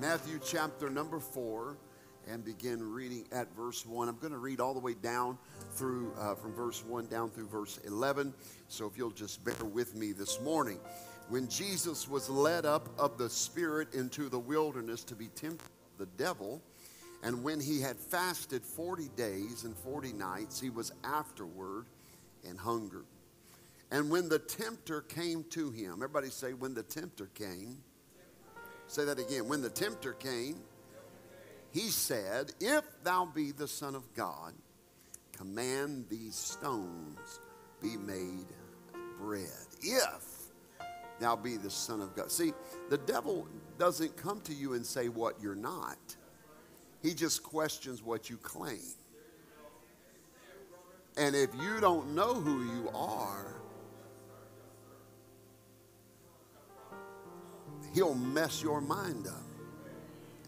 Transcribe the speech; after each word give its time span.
Matthew 0.00 0.38
chapter 0.44 0.88
number 0.88 1.18
four 1.18 1.76
and 2.28 2.44
begin 2.44 2.92
reading 2.92 3.26
at 3.32 3.52
verse 3.56 3.84
1. 3.84 4.08
I'm 4.08 4.16
going 4.18 4.32
to 4.32 4.38
read 4.38 4.60
all 4.60 4.72
the 4.72 4.78
way 4.78 4.94
down 4.94 5.36
through 5.72 6.12
uh, 6.16 6.36
from 6.36 6.52
verse 6.54 6.84
1 6.84 7.06
down 7.06 7.30
through 7.30 7.48
verse 7.48 7.80
11. 7.84 8.32
So 8.68 8.86
if 8.86 8.96
you'll 8.96 9.10
just 9.10 9.44
bear 9.44 9.64
with 9.64 9.96
me 9.96 10.12
this 10.12 10.40
morning. 10.40 10.78
When 11.28 11.48
Jesus 11.48 12.08
was 12.08 12.30
led 12.30 12.64
up 12.64 12.88
of 12.96 13.18
the 13.18 13.28
Spirit 13.28 13.92
into 13.92 14.28
the 14.28 14.38
wilderness 14.38 15.02
to 15.02 15.16
be 15.16 15.26
tempted 15.28 15.68
the 15.98 16.06
devil, 16.06 16.62
and 17.24 17.42
when 17.42 17.58
he 17.58 17.80
had 17.80 17.96
fasted 17.96 18.62
40 18.62 19.08
days 19.16 19.64
and 19.64 19.76
40 19.76 20.12
nights, 20.12 20.60
he 20.60 20.70
was 20.70 20.92
afterward 21.02 21.86
in 22.44 22.56
hunger. 22.56 23.04
And 23.90 24.10
when 24.10 24.28
the 24.28 24.38
tempter 24.38 25.00
came 25.00 25.42
to 25.50 25.70
him, 25.72 25.94
everybody 25.94 26.30
say, 26.30 26.52
when 26.52 26.74
the 26.74 26.84
tempter 26.84 27.26
came, 27.34 27.78
Say 28.88 29.04
that 29.04 29.18
again. 29.18 29.46
When 29.48 29.60
the 29.60 29.70
tempter 29.70 30.14
came, 30.14 30.56
he 31.72 31.88
said, 31.88 32.52
If 32.58 32.84
thou 33.04 33.26
be 33.26 33.52
the 33.52 33.68
Son 33.68 33.94
of 33.94 34.12
God, 34.14 34.54
command 35.36 36.06
these 36.08 36.34
stones 36.34 37.40
be 37.80 37.96
made 37.96 38.46
bread. 39.18 39.48
If 39.82 40.24
thou 41.20 41.36
be 41.36 41.56
the 41.56 41.70
Son 41.70 42.00
of 42.00 42.16
God. 42.16 42.32
See, 42.32 42.52
the 42.88 42.98
devil 42.98 43.46
doesn't 43.78 44.16
come 44.16 44.40
to 44.42 44.54
you 44.54 44.72
and 44.72 44.84
say 44.84 45.08
what 45.08 45.40
you're 45.40 45.54
not, 45.54 45.98
he 47.02 47.14
just 47.14 47.42
questions 47.42 48.02
what 48.02 48.30
you 48.30 48.38
claim. 48.38 48.80
And 51.16 51.34
if 51.34 51.50
you 51.60 51.80
don't 51.80 52.14
know 52.14 52.34
who 52.34 52.64
you 52.64 52.90
are, 52.94 53.60
he'll 57.94 58.14
mess 58.14 58.62
your 58.62 58.80
mind 58.80 59.26
up. 59.26 59.42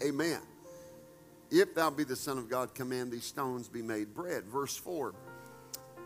Amen. 0.02 0.40
If 1.50 1.74
thou 1.74 1.90
be 1.90 2.04
the 2.04 2.16
Son 2.16 2.38
of 2.38 2.48
God, 2.48 2.74
command 2.74 3.12
these 3.12 3.24
stones 3.24 3.68
be 3.68 3.82
made 3.82 4.14
bread. 4.14 4.44
Verse 4.44 4.76
4. 4.76 5.14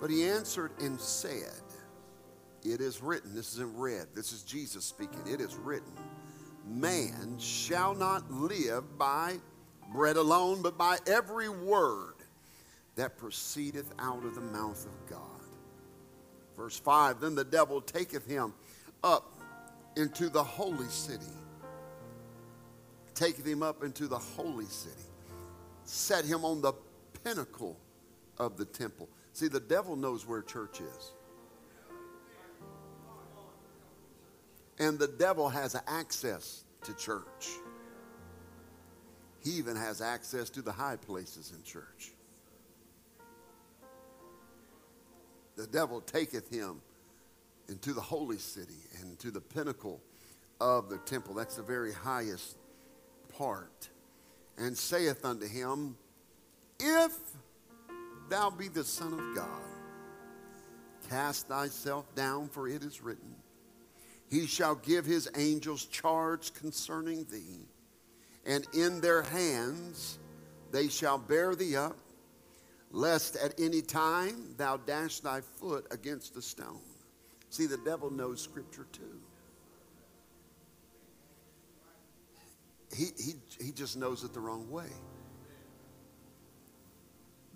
But 0.00 0.10
he 0.10 0.24
answered 0.24 0.72
and 0.80 1.00
said, 1.00 1.62
It 2.64 2.80
is 2.80 3.02
written, 3.02 3.34
this 3.34 3.52
is 3.52 3.58
in 3.58 3.76
red, 3.76 4.06
this 4.14 4.32
is 4.32 4.42
Jesus 4.42 4.84
speaking, 4.84 5.20
it 5.26 5.40
is 5.40 5.54
written, 5.54 5.92
Man 6.66 7.36
shall 7.38 7.94
not 7.94 8.30
live 8.30 8.98
by 8.98 9.38
bread 9.92 10.16
alone, 10.16 10.62
but 10.62 10.78
by 10.78 10.98
every 11.06 11.48
word 11.48 12.14
that 12.96 13.18
proceedeth 13.18 13.92
out 13.98 14.24
of 14.24 14.34
the 14.34 14.40
mouth 14.40 14.86
of 14.86 15.10
God. 15.10 15.20
Verse 16.56 16.78
5 16.78 17.20
Then 17.20 17.34
the 17.34 17.44
devil 17.44 17.80
taketh 17.80 18.26
him 18.26 18.54
up 19.02 19.33
into 19.96 20.28
the 20.28 20.42
holy 20.42 20.88
city, 20.88 21.24
take 23.14 23.36
him 23.44 23.62
up 23.62 23.82
into 23.82 24.06
the 24.06 24.18
holy 24.18 24.66
city, 24.66 24.94
set 25.84 26.24
him 26.24 26.44
on 26.44 26.60
the 26.60 26.72
pinnacle 27.22 27.78
of 28.38 28.56
the 28.56 28.64
temple. 28.64 29.08
See, 29.32 29.48
the 29.48 29.60
devil 29.60 29.96
knows 29.96 30.26
where 30.26 30.42
church 30.42 30.80
is. 30.80 31.12
And 34.78 34.98
the 34.98 35.08
devil 35.08 35.48
has 35.48 35.76
access 35.86 36.64
to 36.84 36.94
church. 36.94 37.48
He 39.42 39.50
even 39.52 39.76
has 39.76 40.00
access 40.00 40.50
to 40.50 40.62
the 40.62 40.72
high 40.72 40.96
places 40.96 41.52
in 41.54 41.62
church. 41.62 42.12
The 45.56 45.66
devil 45.66 46.00
taketh 46.00 46.50
him 46.50 46.80
into 47.68 47.92
the 47.92 48.00
holy 48.00 48.38
city 48.38 48.88
and 49.00 49.18
to 49.18 49.30
the 49.30 49.40
pinnacle 49.40 50.00
of 50.60 50.88
the 50.88 50.98
temple. 50.98 51.34
That's 51.34 51.56
the 51.56 51.62
very 51.62 51.92
highest 51.92 52.56
part. 53.36 53.88
And 54.56 54.76
saith 54.76 55.24
unto 55.24 55.46
him, 55.46 55.96
If 56.78 57.16
thou 58.28 58.50
be 58.50 58.68
the 58.68 58.84
Son 58.84 59.12
of 59.12 59.36
God, 59.36 59.62
cast 61.08 61.48
thyself 61.48 62.14
down, 62.14 62.48
for 62.48 62.68
it 62.68 62.82
is 62.82 63.02
written, 63.02 63.34
He 64.30 64.46
shall 64.46 64.76
give 64.76 65.04
his 65.04 65.28
angels 65.36 65.86
charge 65.86 66.54
concerning 66.54 67.24
thee, 67.24 67.66
and 68.46 68.66
in 68.72 69.00
their 69.00 69.22
hands 69.22 70.18
they 70.70 70.88
shall 70.88 71.18
bear 71.18 71.54
thee 71.54 71.76
up, 71.76 71.96
lest 72.90 73.36
at 73.36 73.58
any 73.58 73.82
time 73.82 74.54
thou 74.56 74.76
dash 74.76 75.20
thy 75.20 75.40
foot 75.40 75.86
against 75.90 76.36
a 76.36 76.42
stone. 76.42 76.93
See, 77.54 77.66
the 77.66 77.76
devil 77.76 78.10
knows 78.10 78.40
Scripture 78.40 78.84
too. 78.90 79.20
He, 82.92 83.04
he, 83.16 83.34
he 83.66 83.70
just 83.70 83.96
knows 83.96 84.24
it 84.24 84.34
the 84.34 84.40
wrong 84.40 84.68
way. 84.72 84.88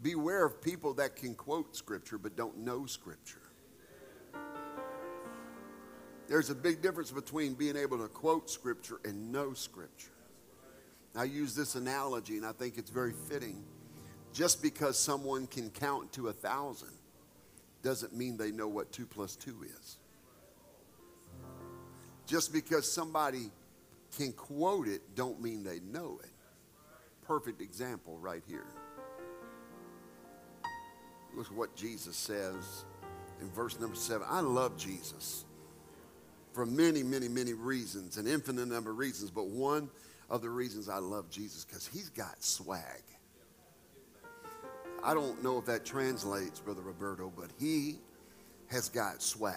Beware 0.00 0.44
of 0.44 0.62
people 0.62 0.94
that 0.94 1.16
can 1.16 1.34
quote 1.34 1.74
Scripture 1.74 2.16
but 2.16 2.36
don't 2.36 2.58
know 2.58 2.86
Scripture. 2.86 3.42
There's 6.28 6.50
a 6.50 6.54
big 6.54 6.80
difference 6.80 7.10
between 7.10 7.54
being 7.54 7.76
able 7.76 7.98
to 7.98 8.06
quote 8.06 8.48
Scripture 8.48 9.00
and 9.04 9.32
know 9.32 9.52
Scripture. 9.52 10.12
I 11.16 11.24
use 11.24 11.56
this 11.56 11.74
analogy, 11.74 12.36
and 12.36 12.46
I 12.46 12.52
think 12.52 12.78
it's 12.78 12.90
very 12.90 13.14
fitting. 13.28 13.64
Just 14.32 14.62
because 14.62 14.96
someone 14.96 15.48
can 15.48 15.70
count 15.70 16.12
to 16.12 16.28
a 16.28 16.32
thousand 16.32 16.97
doesn't 17.82 18.14
mean 18.14 18.36
they 18.36 18.50
know 18.50 18.68
what 18.68 18.92
2 18.92 19.06
plus 19.06 19.36
2 19.36 19.64
is. 19.64 19.96
Just 22.26 22.52
because 22.52 22.90
somebody 22.90 23.50
can 24.16 24.32
quote 24.32 24.88
it 24.88 25.00
don't 25.14 25.40
mean 25.40 25.62
they 25.64 25.80
know 25.80 26.18
it. 26.22 26.30
Perfect 27.26 27.60
example 27.60 28.18
right 28.18 28.42
here. 28.46 28.66
Look 31.34 31.46
at 31.46 31.52
what 31.52 31.76
Jesus 31.76 32.16
says 32.16 32.84
in 33.40 33.50
verse 33.50 33.78
number 33.78 33.96
7. 33.96 34.26
I 34.28 34.40
love 34.40 34.76
Jesus 34.76 35.44
for 36.52 36.66
many, 36.66 37.02
many, 37.02 37.28
many 37.28 37.52
reasons, 37.52 38.16
an 38.16 38.26
infinite 38.26 38.66
number 38.66 38.90
of 38.90 38.98
reasons, 38.98 39.30
but 39.30 39.46
one 39.46 39.88
of 40.28 40.42
the 40.42 40.50
reasons 40.50 40.88
I 40.88 40.98
love 40.98 41.30
Jesus 41.30 41.64
because 41.64 41.86
he's 41.86 42.08
got 42.10 42.42
swag. 42.42 43.02
I 45.02 45.14
don't 45.14 45.42
know 45.42 45.58
if 45.58 45.66
that 45.66 45.84
translates, 45.84 46.60
Brother 46.60 46.82
Roberto, 46.82 47.32
but 47.36 47.50
he 47.58 47.98
has 48.68 48.88
got 48.88 49.22
swag. 49.22 49.54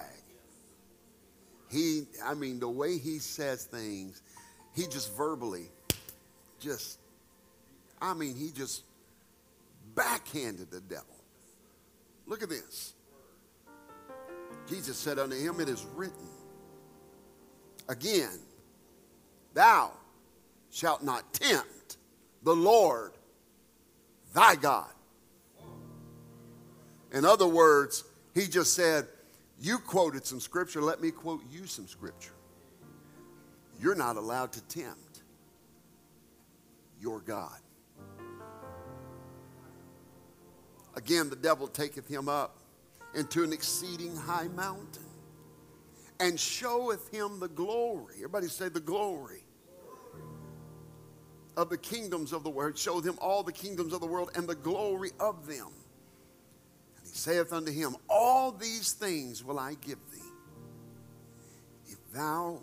He, 1.70 2.04
I 2.24 2.34
mean, 2.34 2.60
the 2.60 2.70
way 2.70 2.98
he 2.98 3.20
says 3.20 3.66
things, 3.66 4.22
he 4.76 4.84
just 4.84 5.16
verbally, 5.16 5.70
just, 6.60 7.00
I 8.02 8.14
mean, 8.14 8.36
he 8.36 8.52
just 8.52 8.84
backhanded 9.96 10.70
the 10.70 10.82
devil. 10.82 11.06
Look 12.28 12.44
at 12.44 12.50
this. 12.50 12.94
Jesus 14.68 14.98
said 14.98 15.18
unto 15.18 15.36
him, 15.36 15.60
It 15.60 15.70
is 15.70 15.86
written, 15.96 16.30
again, 17.90 18.40
thou 19.54 19.92
shalt 20.72 21.04
not 21.04 21.34
tempt 21.34 21.98
the 22.44 22.56
Lord 22.56 23.12
thy 24.34 24.56
God. 24.56 24.92
In 27.12 27.26
other 27.26 27.48
words, 27.48 28.04
he 28.34 28.48
just 28.48 28.74
said, 28.74 29.08
You 29.60 29.80
quoted 29.80 30.26
some 30.26 30.40
scripture, 30.40 30.82
let 30.82 31.02
me 31.02 31.12
quote 31.12 31.42
you 31.52 31.68
some 31.68 31.88
scripture. 31.88 32.34
You're 33.80 33.96
not 33.96 34.16
allowed 34.16 34.54
to 34.54 34.62
tempt 34.62 35.24
your 37.00 37.20
God. 37.20 37.58
Again, 40.96 41.30
the 41.30 41.36
devil 41.36 41.68
taketh 41.68 42.08
him 42.08 42.30
up 42.30 42.58
into 43.16 43.44
an 43.44 43.52
exceeding 43.54 44.16
high 44.16 44.48
mountain 44.50 45.04
and 46.20 46.40
showeth 46.40 47.10
him 47.12 47.40
the 47.40 47.48
glory. 47.48 48.16
Everybody 48.18 48.48
say 48.48 48.70
the 48.70 48.80
glory 48.80 49.44
of 51.58 51.70
the 51.70 51.78
kingdoms 51.78 52.32
of 52.32 52.44
the 52.44 52.50
world. 52.50 52.78
Showeth 52.78 53.06
him 53.06 53.18
all 53.20 53.42
the 53.42 53.52
kingdoms 53.52 53.94
of 53.94 54.00
the 54.00 54.08
world 54.08 54.32
and 54.36 54.48
the 54.48 54.56
glory 54.56 55.12
of 55.20 55.48
them 55.48 55.68
he 55.74 55.81
saith 57.12 57.54
unto 57.54 57.72
him, 57.72 57.96
All 58.10 58.52
these 58.52 58.94
things 58.94 59.44
will 59.44 59.60
I 59.60 59.76
give 59.76 60.00
thee, 60.12 60.20
if 61.88 62.12
thou 62.12 62.60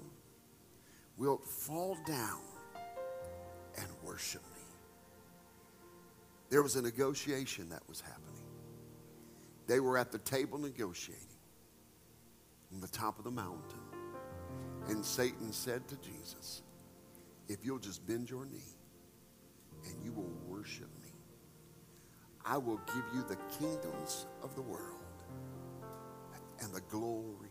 wilt 1.17 1.47
fall 1.47 1.97
down 2.07 2.41
and 3.77 3.87
worship. 4.03 4.43
me. 4.43 4.63
There 6.51 6.63
was 6.63 6.77
a 6.77 6.83
negotiation 6.83 7.69
that 7.69 7.83
was 7.89 8.01
happening. 8.01 8.25
They 9.67 9.81
were 9.81 9.99
at 9.99 10.11
the 10.11 10.19
table 10.19 10.59
negotiating 10.59 11.25
on 12.73 12.81
the 12.81 12.89
top 12.89 13.19
of 13.19 13.25
the 13.25 13.31
mountain. 13.31 13.81
And 14.89 15.05
Satan 15.05 15.53
said 15.53 15.87
to 15.89 15.97
Jesus, 15.97 16.63
If 17.49 17.65
you'll 17.65 17.79
just 17.79 18.07
bend 18.07 18.31
your 18.31 18.47
knee 18.47 18.77
and 19.87 20.03
you 20.03 20.13
will 20.13 20.33
worship 20.47 20.89
I 22.49 22.57
will 22.57 22.81
give 22.87 23.05
you 23.15 23.23
the 23.29 23.37
kingdoms 23.59 24.27
of 24.43 24.55
the 24.55 24.63
world 24.63 24.83
and 26.61 26.73
the 26.73 26.81
glory 26.83 27.51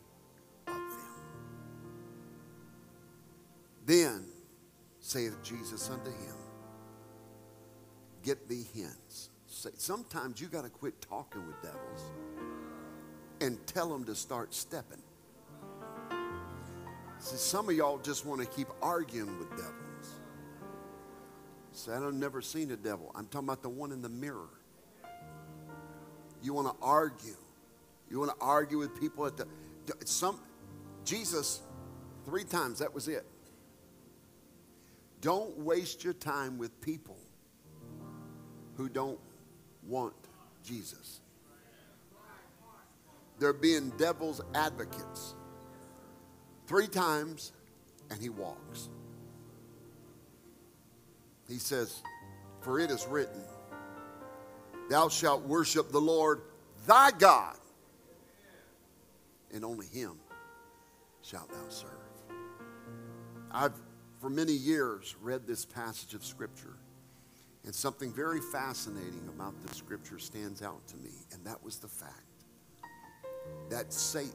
of 0.66 0.74
them. 0.74 1.22
Then 3.86 4.26
saith 5.00 5.38
Jesus 5.44 5.90
unto 5.92 6.10
him, 6.10 6.36
Get 8.24 8.50
thee 8.50 8.66
hence. 8.74 9.30
Sometimes 9.46 10.42
you 10.42 10.48
got 10.48 10.64
to 10.64 10.70
quit 10.70 11.00
talking 11.00 11.46
with 11.46 11.62
devils 11.62 12.12
and 13.40 13.66
tell 13.68 13.90
them 13.90 14.04
to 14.06 14.16
start 14.16 14.54
stepping. 14.54 15.02
See, 17.20 17.38
some 17.38 17.70
of 17.70 17.76
y'all 17.76 18.00
just 18.00 18.26
want 18.26 18.42
to 18.42 18.48
keep 18.48 18.68
arguing 18.82 19.38
with 19.38 19.50
devils. 19.52 20.20
Say, 21.72 21.94
I've 21.94 22.14
never 22.14 22.42
seen 22.42 22.72
a 22.72 22.76
devil. 22.76 23.12
I'm 23.16 23.28
talking 23.28 23.48
about 23.48 23.62
the 23.62 23.70
one 23.70 23.92
in 23.92 24.02
the 24.02 24.10
mirror. 24.10 24.50
You 26.42 26.54
want 26.54 26.68
to 26.68 26.86
argue. 26.86 27.36
You 28.10 28.19
want 28.19 28.31
to 28.31 28.38
argue 28.39 28.78
with 28.78 29.00
people 29.00 29.25
at 29.25 29.38
the 29.38 29.48
some 30.06 30.39
Jesus 31.04 31.62
three 32.25 32.44
times 32.44 32.80
that 32.80 32.94
was 32.94 33.07
it. 33.07 33.25
Don't 35.22 35.57
waste 35.60 36.04
your 36.04 36.13
time 36.13 36.57
with 36.57 36.80
people 36.81 37.18
who 38.75 38.88
don't 38.88 39.19
want 39.88 40.13
Jesus. 40.63 41.22
They're 43.40 43.54
being 43.54 43.90
devil's 43.98 44.42
advocates. 44.54 45.36
Three 46.68 46.88
times, 46.88 47.54
and 48.10 48.22
he 48.22 48.30
walks. 48.30 48.90
He 51.48 51.57
says, 51.57 52.01
For 52.62 52.80
it 52.80 52.92
is 52.92 53.06
written, 53.07 53.42
Thou 54.89 55.10
shalt 55.10 55.44
worship 55.44 55.92
the 55.92 56.00
Lord 56.00 56.42
thy 56.86 57.12
God, 57.12 57.57
and 59.54 59.66
only 59.66 59.86
him 59.88 60.13
shalt 61.22 61.50
thou 61.50 61.69
serve. 61.69 61.92
I've, 63.51 63.74
for 64.22 64.30
many 64.30 64.54
years, 64.54 65.16
read 65.22 65.45
this 65.45 65.66
passage 65.66 66.13
of 66.13 66.24
Scripture, 66.24 66.78
and 67.66 67.75
something 67.75 68.13
very 68.13 68.39
fascinating 68.39 69.28
about 69.28 69.54
the 69.66 69.75
Scripture 69.75 70.19
stands 70.19 70.62
out 70.62 70.88
to 70.88 70.98
me, 70.98 71.12
and 71.33 71.44
that 71.45 71.62
was 71.63 71.80
the 71.80 71.88
fact 71.88 72.24
that 73.69 73.92
Satan 73.92 74.31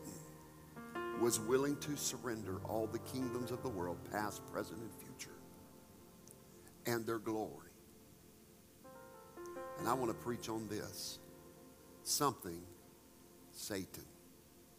was 1.21 1.41
willing 1.41 1.77
to 1.77 1.97
surrender 1.97 2.61
all 2.69 2.87
the 2.87 2.99
kingdoms 2.99 3.51
of 3.51 3.63
the 3.63 3.69
world, 3.69 3.97
past, 4.11 4.43
present, 4.53 4.81
and 4.81 4.91
future, 4.95 5.37
and 6.87 7.07
their 7.07 7.19
glory. 7.19 7.72
And 9.83 9.89
I 9.89 9.95
want 9.95 10.13
to 10.13 10.25
preach 10.25 10.49
on 10.49 10.69
this 10.69 11.19
something 12.05 12.63
Satan 13.51 14.05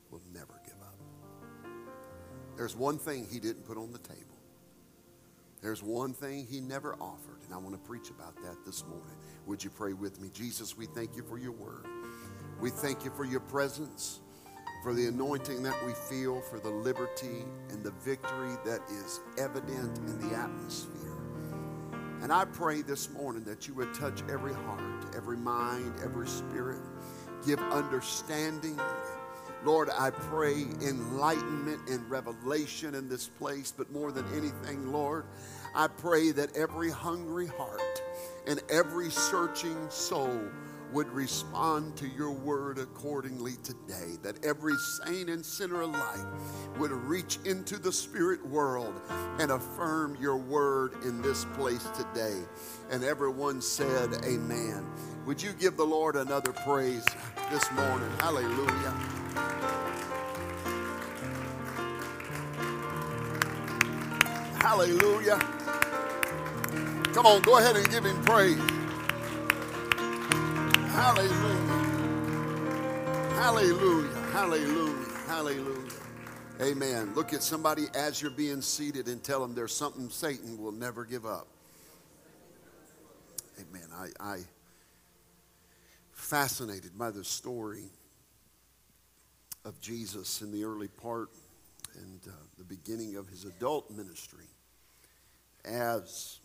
will 0.10 0.22
never 0.34 0.62
give 0.64 0.82
up. 0.82 1.70
There's 2.56 2.74
one 2.74 2.98
thing 2.98 3.28
he 3.30 3.42
didn't 3.42 3.66
put 3.66 3.76
on 3.78 3.92
the 3.92 4.00
table. 4.00 4.22
There's 5.62 5.84
one 5.84 6.14
thing 6.14 6.48
he 6.50 6.62
never 6.62 6.94
offered, 7.02 7.42
and 7.44 7.54
I 7.54 7.58
want 7.58 7.74
to 7.76 7.86
preach 7.86 8.12
about 8.12 8.34
that 8.44 8.66
this 8.66 8.86
morning. 8.86 9.18
Would 9.46 9.62
you 9.62 9.72
pray 9.72 9.92
with 9.92 10.22
me? 10.22 10.30
Jesus, 10.34 10.78
we 10.78 10.86
thank 10.86 11.18
you 11.18 11.24
for 11.24 11.38
your 11.38 11.52
word. 11.52 11.86
We 12.62 12.70
thank 12.70 13.04
you 13.04 13.12
for 13.12 13.26
your 13.26 13.42
presence 13.42 14.22
for 14.84 14.94
the 14.94 15.08
anointing 15.08 15.64
that 15.64 15.86
we 15.86 15.92
feel, 15.94 16.40
for 16.40 16.62
the 16.62 16.70
liberty 16.70 17.44
and 17.72 17.84
the 17.84 17.92
victory 18.06 18.56
that 18.64 18.80
is 18.90 19.20
evident 19.38 19.98
in 19.98 20.30
the 20.30 20.34
atmosphere. 20.34 21.13
And 22.24 22.32
I 22.32 22.46
pray 22.46 22.82
this 22.82 23.10
morning 23.10 23.44
that 23.44 23.68
you 23.68 23.74
would 23.74 23.94
touch 23.94 24.24
every 24.30 24.54
heart, 24.54 25.14
every 25.14 25.36
mind, 25.36 25.94
every 26.02 26.26
spirit, 26.30 26.80
give 27.46 27.60
understanding. 27.60 28.80
Lord, 29.66 29.90
I 29.90 30.10
pray 30.10 30.62
enlightenment 30.82 31.82
and 31.90 32.10
revelation 32.10 32.96
in 32.96 33.10
this 33.10 33.28
place, 33.28 33.74
but 33.76 33.92
more 33.92 34.14
than 34.14 34.26
anything, 34.34 34.90
Lord, 34.94 35.26
I 35.76 35.88
pray 35.88 36.32
that 36.32 36.56
every 36.56 36.90
hungry 36.90 37.48
heart 37.48 38.02
and 38.48 38.62
every 38.70 39.10
searching 39.10 39.90
soul 39.90 40.44
would 40.94 41.10
respond 41.10 41.98
to 41.98 42.08
your 42.08 42.32
word 42.32 42.78
accordingly 42.78 43.54
today. 43.64 44.18
That 44.22 44.46
every 44.46 44.76
saint 45.04 45.30
and 45.30 45.44
sinner 45.44 45.82
alike 45.82 46.26
would 46.78 46.92
reach 46.92 47.40
into 47.46 47.78
the 47.80 47.92
spirit 47.92 48.46
world 48.46 48.94
and 49.40 49.52
affirm 49.52 50.18
your 50.22 50.38
word 50.38 50.94
in 51.04 51.22
this 51.22 51.46
place 51.56 51.88
today. 51.98 52.42
And 52.92 53.04
everyone 53.04 53.62
said, 53.62 54.14
Amen. 54.24 54.86
Would 55.26 55.42
you 55.42 55.54
give 55.54 55.78
the 55.78 55.86
Lord 55.86 56.16
another 56.16 56.52
praise 56.52 57.06
this 57.50 57.72
morning? 57.72 58.10
Hallelujah. 58.20 58.92
Hallelujah. 64.60 65.40
Come 67.14 67.26
on, 67.26 67.42
go 67.42 67.58
ahead 67.58 67.76
and 67.76 67.90
give 67.90 68.06
him 68.06 68.22
praise. 68.24 68.83
Hallelujah. 70.94 71.34
Hallelujah. 73.34 74.16
Hallelujah. 74.32 75.06
Hallelujah. 75.26 75.92
Amen. 76.62 77.16
Look 77.16 77.34
at 77.34 77.42
somebody 77.42 77.88
as 77.96 78.22
you're 78.22 78.30
being 78.30 78.62
seated 78.62 79.08
and 79.08 79.24
tell 79.24 79.42
them 79.42 79.56
there's 79.56 79.76
something 79.76 80.08
Satan 80.12 80.62
will 80.62 80.72
never 80.72 81.04
give 81.04 81.26
up. 81.26 81.48
Amen. 83.60 83.88
I, 83.92 84.10
I 84.20 84.40
fascinated 86.12 86.96
by 86.96 87.10
the 87.10 87.24
story 87.24 87.90
of 89.66 89.82
Jesus 89.82 90.44
in 90.44 90.52
the 90.52 90.64
early 90.64 90.90
part 90.90 91.30
and 91.96 92.20
uh, 92.28 92.32
the 92.60 92.64
beginning 92.64 93.16
of 93.16 93.28
his 93.28 93.46
adult 93.46 93.90
ministry 93.90 94.46
as 95.66 96.38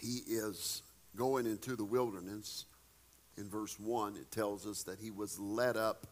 he 0.00 0.22
is 0.26 0.82
going 1.14 1.46
into 1.46 1.76
the 1.76 1.84
wilderness 1.84 2.64
in 3.36 3.48
verse 3.48 3.78
1, 3.78 4.16
it 4.16 4.30
tells 4.30 4.66
us 4.66 4.82
that 4.84 4.98
he 4.98 5.10
was 5.10 5.38
led 5.38 5.76
up 5.76 6.06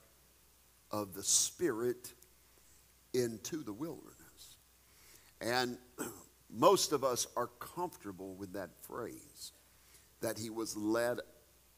of 0.91 1.15
the 1.15 1.23
Spirit 1.23 2.12
into 3.12 3.62
the 3.62 3.73
wilderness. 3.73 4.57
And 5.41 5.79
most 6.50 6.93
of 6.93 7.05
us 7.05 7.27
are 7.37 7.49
comfortable 7.59 8.35
with 8.35 8.55
that 8.55 8.71
phrase, 8.83 9.53
that 10.21 10.39
he 10.39 10.50
was 10.50 10.77
led 10.77 11.21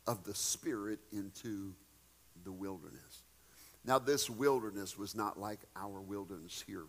of 0.06 0.24
the 0.24 0.34
Spirit 0.34 1.00
into 1.12 1.74
the 2.44 2.52
wilderness. 2.52 3.22
Now, 3.84 3.98
this 3.98 4.30
wilderness 4.30 4.96
was 4.96 5.14
not 5.14 5.38
like 5.38 5.60
our 5.74 6.00
wilderness 6.00 6.62
here 6.66 6.84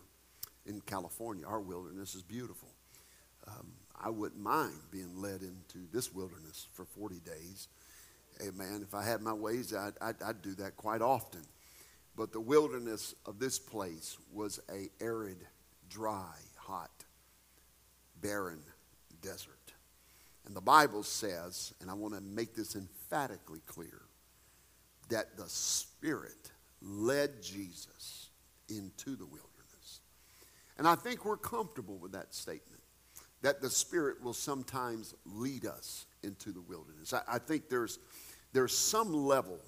in 0.66 0.80
California. 0.80 1.44
Our 1.46 1.60
wilderness 1.60 2.14
is 2.14 2.22
beautiful. 2.22 2.68
Um, 3.46 3.72
I 4.00 4.10
wouldn't 4.10 4.40
mind 4.40 4.74
being 4.90 5.20
led 5.20 5.42
into 5.42 5.86
this 5.92 6.14
wilderness 6.14 6.68
for 6.72 6.84
40 6.84 7.20
days 7.20 7.68
Amen. 8.42 8.80
If 8.82 8.94
I 8.94 9.04
had 9.04 9.20
my 9.20 9.32
ways, 9.32 9.74
I'd, 9.74 9.94
I'd, 10.00 10.22
I'd, 10.22 10.42
do 10.42 10.54
that 10.56 10.76
quite 10.76 11.02
often. 11.02 11.42
But 12.16 12.32
the 12.32 12.40
wilderness 12.40 13.14
of 13.26 13.38
this 13.38 13.58
place 13.58 14.16
was 14.32 14.60
a 14.70 14.88
arid, 15.02 15.38
dry, 15.88 16.34
hot, 16.56 17.04
barren 18.20 18.60
desert. 19.22 19.72
And 20.46 20.54
the 20.54 20.60
Bible 20.60 21.02
says, 21.02 21.72
and 21.80 21.90
I 21.90 21.94
want 21.94 22.14
to 22.14 22.20
make 22.20 22.54
this 22.54 22.76
emphatically 22.76 23.60
clear, 23.66 24.02
that 25.08 25.36
the 25.36 25.48
Spirit 25.48 26.50
led 26.82 27.42
Jesus 27.42 28.28
into 28.68 29.16
the 29.16 29.24
wilderness. 29.24 30.00
And 30.76 30.86
I 30.86 30.94
think 30.94 31.24
we're 31.24 31.36
comfortable 31.36 31.96
with 31.98 32.12
that 32.12 32.34
statement, 32.34 32.82
that 33.44 33.60
the 33.60 33.68
Spirit 33.68 34.22
will 34.24 34.32
sometimes 34.32 35.14
lead 35.26 35.66
us 35.66 36.06
into 36.22 36.50
the 36.50 36.62
wilderness. 36.62 37.12
I, 37.12 37.20
I 37.28 37.38
think 37.38 37.68
there's 37.68 37.98
there's 38.54 38.76
some 38.76 39.12
level 39.12 39.60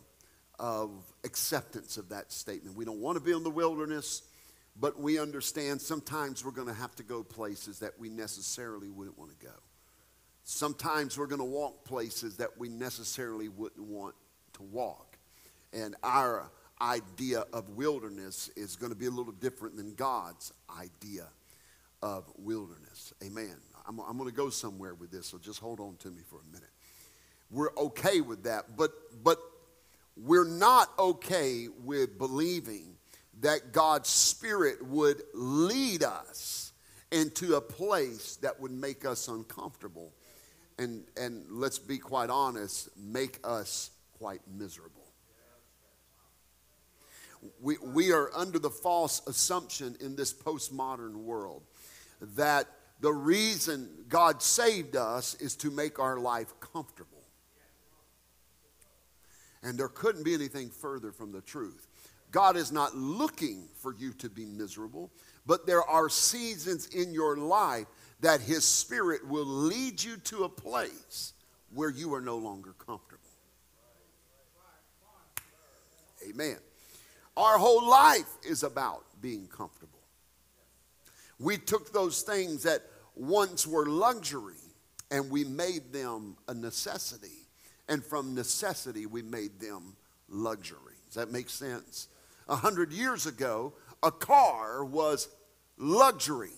of 0.59 0.91
acceptance 1.25 1.99
of 1.99 2.09
that 2.09 2.33
statement. 2.33 2.75
We 2.75 2.87
don't 2.87 3.01
want 3.01 3.19
to 3.19 3.21
be 3.23 3.33
in 3.33 3.43
the 3.43 3.51
wilderness, 3.51 4.23
but 4.81 4.99
we 4.99 5.19
understand 5.19 5.83
sometimes 5.83 6.43
we're 6.43 6.53
going 6.53 6.69
to 6.69 6.75
have 6.75 6.97
to 6.97 7.03
go 7.03 7.23
places 7.23 7.79
that 7.81 7.93
we 7.99 8.09
necessarily 8.09 8.89
wouldn't 8.89 9.19
want 9.19 9.39
to 9.39 9.47
go. 9.47 9.53
Sometimes 10.45 11.19
we're 11.19 11.27
going 11.27 11.41
to 11.41 11.45
walk 11.45 11.85
places 11.85 12.39
that 12.39 12.57
we 12.57 12.71
necessarily 12.71 13.49
wouldn't 13.49 13.87
want 13.87 14.15
to 14.55 14.63
walk. 14.63 15.19
And 15.75 15.97
our 16.03 16.51
idea 16.81 17.45
of 17.53 17.69
wilderness 17.71 18.49
is 18.57 18.75
going 18.75 18.93
to 18.93 18.99
be 18.99 19.07
a 19.07 19.11
little 19.11 19.33
different 19.33 19.77
than 19.77 19.95
God's 19.95 20.55
idea 20.81 21.27
of 22.07 22.25
wilderness. 22.39 23.13
Amen. 23.25 23.57
I'm 23.89 23.99
I'm, 23.99 24.17
going 24.17 24.31
to 24.31 24.37
go 24.37 24.49
somewhere 24.49 24.95
with 24.95 25.11
this, 25.11 25.27
so 25.27 25.39
just 25.39 25.59
hold 25.59 25.81
on 25.81 25.97
to 25.97 26.09
me 26.09 26.23
for 26.25 26.39
a 26.41 26.53
minute. 26.53 26.71
We're 27.51 27.75
okay 27.77 28.21
with 28.21 28.45
that, 28.45 28.77
but, 28.77 28.93
but 29.25 29.39
we're 30.17 30.49
not 30.49 30.89
okay 30.99 31.67
with 31.83 32.17
believing 32.17 32.95
that 33.41 33.73
God's 33.73 34.09
Spirit 34.09 34.87
would 34.87 35.23
lead 35.35 36.05
us 36.05 36.73
into 37.11 37.57
a 37.57 37.61
place 37.61 38.37
that 38.37 38.61
would 38.61 38.71
make 38.73 39.05
us 39.05 39.27
uncomfortable 39.27 40.13
and, 40.79 41.05
and 41.17 41.45
let's 41.51 41.79
be 41.79 41.99
quite 41.99 42.31
honest, 42.31 42.89
make 42.97 43.41
us 43.43 43.91
quite 44.19 44.41
miserable. 44.57 45.03
We, 47.61 47.77
we 47.79 48.13
are 48.13 48.31
under 48.35 48.59
the 48.59 48.71
false 48.71 49.23
assumption 49.27 49.97
in 50.01 50.17
this 50.17 50.33
postmodern 50.33 51.15
world 51.15 51.63
that 52.21 52.67
the 53.01 53.13
reason 53.13 53.89
God 54.09 54.43
saved 54.43 54.97
us 54.97 55.35
is 55.35 55.57
to 55.57 55.71
make 55.71 55.99
our 55.99 56.19
life 56.19 56.53
comfortable. 56.61 57.23
And 59.63 59.79
there 59.79 59.89
couldn't 59.89 60.25
be 60.25 60.35
anything 60.35 60.71
further 60.71 61.13
from 61.13 61.33
the 61.33 61.41
truth. 61.41 61.89
God 62.31 62.57
is 62.57 62.73
not 62.73 62.95
looking 62.97 63.69
for 63.81 63.95
you 63.95 64.13
to 64.15 64.29
be 64.29 64.45
miserable, 64.45 65.11
but 65.47 65.67
there 65.67 65.83
are 65.83 66.09
seasons 66.09 66.87
in 66.89 67.13
your 67.13 67.37
life 67.37 67.87
that 68.21 68.41
His 68.41 68.65
Spirit 68.65 69.27
will 69.27 69.47
lead 69.47 70.03
you 70.03 70.17
to 70.19 70.45
a 70.45 70.49
place 70.49 71.35
where 71.73 71.91
you 71.91 72.15
are 72.15 72.21
no 72.21 72.37
longer 72.37 72.75
comfortable. 72.75 73.23
Amen. 76.29 76.57
Our 77.37 77.59
whole 77.59 77.89
life 77.89 78.39
is 78.43 78.63
about 78.63 79.05
being 79.21 79.47
comfortable. 79.47 79.96
We 81.39 81.59
took 81.59 81.93
those 81.93 82.23
things 82.23 82.63
that 82.63 82.83
once 83.15 83.67
were 83.67 83.87
luxury 83.87 84.55
and 85.11 85.31
we 85.31 85.45
made 85.45 85.93
them 85.93 86.37
a 86.49 86.55
necessity. 86.55 87.49
And 87.89 88.05
from 88.05 88.35
necessity, 88.35 89.07
we 89.07 89.23
made 89.23 89.61
them 89.61 89.97
luxury. 90.29 90.95
Does 91.07 91.15
that 91.15 91.31
make 91.31 91.49
sense? 91.49 92.09
A 92.49 92.57
hundred 92.57 92.93
years 92.93 93.27
ago, 93.27 93.75
a 94.03 94.11
car 94.11 94.85
was 94.85 95.29
luxury. 95.79 96.51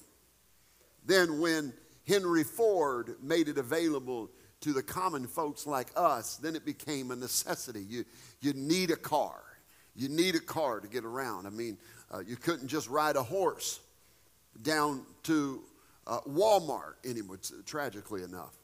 Then, 1.05 1.41
when 1.41 1.73
Henry 2.07 2.45
Ford 2.45 3.17
made 3.23 3.49
it 3.49 3.59
available 3.59 4.31
to 4.61 4.73
the 4.73 4.83
common 4.83 5.27
folks 5.27 5.67
like 5.67 5.89
us, 5.97 6.37
then 6.37 6.57
it 6.57 6.65
became 6.65 7.11
a 7.11 7.17
necessity. 7.17 7.85
You, 7.89 8.05
you 8.41 8.53
need 8.55 8.91
a 8.91 8.97
car. 8.97 9.41
You 9.95 10.09
need 10.09 10.35
a 10.35 10.41
car 10.41 10.81
to 10.81 10.89
get 10.89 11.05
around. 11.05 11.47
I 11.47 11.51
mean, 11.51 11.79
uh, 12.13 12.21
you 12.21 12.37
couldn't 12.37 12.69
just 12.69 12.89
ride 12.89 13.17
a 13.17 13.23
horse 13.23 13.81
down 14.63 15.05
to 15.25 15.63
uh, 16.07 16.21
Walmart 16.29 16.95
anymore, 17.05 17.39
tragically 17.67 18.23
enough. 18.23 18.55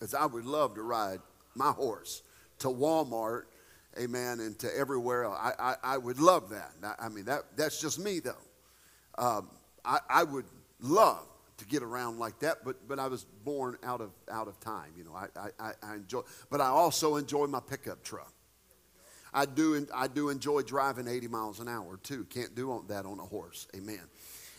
As 0.00 0.14
I 0.14 0.26
would 0.26 0.44
love 0.44 0.74
to 0.76 0.82
ride 0.82 1.20
my 1.54 1.72
horse 1.72 2.22
to 2.60 2.68
Walmart, 2.68 3.44
amen, 3.98 4.40
and 4.40 4.58
to 4.60 4.76
everywhere 4.76 5.24
else. 5.24 5.38
I, 5.40 5.52
I, 5.58 5.74
I 5.82 5.98
would 5.98 6.20
love 6.20 6.50
that. 6.50 6.72
I, 6.98 7.08
mean, 7.08 7.24
that, 7.24 7.42
that's 7.56 7.80
just 7.80 7.98
me, 7.98 8.20
though. 8.20 8.34
Um, 9.16 9.50
I, 9.84 9.98
I 10.08 10.24
would 10.24 10.46
love 10.80 11.26
to 11.58 11.64
get 11.64 11.82
around 11.82 12.18
like 12.18 12.38
that, 12.40 12.58
but, 12.64 12.86
but 12.86 12.98
I 12.98 13.08
was 13.08 13.24
born 13.44 13.76
out 13.82 14.00
of, 14.00 14.10
out 14.30 14.46
of 14.46 14.58
time. 14.60 14.92
You 14.96 15.04
know, 15.04 15.14
I, 15.14 15.50
I, 15.58 15.72
I 15.82 15.94
enjoy, 15.96 16.20
but 16.50 16.60
I 16.60 16.66
also 16.66 17.16
enjoy 17.16 17.46
my 17.46 17.60
pickup 17.60 18.02
truck. 18.04 18.32
I 19.32 19.46
do, 19.46 19.86
I 19.94 20.08
do 20.08 20.28
enjoy 20.28 20.62
driving 20.62 21.08
80 21.08 21.28
miles 21.28 21.60
an 21.60 21.68
hour 21.68 21.98
too. 22.02 22.24
Can't 22.30 22.54
do 22.54 22.84
that 22.88 23.06
on 23.06 23.18
a 23.18 23.24
horse. 23.24 23.66
Amen. 23.76 24.02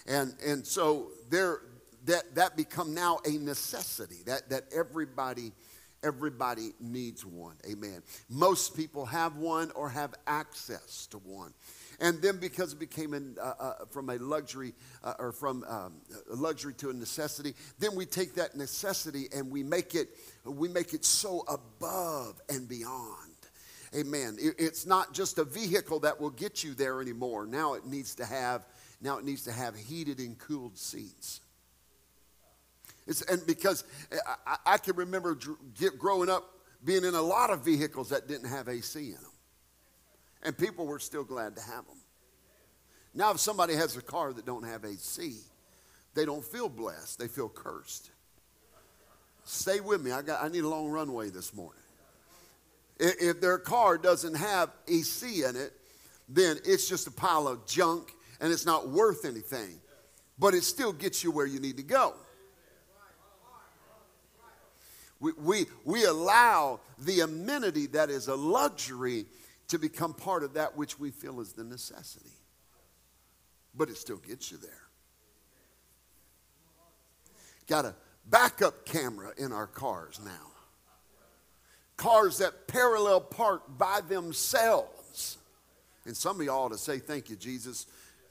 And, 0.08 0.36
and 0.46 0.66
so 0.66 1.08
there, 1.30 1.60
that, 2.06 2.36
that 2.36 2.58
become 2.58 2.94
now 2.94 3.20
a 3.26 3.32
necessity 3.32 4.18
that, 4.26 4.50
that 4.50 4.66
everybody, 4.76 5.52
everybody 6.04 6.72
needs 6.80 7.26
one. 7.26 7.56
Amen. 7.70 8.02
Most 8.30 8.76
people 8.76 9.06
have 9.06 9.36
one 9.36 9.72
or 9.72 9.90
have 9.90 10.14
access 10.28 11.08
to 11.08 11.18
one. 11.18 11.54
And 12.02 12.22
then 12.22 12.38
because 12.38 12.74
it 12.74 12.80
became 12.80 13.14
an, 13.14 13.36
uh, 13.42 13.54
uh, 13.60 13.74
from 13.90 14.10
a 14.10 14.16
luxury 14.16 14.74
uh, 15.04 15.16
or 15.20 15.32
from 15.34 15.66
um, 15.68 15.96
luxury 16.30 16.74
to 16.76 16.90
a 16.92 16.94
necessity, 16.94 17.54
then 17.78 17.96
we 17.96 18.06
take 18.06 18.36
that 18.36 18.56
necessity 18.56 19.28
and 19.36 19.52
we 19.52 19.64
make 19.64 19.96
it, 19.96 20.10
we 20.46 20.70
make 20.70 20.94
it 20.94 21.04
so 21.04 21.44
above 21.48 22.40
and 22.50 22.70
beyond 22.70 23.29
Amen. 23.96 24.38
It's 24.40 24.86
not 24.86 25.14
just 25.14 25.40
a 25.40 25.44
vehicle 25.44 26.00
that 26.02 26.22
will 26.22 26.30
get 26.30 26.64
you 26.64 26.74
there 26.74 27.02
anymore. 27.02 27.48
Now 27.48 27.74
it 27.74 27.86
needs 27.86 28.16
to 28.16 28.26
have, 28.26 28.66
now 29.02 29.18
it 29.18 29.26
needs 29.26 29.44
to 29.46 29.52
have 29.52 29.76
heated 29.76 30.20
and 30.20 30.38
cooled 30.38 30.78
seats. 30.78 31.42
It's, 33.08 33.24
and 33.24 33.46
because 33.48 33.84
eh, 34.12 34.18
I, 34.46 34.58
I 34.66 34.78
can 34.78 34.96
remember 34.96 35.36
growing 35.98 36.30
up 36.30 36.52
being 36.86 37.04
in 37.04 37.16
a 37.16 37.22
lot 37.22 37.50
of 37.50 37.66
vehicles 37.66 38.10
that 38.10 38.28
didn't 38.28 38.50
have 38.50 38.70
AC 38.70 39.00
in 39.00 39.14
them. 39.14 39.32
And 40.44 40.58
people 40.58 40.86
were 40.86 41.00
still 41.00 41.24
glad 41.24 41.56
to 41.56 41.62
have 41.62 41.86
them. 41.86 41.98
Now, 43.14 43.32
if 43.32 43.40
somebody 43.40 43.74
has 43.74 43.98
a 43.98 44.02
car 44.02 44.32
that 44.34 44.46
don't 44.46 44.64
have 44.64 44.86
AC, 44.86 45.36
they 46.14 46.26
don't 46.26 46.46
feel 46.46 46.70
blessed. 46.70 47.20
They 47.20 47.28
feel 47.28 47.50
cursed. 47.50 48.12
Stay 49.44 49.80
with 49.80 50.02
me. 50.02 50.12
I, 50.12 50.22
got, 50.22 50.44
I 50.44 50.48
need 50.48 50.64
a 50.64 50.70
long 50.70 50.90
runway 50.90 51.30
this 51.30 51.54
morning. 51.54 51.79
If 53.00 53.40
their 53.40 53.58
car 53.58 53.98
doesn't 53.98 54.36
have 54.36 54.72
AC 54.88 55.44
in 55.44 55.56
it, 55.56 55.72
then 56.28 56.58
it's 56.66 56.88
just 56.88 57.08
a 57.08 57.12
pile 57.12 57.48
of 57.48 57.66
junk 57.66 58.14
and 58.42 58.52
it's 58.52 58.66
not 58.66 58.90
worth 58.90 59.26
anything. 59.26 59.80
But 60.38 60.54
it 60.54 60.64
still 60.64 60.94
gets 60.94 61.24
you 61.24 61.32
where 61.32 61.46
you 61.46 61.60
need 61.60 61.78
to 61.78 61.84
go. 61.84 62.14
We, 65.22 65.34
we, 65.38 65.66
we 65.84 66.06
allow 66.06 66.80
the 66.98 67.22
amenity 67.22 67.88
that 67.88 68.10
is 68.10 68.28
a 68.28 68.36
luxury 68.36 69.26
to 69.68 69.78
become 69.78 70.14
part 70.14 70.44
of 70.44 70.54
that 70.54 70.78
which 70.78 71.00
we 71.00 71.12
feel 71.12 71.42
is 71.42 71.54
the 71.54 71.64
necessity. 71.64 72.32
But 73.76 73.90
it 73.90 73.98
still 73.98 74.18
gets 74.18 74.52
you 74.52 74.58
there. 74.58 74.72
Got 77.68 77.86
a 77.86 77.96
backup 78.26 78.86
camera 78.86 79.32
in 79.38 79.52
our 79.52 79.68
cars 79.68 80.20
now 80.24 80.49
cars 82.00 82.38
that 82.38 82.68
parallel 82.68 83.20
park 83.20 83.62
by 83.78 84.00
themselves. 84.08 85.38
And 86.06 86.16
some 86.16 86.40
of 86.40 86.46
y'all 86.46 86.70
to 86.70 86.78
say, 86.78 86.98
Thank 86.98 87.30
you, 87.30 87.36
Jesus, 87.36 87.86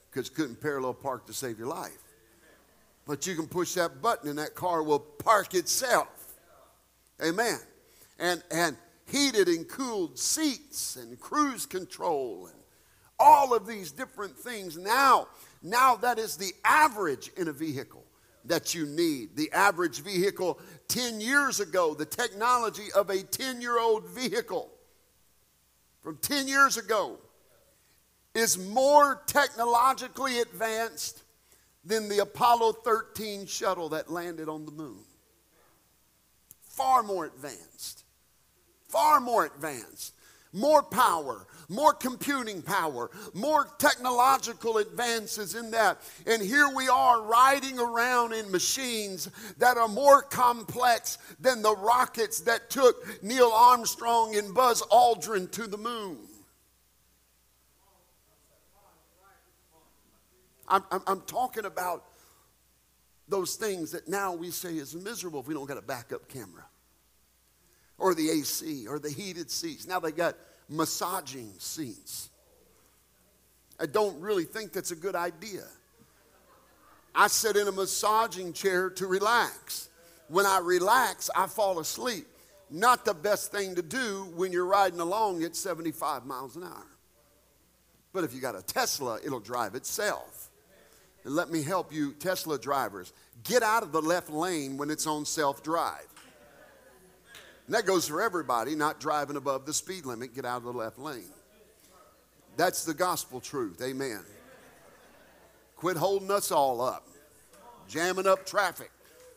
because 0.09 0.29
couldn't 0.29 0.59
parallel 0.59 0.95
park 0.95 1.27
to 1.27 1.33
save 1.33 1.57
your 1.57 1.67
life. 1.67 1.97
But 3.05 3.25
you 3.25 3.35
can 3.35 3.47
push 3.47 3.75
that 3.75 4.01
button 4.01 4.29
and 4.29 4.39
that 4.39 4.55
car 4.55 4.83
will 4.83 4.99
park 4.99 5.53
itself. 5.53 6.07
Amen. 7.23 7.59
And, 8.19 8.43
and 8.51 8.75
heated 9.05 9.47
and 9.47 9.67
cooled 9.67 10.17
seats 10.17 10.95
and 10.95 11.19
cruise 11.19 11.65
control 11.65 12.47
and 12.47 12.59
all 13.19 13.53
of 13.53 13.67
these 13.67 13.91
different 13.91 14.37
things. 14.37 14.77
Now, 14.77 15.27
now 15.61 15.95
that 15.97 16.19
is 16.19 16.37
the 16.37 16.53
average 16.63 17.31
in 17.37 17.47
a 17.47 17.53
vehicle 17.53 17.98
that 18.49 18.75
you 18.75 18.85
need. 18.85 19.35
The 19.35 19.51
average 19.51 20.01
vehicle 20.01 20.59
10 20.89 21.21
years 21.21 21.59
ago, 21.59 21.93
the 21.93 22.05
technology 22.05 22.91
of 22.95 23.09
a 23.09 23.23
10 23.23 23.61
year 23.61 23.79
old 23.79 24.05
vehicle 24.09 24.69
from 26.01 26.17
10 26.17 26.47
years 26.47 26.77
ago 26.77 27.17
is 28.35 28.57
more 28.57 29.21
technologically 29.25 30.39
advanced 30.39 31.23
than 31.85 32.09
the 32.09 32.19
Apollo 32.19 32.73
13 32.83 33.45
shuttle 33.45 33.89
that 33.89 34.11
landed 34.11 34.49
on 34.49 34.65
the 34.65 34.71
moon. 34.71 34.99
Far 36.67 37.03
more 37.03 37.25
advanced. 37.25 38.03
Far 38.87 39.19
more 39.19 39.45
advanced 39.45 40.13
more 40.53 40.81
power, 40.81 41.47
more 41.69 41.93
computing 41.93 42.61
power, 42.61 43.09
more 43.33 43.67
technological 43.77 44.79
advances 44.79 45.55
in 45.55 45.71
that. 45.71 46.01
And 46.25 46.41
here 46.41 46.67
we 46.75 46.89
are 46.89 47.21
riding 47.21 47.79
around 47.79 48.33
in 48.33 48.51
machines 48.51 49.29
that 49.59 49.77
are 49.77 49.87
more 49.87 50.23
complex 50.23 51.19
than 51.39 51.61
the 51.61 51.75
rockets 51.75 52.41
that 52.41 52.69
took 52.69 53.23
Neil 53.23 53.51
Armstrong 53.53 54.35
and 54.35 54.53
Buzz 54.53 54.81
Aldrin 54.91 55.51
to 55.51 55.67
the 55.67 55.77
moon. 55.77 56.17
I'm, 60.67 60.83
I'm, 60.91 61.01
I'm 61.07 61.21
talking 61.21 61.65
about 61.65 62.05
those 63.27 63.55
things 63.55 63.91
that 63.91 64.07
now 64.07 64.33
we 64.33 64.49
say 64.51 64.75
is 64.75 64.95
miserable 64.95 65.39
if 65.39 65.47
we 65.47 65.53
don't 65.53 65.67
got 65.67 65.77
a 65.77 65.83
backup 65.83 66.27
camera 66.27 66.65
or 67.97 68.15
the 68.15 68.29
AC 68.29 68.87
or 68.87 68.97
the 68.97 69.09
heated 69.09 69.51
seats. 69.51 69.87
Now 69.87 69.99
they 69.99 70.11
got 70.11 70.35
massaging 70.69 71.53
seats. 71.57 72.29
I 73.79 73.85
don't 73.85 74.19
really 74.21 74.43
think 74.43 74.73
that's 74.73 74.91
a 74.91 74.95
good 74.95 75.15
idea. 75.15 75.65
I 77.15 77.27
sit 77.27 77.55
in 77.55 77.67
a 77.67 77.71
massaging 77.71 78.53
chair 78.53 78.89
to 78.91 79.07
relax. 79.07 79.89
When 80.27 80.45
I 80.45 80.59
relax, 80.59 81.29
I 81.35 81.47
fall 81.47 81.79
asleep. 81.79 82.27
Not 82.69 83.03
the 83.03 83.15
best 83.15 83.51
thing 83.51 83.75
to 83.75 83.81
do 83.81 84.31
when 84.35 84.51
you're 84.51 84.65
riding 84.65 84.99
along 84.99 85.43
at 85.43 85.55
75 85.55 86.25
miles 86.25 86.55
an 86.55 86.63
hour. 86.63 86.85
But 88.13 88.23
if 88.23 88.33
you 88.33 88.41
got 88.41 88.55
a 88.55 88.61
Tesla, 88.61 89.19
it'll 89.23 89.39
drive 89.39 89.75
itself. 89.75 90.49
And 91.23 91.35
let 91.35 91.49
me 91.49 91.63
help 91.63 91.91
you, 91.91 92.13
Tesla 92.13 92.59
drivers. 92.59 93.11
Get 93.43 93.63
out 93.63 93.83
of 93.83 93.91
the 93.91 94.01
left 94.01 94.29
lane 94.29 94.77
when 94.77 94.89
it's 94.89 95.07
on 95.07 95.25
self 95.25 95.63
drive. 95.63 96.07
And 97.69 97.75
that 97.75 97.85
goes 97.85 98.07
for 98.07 98.19
everybody, 98.19 98.73
not 98.73 98.99
driving 98.99 99.35
above 99.35 99.67
the 99.67 99.75
speed 99.75 100.03
limit. 100.03 100.33
Get 100.33 100.43
out 100.43 100.57
of 100.57 100.63
the 100.63 100.73
left 100.73 100.97
lane. 100.97 101.29
That's 102.57 102.83
the 102.83 102.95
gospel 102.95 103.39
truth. 103.39 103.79
Amen. 103.83 104.21
Quit 105.75 105.95
holding 105.95 106.31
us 106.31 106.51
all 106.51 106.81
up, 106.81 107.07
jamming 107.87 108.25
up 108.25 108.43
traffic. 108.47 108.89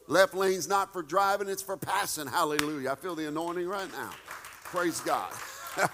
Left 0.08 0.32
lane's 0.32 0.66
not 0.66 0.94
for 0.94 1.02
driving, 1.02 1.46
it's 1.46 1.60
for 1.60 1.76
passing. 1.76 2.26
Hallelujah. 2.26 2.92
I 2.92 2.94
feel 2.94 3.14
the 3.14 3.28
anointing 3.28 3.68
right 3.68 3.92
now. 3.92 4.12
Praise 4.64 5.00
God. 5.00 5.30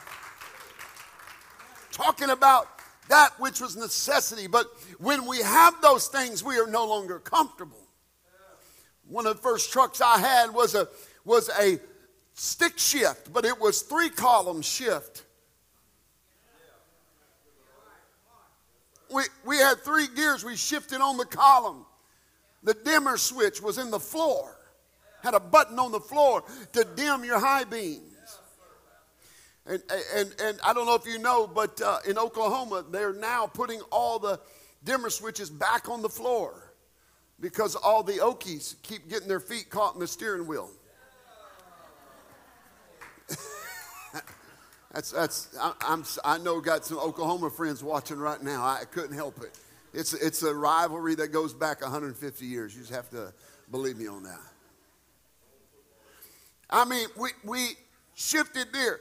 Talking 1.91 2.31
about 2.31 2.69
that 3.09 3.31
which 3.41 3.61
was 3.61 3.77
necessity. 3.77 4.47
But 4.47 4.69
when 4.99 5.27
we 5.27 5.39
have 5.39 5.75
those 5.83 6.07
things, 6.07 6.45
we 6.45 6.57
are 6.61 6.69
no 6.69 6.87
longer 6.87 7.19
comfortable. 7.19 7.89
One 9.09 9.27
of 9.27 9.39
the 9.39 9.43
first 9.43 9.73
trucks 9.73 10.01
I 10.01 10.21
had 10.21 10.55
was 10.55 10.77
a, 10.77 10.87
was 11.25 11.51
a 11.61 11.81
stick 12.39 12.79
shift, 12.79 13.33
but 13.33 13.45
it 13.45 13.61
was 13.61 13.83
three 13.83 14.09
column 14.09 14.63
shift. 14.63 15.25
We, 19.13 19.23
we 19.45 19.57
had 19.57 19.79
three 19.79 20.07
gears, 20.15 20.45
we 20.45 20.57
shifted 20.57 21.01
on 21.01 21.17
the 21.17 21.25
column. 21.25 21.85
The 22.63 22.75
dimmer 22.75 23.17
switch 23.17 23.63
was 23.63 23.79
in 23.79 23.91
the 23.91 23.99
floor, 23.99 24.57
had 25.23 25.35
a 25.35 25.41
button 25.41 25.79
on 25.79 25.93
the 25.93 26.01
floor 26.01 26.45
to 26.73 26.87
dim 26.95 27.25
your 27.25 27.41
high 27.41 27.65
beams. 27.65 28.03
And, 29.67 29.83
and, 30.15 30.35
and 30.41 30.61
I 30.65 30.73
don't 30.73 30.87
know 30.87 30.95
if 30.95 31.07
you 31.07 31.19
know, 31.19 31.47
but 31.47 31.81
uh, 31.81 31.99
in 32.07 32.19
Oklahoma, 32.19 32.85
they're 32.91 33.13
now 33.13 33.47
putting 33.47 33.81
all 33.91 34.19
the 34.19 34.41
dimmer 34.85 35.11
switches 35.11 35.51
back 35.51 35.89
on 35.89 36.03
the 36.03 36.09
floor 36.09 36.73
because 37.41 37.75
all 37.75 38.03
the 38.03 38.15
Okies 38.15 38.77
keep 38.83 39.09
getting 39.09 39.29
their 39.29 39.41
feet 39.41 39.71
caught 39.71 39.95
in 39.95 40.01
the 40.01 40.07
steering 40.07 40.47
wheel. 40.47 40.71
that's, 44.93 45.13
that's, 45.13 45.57
I, 45.61 45.73
I'm, 45.81 46.05
I 46.25 46.39
know 46.39 46.61
got 46.61 46.85
some 46.85 46.99
Oklahoma 46.99 47.51
friends 47.51 47.83
watching 47.83 48.19
right 48.19 48.43
now. 48.43 48.65
I 48.65 48.85
couldn't 48.91 49.15
help 49.15 49.43
it. 49.43 49.59
It's, 49.93 50.15
it's 50.15 50.43
a 50.43 50.55
rivalry 50.55 51.15
that 51.17 51.29
goes 51.29 51.55
back 51.55 51.81
150 51.83 52.45
years. 52.45 52.75
You 52.75 52.81
just 52.81 52.93
have 52.93 53.11
to 53.11 53.33
believe 53.71 53.97
me 53.97 54.07
on 54.07 54.23
that. 54.25 54.41
I 56.71 56.85
mean, 56.85 57.09
we, 57.17 57.31
we 57.45 57.71
shifted 58.15 58.73
there 58.73 59.01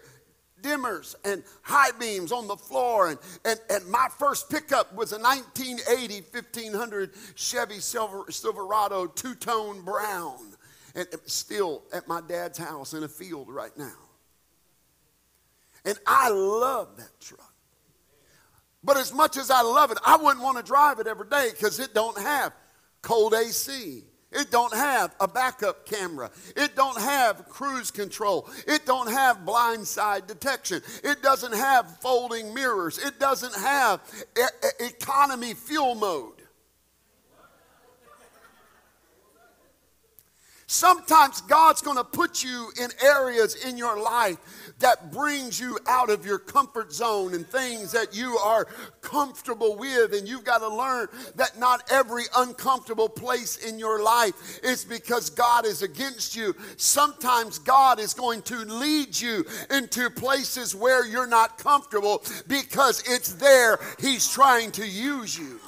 dimmers 0.62 1.16
and 1.24 1.44
high 1.62 1.92
beams 2.00 2.32
on 2.32 2.48
the 2.48 2.56
floor. 2.56 3.10
And, 3.10 3.20
and, 3.46 3.60
and 3.70 3.88
my 3.88 4.08
first 4.18 4.50
pickup 4.50 4.94
was 4.96 5.12
a 5.12 5.20
1980 5.20 6.22
1500 6.32 7.12
Chevy 7.36 7.80
Silver, 7.80 8.26
Silverado 8.32 9.08
two 9.08 9.36
tone 9.36 9.82
brown. 9.82 10.38
And 10.96 11.08
still 11.26 11.84
at 11.94 12.08
my 12.08 12.22
dad's 12.22 12.58
house 12.58 12.94
in 12.94 13.04
a 13.04 13.08
field 13.08 13.50
right 13.50 13.76
now. 13.78 13.94
And 15.88 15.98
I 16.06 16.30
love 16.30 16.98
that 16.98 17.18
truck. 17.22 17.54
But 18.84 18.98
as 18.98 19.14
much 19.14 19.38
as 19.38 19.50
I 19.50 19.62
love 19.62 19.90
it, 19.90 19.98
I 20.06 20.18
wouldn't 20.18 20.44
want 20.44 20.58
to 20.58 20.64
drive 20.64 21.00
it 21.00 21.08
every 21.08 21.30
day 21.30 21.50
because 21.52 21.80
it 21.80 21.94
don't 21.94 22.18
have 22.20 22.52
cold 23.02 23.34
AC. 23.34 24.04
It 24.34 24.52
don't 24.52 24.74
have 24.74 25.16
a 25.22 25.30
backup 25.30 25.86
camera. 25.86 26.30
It 26.58 26.76
don't 26.76 27.00
have 27.00 27.48
cruise 27.48 27.90
control. 27.90 28.50
It 28.68 28.86
don't 28.86 29.10
have 29.10 29.46
blind 29.46 29.88
side 29.88 30.28
detection. 30.28 30.82
It 31.06 31.24
doesn't 31.24 31.54
have 31.54 32.02
folding 32.02 32.54
mirrors. 32.54 32.98
It 32.98 33.18
doesn't 33.18 33.56
have 33.56 34.02
e- 34.38 34.86
economy 34.86 35.54
fuel 35.54 35.96
mode. 35.96 36.37
Sometimes 40.70 41.40
God's 41.40 41.82
going 41.82 41.96
to 41.96 42.04
put 42.04 42.44
you 42.44 42.70
in 42.82 42.90
areas 43.02 43.56
in 43.66 43.78
your 43.78 44.02
life 44.02 44.36
that 44.80 45.14
brings 45.14 45.62
you 45.62 45.80
out 45.88 46.10
of 46.10 46.26
your 46.26 46.40
comfort 46.40 46.92
zone 46.92 47.34
and 47.34 47.48
things 47.48 47.94
that 47.94 48.14
you 48.14 48.38
are 48.38 48.66
comfortable 49.00 49.78
with 49.78 50.14
and 50.14 50.28
you've 50.28 50.44
got 50.44 50.58
to 50.58 50.68
learn 50.68 51.08
that 51.36 51.58
not 51.58 51.90
every 51.90 52.24
uncomfortable 52.36 53.08
place 53.08 53.56
in 53.66 53.80
your 53.80 54.04
life 54.04 54.60
is 54.62 54.84
because 54.84 55.30
God 55.30 55.66
is 55.66 55.84
against 55.84 56.36
you. 56.36 56.54
Sometimes 56.76 57.60
God 57.60 57.98
is 58.02 58.14
going 58.14 58.42
to 58.44 58.58
lead 58.58 59.18
you 59.18 59.46
into 59.72 60.10
places 60.10 60.76
where 60.76 61.08
you're 61.08 61.28
not 61.28 61.58
comfortable 61.58 62.26
because 62.50 63.02
it's 63.08 63.32
there 63.36 63.80
he's 64.02 64.30
trying 64.30 64.72
to 64.72 64.86
use 64.86 65.40
you. 65.40 65.62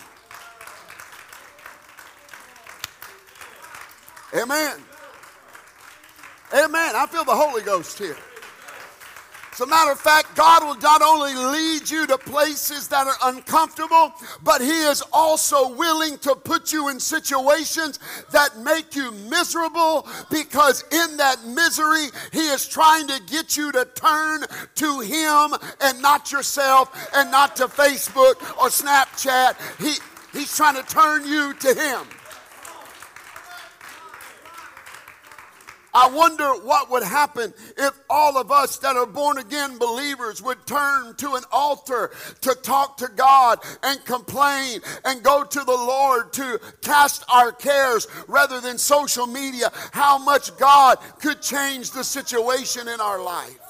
Amen. 4.35 4.88
Amen. 6.53 6.95
I 6.95 7.05
feel 7.05 7.23
the 7.23 7.35
Holy 7.35 7.61
Ghost 7.61 7.99
here. 7.99 8.17
As 9.59 9.61
a 9.61 9.67
matter 9.67 9.91
of 9.91 9.99
fact, 9.99 10.37
God 10.37 10.63
will 10.63 10.81
not 10.81 11.01
only 11.01 11.35
lead 11.35 11.89
you 11.89 12.07
to 12.07 12.17
places 12.17 12.87
that 12.87 13.07
are 13.07 13.33
uncomfortable, 13.33 14.13
but 14.41 14.61
He 14.61 14.83
is 14.83 15.03
also 15.11 15.75
willing 15.75 16.17
to 16.19 16.33
put 16.33 16.71
you 16.71 16.87
in 16.87 16.99
situations 16.99 17.99
that 18.31 18.57
make 18.59 18.95
you 18.95 19.11
miserable 19.11 20.07
because 20.31 20.85
in 20.91 21.17
that 21.17 21.43
misery, 21.45 22.07
He 22.31 22.47
is 22.47 22.67
trying 22.67 23.07
to 23.07 23.21
get 23.27 23.57
you 23.57 23.73
to 23.73 23.85
turn 23.95 24.45
to 24.75 24.99
Him 25.01 25.53
and 25.81 26.01
not 26.01 26.31
yourself 26.31 27.09
and 27.13 27.29
not 27.29 27.57
to 27.57 27.65
Facebook 27.65 28.39
or 28.57 28.69
Snapchat. 28.69 29.57
He, 29.83 29.95
he's 30.37 30.55
trying 30.55 30.81
to 30.81 30.83
turn 30.83 31.27
you 31.27 31.53
to 31.53 31.73
Him. 31.73 32.07
I 35.93 36.09
wonder 36.09 36.49
what 36.53 36.89
would 36.91 37.03
happen 37.03 37.53
if 37.77 37.99
all 38.09 38.37
of 38.37 38.51
us 38.51 38.77
that 38.79 38.95
are 38.95 39.05
born 39.05 39.37
again 39.37 39.77
believers 39.77 40.41
would 40.41 40.65
turn 40.65 41.15
to 41.15 41.35
an 41.35 41.43
altar 41.51 42.11
to 42.41 42.55
talk 42.55 42.97
to 42.97 43.07
God 43.15 43.59
and 43.83 44.03
complain 44.05 44.81
and 45.05 45.23
go 45.23 45.43
to 45.43 45.59
the 45.59 45.71
Lord 45.71 46.33
to 46.33 46.59
cast 46.81 47.23
our 47.29 47.51
cares 47.51 48.07
rather 48.27 48.61
than 48.61 48.77
social 48.77 49.25
media. 49.25 49.71
How 49.91 50.17
much 50.17 50.55
God 50.57 50.97
could 51.19 51.41
change 51.41 51.91
the 51.91 52.03
situation 52.03 52.87
in 52.87 53.01
our 53.01 53.21
life. 53.21 53.68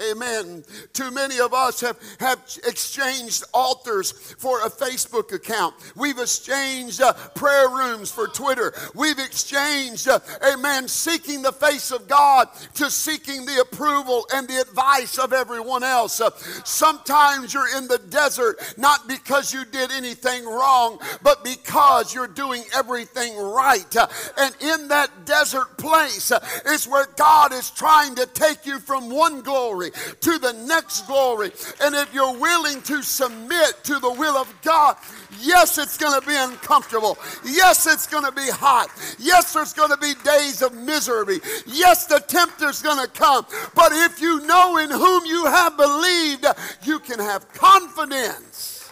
Amen. 0.00 0.64
Too 0.92 1.10
many 1.10 1.40
of 1.40 1.52
us 1.52 1.80
have, 1.80 1.98
have 2.20 2.38
exchanged 2.66 3.44
altars 3.52 4.12
for 4.12 4.60
a 4.64 4.70
Facebook 4.70 5.32
account. 5.32 5.74
We've 5.94 6.18
exchanged 6.18 7.02
uh, 7.02 7.12
prayer 7.34 7.68
rooms 7.68 8.10
for 8.10 8.26
Twitter. 8.26 8.72
We've 8.94 9.18
exchanged, 9.18 10.08
uh, 10.08 10.20
amen, 10.52 10.88
seeking 10.88 11.42
the 11.42 11.52
face 11.52 11.90
of 11.90 12.08
God 12.08 12.48
to 12.74 12.90
seeking 12.90 13.44
the 13.44 13.60
approval 13.60 14.26
and 14.32 14.48
the 14.48 14.60
advice 14.60 15.18
of 15.18 15.32
everyone 15.32 15.84
else. 15.84 16.20
Uh, 16.20 16.30
sometimes 16.64 17.52
you're 17.52 17.76
in 17.76 17.86
the 17.88 17.98
desert 18.08 18.58
not 18.78 19.06
because 19.06 19.52
you 19.52 19.64
did 19.66 19.90
anything 19.92 20.46
wrong, 20.46 20.98
but 21.22 21.44
because 21.44 22.14
you're 22.14 22.26
doing 22.26 22.62
everything 22.74 23.36
right. 23.36 23.94
Uh, 23.96 24.06
and 24.38 24.54
in 24.60 24.88
that 24.88 25.26
desert 25.26 25.76
place 25.76 26.32
uh, 26.32 26.44
is 26.66 26.88
where 26.88 27.06
God 27.16 27.52
is 27.52 27.70
trying 27.70 28.14
to 28.14 28.26
take 28.26 28.64
you 28.64 28.78
from 28.78 29.10
one 29.10 29.42
glory 29.42 29.89
to 29.92 30.38
the 30.38 30.52
next 30.66 31.06
glory. 31.06 31.52
And 31.82 31.94
if 31.94 32.12
you're 32.14 32.38
willing 32.38 32.82
to 32.82 33.02
submit 33.02 33.84
to 33.84 33.98
the 33.98 34.12
will 34.12 34.36
of 34.36 34.52
God, 34.62 34.96
yes, 35.40 35.78
it's 35.78 35.96
going 35.96 36.20
to 36.20 36.26
be 36.26 36.34
uncomfortable. 36.36 37.18
Yes, 37.44 37.86
it's 37.86 38.06
going 38.06 38.24
to 38.24 38.32
be 38.32 38.48
hot. 38.50 38.88
Yes, 39.18 39.52
there's 39.52 39.72
going 39.72 39.90
to 39.90 39.98
be 39.98 40.14
days 40.24 40.62
of 40.62 40.74
misery. 40.74 41.40
Yes, 41.66 42.06
the 42.06 42.20
tempter's 42.20 42.82
going 42.82 43.04
to 43.04 43.10
come. 43.10 43.46
But 43.74 43.92
if 43.92 44.20
you 44.20 44.46
know 44.46 44.76
in 44.78 44.90
whom 44.90 45.24
you 45.26 45.46
have 45.46 45.76
believed, 45.76 46.46
you 46.84 46.98
can 46.98 47.18
have 47.18 47.52
confidence 47.52 48.90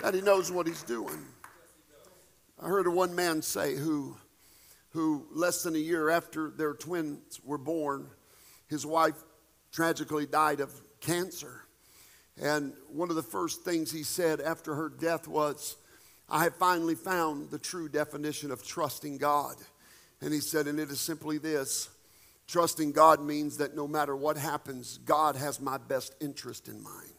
that 0.00 0.14
he 0.14 0.20
knows 0.20 0.50
what 0.50 0.66
he's 0.66 0.82
doing. 0.82 1.26
I 2.62 2.68
heard 2.68 2.88
one 2.88 3.14
man 3.14 3.42
say 3.42 3.76
who, 3.76 4.16
who 4.90 5.26
less 5.32 5.62
than 5.62 5.74
a 5.74 5.78
year 5.78 6.10
after 6.10 6.50
their 6.50 6.74
twins 6.74 7.40
were 7.44 7.58
born, 7.58 8.08
his 8.70 8.86
wife 8.86 9.16
tragically 9.72 10.26
died 10.26 10.60
of 10.60 10.72
cancer. 11.00 11.64
And 12.40 12.72
one 12.88 13.10
of 13.10 13.16
the 13.16 13.22
first 13.22 13.64
things 13.64 13.90
he 13.92 14.04
said 14.04 14.40
after 14.40 14.74
her 14.74 14.88
death 14.88 15.28
was, 15.28 15.76
I 16.28 16.44
have 16.44 16.54
finally 16.54 16.94
found 16.94 17.50
the 17.50 17.58
true 17.58 17.88
definition 17.88 18.52
of 18.52 18.64
trusting 18.64 19.18
God. 19.18 19.56
And 20.22 20.32
he 20.32 20.40
said, 20.40 20.68
and 20.68 20.78
it 20.78 20.90
is 20.90 21.00
simply 21.00 21.38
this 21.38 21.88
trusting 22.46 22.92
God 22.92 23.20
means 23.20 23.58
that 23.58 23.74
no 23.76 23.86
matter 23.86 24.16
what 24.16 24.36
happens, 24.36 24.98
God 24.98 25.36
has 25.36 25.60
my 25.60 25.78
best 25.78 26.14
interest 26.20 26.68
in 26.68 26.82
mind. 26.82 27.12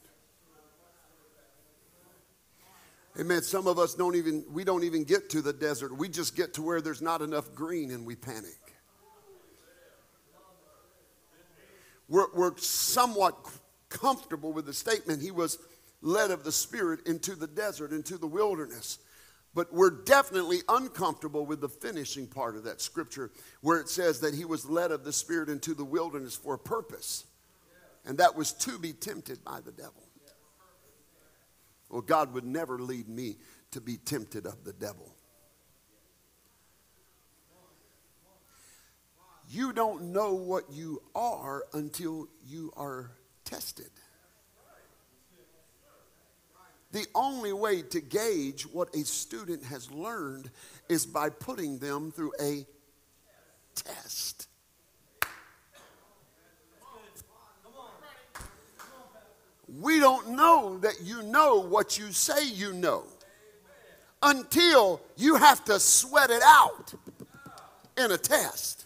Amen. 3.19 3.41
Some 3.41 3.67
of 3.67 3.77
us 3.77 3.93
don't 3.93 4.15
even, 4.15 4.45
we 4.51 4.63
don't 4.63 4.85
even 4.85 5.03
get 5.03 5.29
to 5.31 5.41
the 5.41 5.51
desert. 5.51 5.95
We 5.97 6.07
just 6.07 6.35
get 6.35 6.53
to 6.53 6.61
where 6.61 6.79
there's 6.79 7.01
not 7.01 7.21
enough 7.21 7.53
green 7.53 7.91
and 7.91 8.05
we 8.05 8.15
panic. 8.15 8.60
We're, 12.11 12.27
we're 12.33 12.57
somewhat 12.57 13.37
comfortable 13.87 14.51
with 14.51 14.65
the 14.65 14.73
statement. 14.73 15.21
He 15.21 15.31
was 15.31 15.57
led 16.01 16.29
of 16.29 16.43
the 16.43 16.51
Spirit 16.51 17.07
into 17.07 17.35
the 17.35 17.47
desert, 17.47 17.93
into 17.93 18.17
the 18.17 18.27
wilderness. 18.27 18.99
But 19.55 19.73
we're 19.73 20.03
definitely 20.03 20.59
uncomfortable 20.67 21.45
with 21.45 21.61
the 21.61 21.69
finishing 21.69 22.27
part 22.27 22.57
of 22.57 22.65
that 22.65 22.81
scripture 22.81 23.31
where 23.61 23.79
it 23.79 23.87
says 23.87 24.19
that 24.19 24.33
he 24.33 24.43
was 24.43 24.69
led 24.69 24.91
of 24.91 25.05
the 25.05 25.13
Spirit 25.13 25.47
into 25.47 25.73
the 25.73 25.85
wilderness 25.85 26.35
for 26.35 26.55
a 26.55 26.59
purpose. 26.59 27.25
And 28.05 28.17
that 28.17 28.35
was 28.35 28.51
to 28.53 28.77
be 28.77 28.91
tempted 28.91 29.45
by 29.45 29.61
the 29.61 29.71
devil. 29.71 30.03
Well, 31.89 32.01
God 32.01 32.33
would 32.33 32.45
never 32.45 32.79
lead 32.79 33.07
me 33.07 33.37
to 33.71 33.79
be 33.79 33.95
tempted 33.95 34.45
of 34.45 34.65
the 34.65 34.73
devil. 34.73 35.15
You 39.53 39.73
don't 39.73 40.13
know 40.13 40.33
what 40.33 40.63
you 40.71 41.01
are 41.13 41.65
until 41.73 42.29
you 42.47 42.71
are 42.77 43.11
tested. 43.43 43.89
The 46.93 47.05
only 47.13 47.51
way 47.51 47.81
to 47.81 47.99
gauge 47.99 48.63
what 48.63 48.95
a 48.95 49.03
student 49.03 49.65
has 49.65 49.91
learned 49.91 50.49
is 50.87 51.05
by 51.05 51.29
putting 51.29 51.79
them 51.79 52.11
through 52.11 52.31
a 52.41 52.65
test. 53.75 54.47
We 59.81 59.99
don't 59.99 60.29
know 60.29 60.77
that 60.79 61.01
you 61.03 61.23
know 61.23 61.59
what 61.59 61.97
you 61.97 62.13
say 62.13 62.45
you 62.45 62.71
know 62.71 63.03
until 64.23 65.01
you 65.17 65.35
have 65.35 65.65
to 65.65 65.77
sweat 65.77 66.29
it 66.29 66.41
out 66.41 66.93
in 67.97 68.11
a 68.11 68.17
test. 68.17 68.85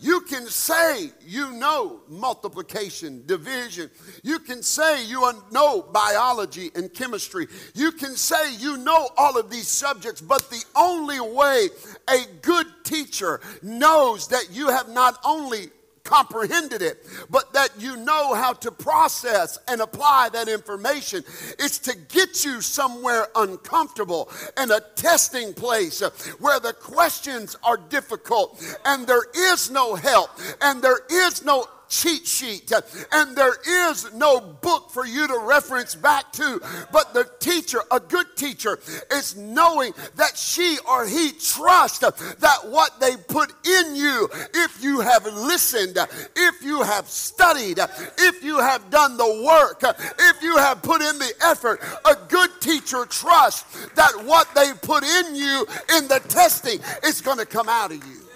You 0.00 0.20
can 0.22 0.46
say 0.46 1.10
you 1.26 1.52
know 1.52 2.00
multiplication, 2.08 3.24
division. 3.26 3.90
You 4.22 4.38
can 4.38 4.62
say 4.62 5.04
you 5.04 5.32
know 5.50 5.82
biology 5.82 6.70
and 6.74 6.92
chemistry. 6.92 7.48
You 7.74 7.92
can 7.92 8.14
say 8.14 8.54
you 8.56 8.76
know 8.76 9.08
all 9.16 9.38
of 9.38 9.50
these 9.50 9.68
subjects, 9.68 10.20
but 10.20 10.48
the 10.50 10.64
only 10.76 11.20
way 11.20 11.68
a 12.08 12.24
good 12.42 12.66
teacher 12.84 13.40
knows 13.62 14.28
that 14.28 14.48
you 14.52 14.68
have 14.68 14.88
not 14.88 15.18
only 15.24 15.70
comprehended 16.08 16.80
it, 16.80 17.04
but 17.28 17.52
that 17.52 17.68
you 17.78 17.96
know 17.96 18.34
how 18.34 18.54
to 18.54 18.70
process 18.70 19.58
and 19.68 19.82
apply 19.82 20.30
that 20.32 20.48
information. 20.48 21.22
It's 21.58 21.78
to 21.80 21.94
get 22.08 22.44
you 22.44 22.62
somewhere 22.62 23.28
uncomfortable 23.36 24.30
and 24.56 24.70
a 24.70 24.80
testing 24.96 25.52
place 25.52 26.00
where 26.38 26.60
the 26.60 26.72
questions 26.72 27.56
are 27.62 27.76
difficult 27.76 28.62
and 28.86 29.06
there 29.06 29.26
is 29.36 29.70
no 29.70 29.94
help 29.94 30.30
and 30.62 30.80
there 30.80 31.00
is 31.10 31.44
no 31.44 31.66
cheat 31.88 32.26
sheet 32.26 32.70
and 33.12 33.36
there 33.36 33.56
is 33.66 34.12
no 34.14 34.40
book 34.40 34.90
for 34.90 35.06
you 35.06 35.26
to 35.26 35.38
reference 35.38 35.94
back 35.94 36.32
to. 36.32 36.60
But 36.92 37.14
the 37.14 37.28
teacher, 37.40 37.80
a 37.90 38.00
good 38.00 38.26
teacher, 38.36 38.78
is 39.12 39.36
knowing 39.36 39.92
that 40.16 40.36
she 40.36 40.78
or 40.88 41.06
he 41.06 41.32
trusts 41.32 41.98
that 41.98 42.58
what 42.64 43.00
they 43.00 43.16
put 43.16 43.52
in 43.66 43.96
you, 43.96 44.28
if 44.54 44.82
you 44.82 45.00
have 45.00 45.24
listened, 45.24 45.98
if 46.36 46.62
you 46.62 46.82
have 46.82 47.08
studied, 47.08 47.78
if 48.18 48.44
you 48.44 48.58
have 48.58 48.90
done 48.90 49.16
the 49.16 49.42
work, 49.44 49.82
if 50.18 50.42
you 50.42 50.56
have 50.56 50.82
put 50.82 51.00
in 51.02 51.18
the 51.18 51.32
effort, 51.42 51.80
a 52.04 52.16
good 52.28 52.50
teacher 52.60 53.04
trusts 53.06 53.86
that 53.94 54.12
what 54.24 54.54
they 54.54 54.72
put 54.82 55.04
in 55.04 55.34
you 55.34 55.66
in 55.96 56.08
the 56.08 56.20
testing 56.28 56.78
is 57.04 57.20
going 57.20 57.38
to 57.38 57.46
come 57.46 57.68
out 57.68 57.92
of 57.92 58.04
you. 58.06 58.27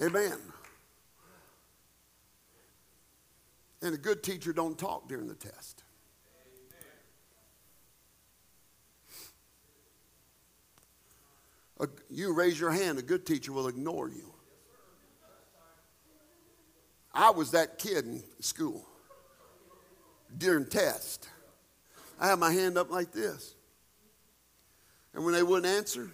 Amen. 0.00 0.38
And 3.82 3.94
a 3.94 3.98
good 3.98 4.22
teacher 4.22 4.52
don't 4.52 4.78
talk 4.78 5.08
during 5.08 5.26
the 5.26 5.34
test. 5.34 5.82
A, 11.80 11.88
you 12.08 12.32
raise 12.32 12.60
your 12.60 12.70
hand, 12.70 12.98
a 12.98 13.02
good 13.02 13.26
teacher 13.26 13.52
will 13.52 13.66
ignore 13.66 14.08
you. 14.08 14.32
I 17.12 17.30
was 17.30 17.50
that 17.50 17.78
kid 17.78 18.06
in 18.06 18.22
school 18.40 18.86
during 20.38 20.66
test. 20.66 21.28
I 22.20 22.28
had 22.28 22.38
my 22.38 22.52
hand 22.52 22.78
up 22.78 22.90
like 22.90 23.12
this. 23.12 23.56
And 25.12 25.24
when 25.24 25.34
they 25.34 25.42
wouldn't 25.42 25.66
answer, 25.66 26.10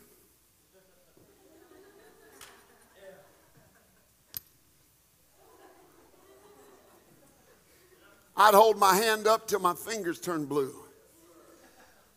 I'd 8.38 8.54
hold 8.54 8.78
my 8.78 8.94
hand 8.94 9.26
up 9.26 9.48
till 9.48 9.58
my 9.58 9.74
fingers 9.74 10.20
turned 10.20 10.48
blue. 10.48 10.72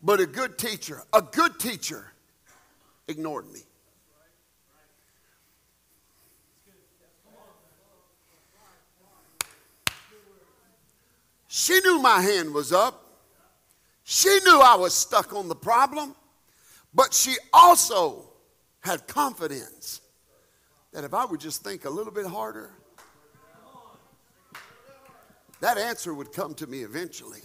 But 0.04 0.20
a 0.20 0.28
good 0.28 0.58
teacher, 0.58 1.02
a 1.12 1.22
good 1.22 1.60
teacher, 1.60 2.14
ignored 3.08 3.52
me. 3.52 3.62
She 11.48 11.80
knew 11.82 12.00
my 12.00 12.22
hand 12.22 12.54
was 12.54 12.72
up. 12.72 13.04
She 14.04 14.30
knew 14.46 14.62
I 14.62 14.76
was 14.76 14.94
stuck 14.94 15.34
on 15.34 15.48
the 15.48 15.56
problem. 15.56 16.16
But 16.94 17.14
she 17.14 17.36
also 17.52 18.30
had 18.82 19.08
confidence 19.08 20.02
that 20.94 21.04
if 21.04 21.14
I 21.14 21.26
would 21.26 21.40
just 21.40 21.64
think 21.64 21.86
a 21.86 21.90
little 21.90 22.14
bit 22.14 22.26
harder, 22.26 22.72
that 25.62 25.78
answer 25.78 26.14
would 26.14 26.32
come 26.34 26.54
to 26.56 26.68
me 26.68 26.84
eventually. 26.84 27.40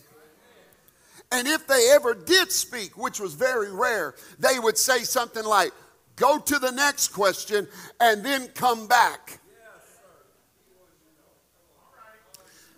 And 1.32 1.48
if 1.48 1.66
they 1.66 1.90
ever 1.92 2.14
did 2.14 2.52
speak, 2.52 2.96
which 2.96 3.20
was 3.20 3.34
very 3.34 3.72
rare, 3.72 4.14
they 4.38 4.58
would 4.58 4.78
say 4.78 5.00
something 5.00 5.44
like, 5.44 5.72
Go 6.16 6.38
to 6.38 6.58
the 6.58 6.72
next 6.72 7.08
question 7.08 7.68
and 8.00 8.24
then 8.24 8.48
come 8.48 8.86
back. 8.86 9.38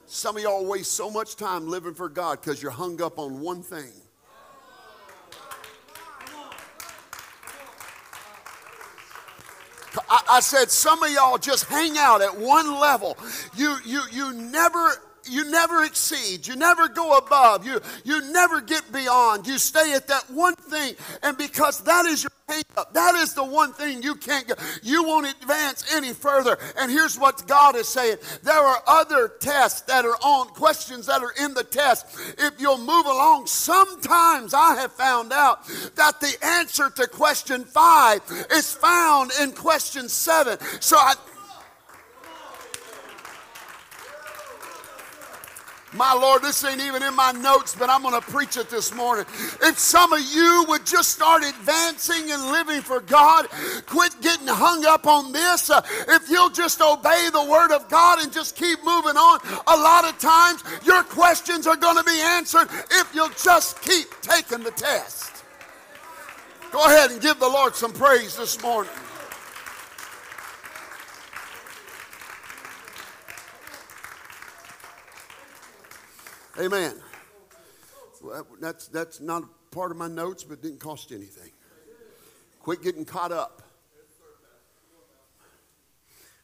Some 0.07 0.37
of 0.37 0.42
y'all 0.42 0.66
waste 0.66 0.92
so 0.92 1.09
much 1.11 1.37
time 1.37 1.68
living 1.68 1.94
for 1.94 2.09
God 2.09 2.40
because 2.40 2.61
you're 2.61 2.72
hung 2.72 3.01
up 3.01 3.18
on 3.18 3.40
one 3.40 3.62
thing. 3.62 3.92
I, 10.11 10.22
I, 10.31 10.40
said 10.40 10.70
some 10.70 11.03
of 11.03 11.11
y'all 11.11 11.38
just 11.38 11.64
hang 11.64 11.98
out 11.98 12.22
at 12.22 12.37
one 12.38 12.79
level. 12.79 13.16
You 13.55 13.77
you 13.85 14.03
you 14.11 14.33
never 14.33 14.92
you 15.30 15.50
never 15.50 15.84
exceed. 15.84 16.46
You 16.46 16.56
never 16.56 16.88
go 16.88 17.16
above. 17.16 17.66
You, 17.66 17.80
you 18.04 18.32
never 18.32 18.60
get 18.60 18.90
beyond. 18.92 19.46
You 19.46 19.58
stay 19.58 19.94
at 19.94 20.06
that 20.08 20.30
one 20.30 20.54
thing. 20.54 20.94
And 21.22 21.36
because 21.36 21.82
that 21.84 22.06
is 22.06 22.22
your 22.24 22.32
hang 22.48 22.62
up, 22.76 22.92
that 22.94 23.14
is 23.14 23.34
the 23.34 23.44
one 23.44 23.72
thing 23.72 24.02
you 24.02 24.14
can't 24.14 24.46
go. 24.48 24.54
You 24.82 25.04
won't 25.04 25.26
advance 25.26 25.94
any 25.94 26.12
further. 26.12 26.58
And 26.78 26.90
here's 26.90 27.18
what 27.18 27.46
God 27.46 27.76
is 27.76 27.88
saying 27.88 28.16
there 28.42 28.58
are 28.58 28.82
other 28.86 29.28
tests 29.40 29.82
that 29.82 30.04
are 30.04 30.16
on, 30.22 30.48
questions 30.48 31.06
that 31.06 31.22
are 31.22 31.32
in 31.42 31.54
the 31.54 31.64
test. 31.64 32.06
If 32.38 32.60
you'll 32.60 32.78
move 32.78 33.06
along, 33.06 33.46
sometimes 33.46 34.54
I 34.54 34.76
have 34.76 34.92
found 34.92 35.32
out 35.32 35.66
that 35.96 36.20
the 36.20 36.34
answer 36.42 36.90
to 36.90 37.06
question 37.06 37.64
five 37.64 38.22
is 38.50 38.72
found 38.72 39.30
in 39.40 39.52
question 39.52 40.08
seven. 40.08 40.58
So 40.80 40.96
I 40.96 41.14
My 45.98 46.14
Lord, 46.14 46.42
this 46.42 46.64
ain't 46.64 46.80
even 46.80 47.02
in 47.02 47.12
my 47.16 47.32
notes, 47.32 47.74
but 47.74 47.90
I'm 47.90 48.02
going 48.02 48.14
to 48.14 48.30
preach 48.30 48.56
it 48.56 48.70
this 48.70 48.94
morning. 48.94 49.26
If 49.62 49.80
some 49.80 50.12
of 50.12 50.20
you 50.32 50.64
would 50.68 50.87
just 50.87 51.08
start 51.08 51.42
advancing 51.42 52.30
and 52.30 52.52
living 52.52 52.82
for 52.82 53.00
God, 53.00 53.48
quit 53.87 54.14
getting 54.20 54.46
hung 54.46 54.87
up 54.87 55.08
on 55.08 55.32
this, 55.32 55.70
uh, 55.70 55.82
if 56.06 56.30
you'll 56.30 56.50
just 56.50 56.80
obey 56.80 57.30
the 57.32 57.44
Word 57.44 57.72
of 57.72 57.88
God 57.88 58.20
and 58.22 58.32
just 58.32 58.54
keep 58.54 58.78
moving 58.84 59.16
on, 59.16 59.40
a 59.66 59.76
lot 59.76 60.04
of 60.04 60.16
times 60.20 60.62
your 60.84 61.02
questions 61.02 61.66
are 61.66 61.76
going 61.76 61.96
to 61.96 62.04
be 62.04 62.20
answered 62.20 62.68
if 62.92 63.12
you'll 63.12 63.30
just 63.30 63.82
keep 63.82 64.06
taking 64.22 64.62
the 64.62 64.70
test. 64.70 65.42
Go 66.70 66.84
ahead 66.84 67.11
and 67.11 67.20
give 67.20 67.40
the 67.40 67.48
Lord 67.48 67.74
some 67.74 67.92
praise 67.92 68.37
this 68.37 68.62
morning. 68.62 68.92
Amen. 76.58 76.94
Well, 78.22 78.46
that's, 78.60 78.88
that's 78.88 79.20
not 79.20 79.44
part 79.70 79.92
of 79.92 79.96
my 79.96 80.08
notes, 80.08 80.42
but 80.42 80.54
it 80.54 80.62
didn't 80.62 80.80
cost 80.80 81.12
anything. 81.12 81.52
Quit 82.60 82.82
getting 82.82 83.04
caught 83.04 83.30
up. 83.30 83.62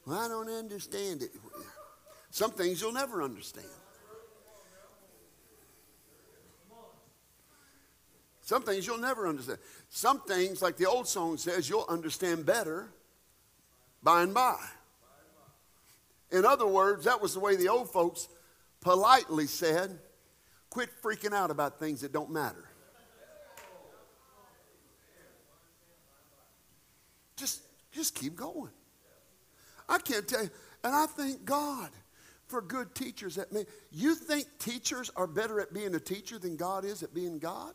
Well, 0.07 0.19
I 0.19 0.29
don't 0.29 0.49
understand 0.49 1.23
it. 1.23 1.33
Some 2.31 2.53
things 2.53 2.81
you'll 2.81 2.93
never 2.93 3.23
understand. 3.23 3.67
Some 8.43 8.63
things 8.63 8.87
you'll 8.87 8.99
never 8.99 9.27
understand. 9.27 9.59
Some 9.89 10.21
things, 10.21 10.61
like 10.61 10.77
the 10.77 10.87
old 10.87 11.09
song 11.09 11.39
says, 11.39 11.69
you'll 11.69 11.87
understand 11.89 12.45
better 12.45 12.89
by 14.03 14.23
and 14.23 14.35
by. 14.35 14.59
In 16.31 16.45
other 16.45 16.67
words, 16.67 17.05
that 17.07 17.23
was 17.23 17.35
the 17.35 17.41
way 17.41 17.57
the 17.57 17.69
old 17.69 17.91
folks 17.91 18.29
politely 18.85 19.47
said, 19.47 19.99
quit 20.71 20.91
freaking 21.03 21.33
out 21.33 21.51
about 21.51 21.81
things 21.81 22.03
that 22.03 22.13
don't 22.13 22.31
matter. 22.31 22.65
Just, 27.37 27.63
just 27.91 28.15
keep 28.15 28.37
going. 28.37 28.71
I 29.89 29.99
can't 29.99 30.29
tell 30.29 30.45
you. 30.45 30.51
And 30.85 30.95
I 30.95 31.07
thank 31.07 31.45
God 31.45 31.91
for 32.47 32.61
good 32.61 32.95
teachers 32.95 33.35
that 33.37 33.53
may. 33.53 33.65
You 33.91 34.15
think 34.15 34.47
teachers 34.59 35.11
are 35.17 35.27
better 35.27 35.61
at 35.61 35.73
being 35.73 35.95
a 35.95 36.01
teacher 36.01 36.39
than 36.39 36.57
God 36.57 36.85
is 36.85 37.03
at 37.03 37.15
being 37.15 37.39
God? 37.39 37.75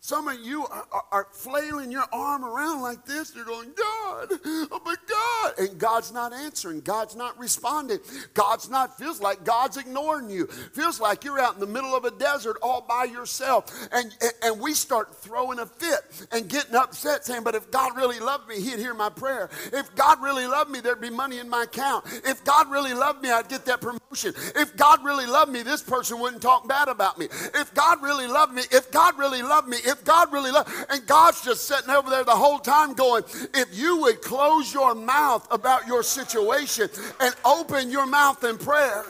Some 0.00 0.28
of 0.28 0.38
you 0.40 0.64
are, 0.64 0.86
are, 0.92 1.04
are, 1.10 1.26
flailing 1.32 1.90
your 1.90 2.04
arm 2.12 2.44
around 2.44 2.82
like 2.82 3.04
this. 3.04 3.34
You're 3.34 3.44
going, 3.44 3.70
God, 3.76 4.28
oh 4.70 4.80
my 4.84 4.94
God. 5.08 5.58
And 5.58 5.78
God's 5.78 6.12
not 6.12 6.32
answering. 6.32 6.80
God's 6.80 7.16
not 7.16 7.36
responding. 7.36 7.98
God's 8.32 8.70
not, 8.70 8.96
feels 8.96 9.20
like 9.20 9.44
God's 9.44 9.76
ignoring 9.76 10.30
you. 10.30 10.46
Feels 10.46 11.00
like 11.00 11.24
you're 11.24 11.40
out 11.40 11.54
in 11.54 11.60
the 11.60 11.66
middle 11.66 11.96
of 11.96 12.04
a 12.04 12.12
desert 12.12 12.58
all 12.62 12.80
by 12.80 13.04
yourself. 13.04 13.88
And, 13.90 14.16
and 14.42 14.60
we 14.60 14.72
start 14.72 15.16
throwing 15.16 15.58
a 15.58 15.66
fit 15.66 16.26
and 16.30 16.48
getting 16.48 16.76
upset 16.76 17.24
saying, 17.24 17.42
but 17.42 17.56
if 17.56 17.68
God 17.72 17.96
really 17.96 18.20
loved 18.20 18.48
me, 18.48 18.60
he'd 18.60 18.78
hear 18.78 18.94
my 18.94 19.10
prayer. 19.10 19.50
If 19.72 19.94
God 19.96 20.22
really 20.22 20.46
loved 20.46 20.70
me, 20.70 20.78
there'd 20.78 21.00
be 21.00 21.10
money 21.10 21.38
in 21.40 21.48
my 21.48 21.64
account. 21.64 22.04
If 22.24 22.44
God 22.44 22.70
really 22.70 22.94
loved 22.94 23.20
me, 23.20 23.32
I'd 23.32 23.48
get 23.48 23.64
that 23.66 23.80
promotion. 23.80 24.32
If 24.54 24.76
God 24.76 25.04
really 25.04 25.26
loved 25.26 25.52
me, 25.52 25.62
this 25.62 25.82
person 25.82 26.20
wouldn't 26.20 26.40
talk 26.40 26.68
bad 26.68 26.86
about 26.86 27.18
me. 27.18 27.26
If 27.54 27.74
God 27.74 28.00
really 28.00 28.28
loved 28.28 28.54
me, 28.54 28.62
if 28.70 28.92
God 28.92 29.18
really 29.18 29.42
loved 29.42 29.68
me, 29.68 29.78
if 29.88 30.04
God 30.04 30.32
really 30.32 30.50
loves, 30.50 30.72
and 30.90 31.06
God's 31.06 31.42
just 31.42 31.66
sitting 31.66 31.90
over 31.90 32.10
there 32.10 32.24
the 32.24 32.30
whole 32.30 32.58
time 32.58 32.94
going, 32.94 33.24
if 33.54 33.68
you 33.72 34.00
would 34.02 34.22
close 34.22 34.72
your 34.72 34.94
mouth 34.94 35.46
about 35.50 35.86
your 35.86 36.02
situation 36.02 36.88
and 37.20 37.34
open 37.44 37.90
your 37.90 38.06
mouth 38.06 38.44
in 38.44 38.58
prayer. 38.58 39.04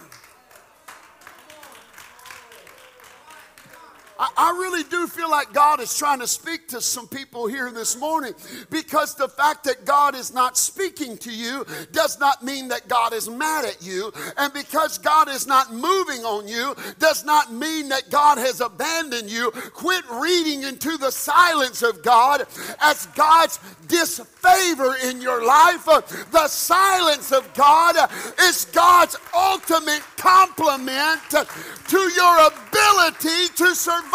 I, 4.19 4.31
I 4.37 4.51
really 4.51 4.83
do 4.85 5.07
feel 5.07 5.31
like 5.31 5.53
God 5.53 5.81
is 5.81 5.97
trying 5.97 6.19
to 6.21 6.27
speak 6.27 6.69
to 6.69 6.81
some 6.81 7.07
people 7.07 7.47
here 7.47 7.71
this 7.71 7.97
morning 7.97 8.35
because 8.71 9.15
the 9.15 9.29
fact 9.29 9.65
that 9.65 9.85
God 9.85 10.15
is 10.15 10.35
not 10.35 10.57
speaking 10.59 11.17
to 11.19 11.33
you 11.33 11.65
does 11.93 12.19
not 12.19 12.45
mean 12.45 12.69
that 12.69 12.89
God 12.89 13.13
is 13.13 13.29
mad 13.29 13.65
at 13.65 13.81
you. 13.81 14.13
And 14.37 14.53
because 14.53 14.99
God 14.99 15.29
is 15.29 15.47
not 15.47 15.73
moving 15.73 16.25
on 16.25 16.49
you 16.49 16.75
does 16.99 17.25
not 17.25 17.53
mean 17.53 17.89
that 17.91 18.11
God 18.11 18.39
has 18.39 18.61
abandoned 18.61 19.31
you. 19.31 19.51
Quit 19.51 20.05
reading 20.11 20.65
into 20.65 20.97
the 20.97 21.11
silence 21.11 21.83
of 21.83 22.03
God 22.03 22.47
as 22.81 23.07
God's 23.15 23.61
disfavor 23.87 24.97
in 25.05 25.21
your 25.21 25.45
life. 25.45 25.85
The 25.85 26.49
silence 26.49 27.33
of 27.33 27.53
God 27.55 27.97
is 28.41 28.65
God's 28.67 29.17
ultimate 29.35 30.03
compliment 30.17 31.21
to 31.31 31.99
your 31.99 32.47
ability 32.47 33.49
to 33.55 33.75
survive 33.75 34.08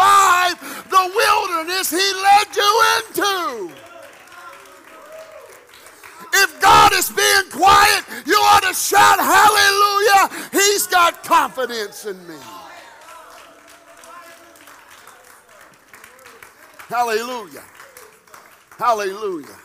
the 0.90 1.12
wilderness 1.16 1.90
He 1.90 1.98
led 1.98 2.56
you 2.56 2.82
into. 2.98 3.74
If 6.36 6.62
God 6.62 6.94
is 6.94 7.10
being 7.10 7.50
quiet, 7.52 8.04
you 8.26 8.36
ought 8.36 8.64
to 8.64 8.74
shout, 8.74 9.20
Hallelujah! 9.20 10.50
He's 10.52 10.88
got 10.88 11.24
confidence 11.24 12.06
in 12.06 12.28
me. 12.28 12.36
Hallelujah. 16.88 17.64
Hallelujah. 18.78 19.58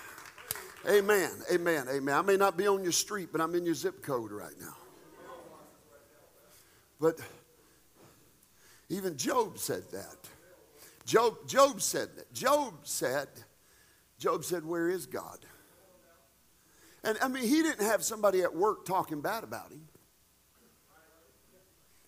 Amen. 0.88 1.30
Amen. 1.52 1.86
Amen. 1.90 2.14
I 2.14 2.22
may 2.22 2.36
not 2.36 2.56
be 2.56 2.66
on 2.66 2.82
your 2.82 2.92
street, 2.92 3.28
but 3.32 3.40
I'm 3.40 3.54
in 3.54 3.64
your 3.64 3.74
zip 3.74 4.02
code 4.02 4.30
right 4.30 4.54
now. 4.60 4.76
But 7.00 7.18
even 8.88 9.16
Job 9.16 9.58
said 9.58 9.84
that. 9.92 10.17
Job, 11.08 11.48
Job 11.48 11.80
said 11.80 12.10
that. 12.16 12.34
Job 12.34 12.74
said, 12.82 13.28
Job 14.18 14.44
said, 14.44 14.62
Where 14.62 14.90
is 14.90 15.06
God? 15.06 15.38
And 17.02 17.16
I 17.22 17.28
mean, 17.28 17.44
he 17.44 17.62
didn't 17.62 17.86
have 17.86 18.04
somebody 18.04 18.42
at 18.42 18.54
work 18.54 18.84
talking 18.84 19.22
bad 19.22 19.42
about 19.42 19.72
him. 19.72 19.88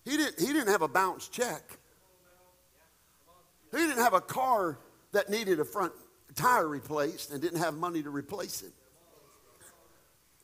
He 0.05 0.17
didn't, 0.17 0.39
he 0.39 0.53
didn't 0.53 0.67
have 0.67 0.83
a 0.83 0.87
bounce 0.87 1.27
check. 1.29 1.63
He 3.71 3.77
didn't 3.77 4.03
have 4.03 4.13
a 4.13 4.21
car 4.21 4.77
that 5.13 5.31
needed 5.31 5.59
a 5.59 5.65
front 5.65 5.93
tire 6.35 6.67
replaced 6.67 7.31
and 7.31 7.41
didn't 7.41 7.59
have 7.59 7.73
money 7.73 8.03
to 8.03 8.11
replace 8.11 8.61
it. 8.61 8.73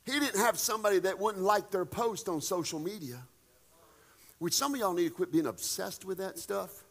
He 0.04 0.18
didn't 0.18 0.40
have 0.40 0.58
somebody 0.58 0.98
that 0.98 1.20
wouldn't 1.20 1.44
like 1.44 1.70
their 1.70 1.84
post 1.84 2.28
on 2.28 2.40
social 2.40 2.80
media. 2.80 3.22
Which 4.40 4.54
some 4.54 4.74
of 4.74 4.80
y'all 4.80 4.94
need 4.94 5.10
to 5.10 5.14
quit 5.14 5.30
being 5.30 5.46
obsessed 5.46 6.04
with 6.04 6.18
that 6.18 6.40
stuff. 6.40 6.84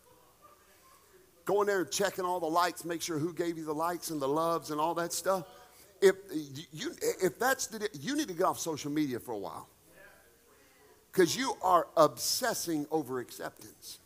Going 1.47 1.67
there 1.67 1.79
and 1.79 1.89
checking 1.89 2.25
all 2.25 2.41
the 2.41 2.45
likes, 2.45 2.83
make 2.83 3.01
sure 3.01 3.17
who 3.17 3.33
gave 3.33 3.57
you 3.57 3.63
the 3.63 3.73
likes 3.73 4.09
and 4.09 4.21
the 4.21 4.27
loves 4.27 4.69
and 4.69 4.81
all 4.81 4.93
that 4.95 5.13
stuff. 5.13 5.45
If 6.01 6.15
you 6.73 6.91
if 7.01 7.39
that's 7.39 7.67
the 7.67 7.87
you 8.01 8.17
need 8.17 8.27
to 8.27 8.33
get 8.33 8.43
off 8.43 8.59
social 8.59 8.91
media 8.91 9.17
for 9.17 9.31
a 9.31 9.37
while. 9.37 9.69
Because 11.09 11.37
you 11.37 11.53
are 11.61 11.87
obsessing 11.95 12.85
over 12.91 13.21
acceptance. 13.21 13.99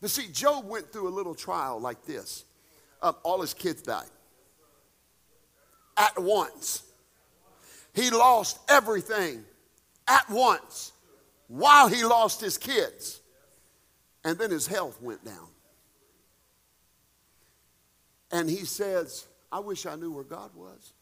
But 0.00 0.10
see, 0.10 0.28
Job 0.28 0.68
went 0.68 0.92
through 0.92 1.08
a 1.08 1.10
little 1.10 1.34
trial 1.34 1.80
like 1.80 2.04
this. 2.06 2.44
Um, 3.02 3.16
all 3.24 3.40
his 3.40 3.54
kids 3.54 3.82
died 3.82 4.06
at 5.96 6.16
once. 6.16 6.84
He 7.92 8.10
lost 8.10 8.60
everything 8.68 9.42
at 10.06 10.30
once 10.30 10.92
while 11.48 11.88
he 11.88 12.04
lost 12.04 12.40
his 12.40 12.56
kids. 12.56 13.20
And 14.28 14.36
then 14.36 14.50
his 14.50 14.66
health 14.66 15.00
went 15.00 15.24
down. 15.24 15.48
And 18.30 18.50
he 18.50 18.66
says, 18.66 19.26
I 19.50 19.60
wish 19.60 19.86
I 19.86 19.94
knew 19.94 20.12
where 20.12 20.22
God 20.22 20.50
was. 20.54 20.92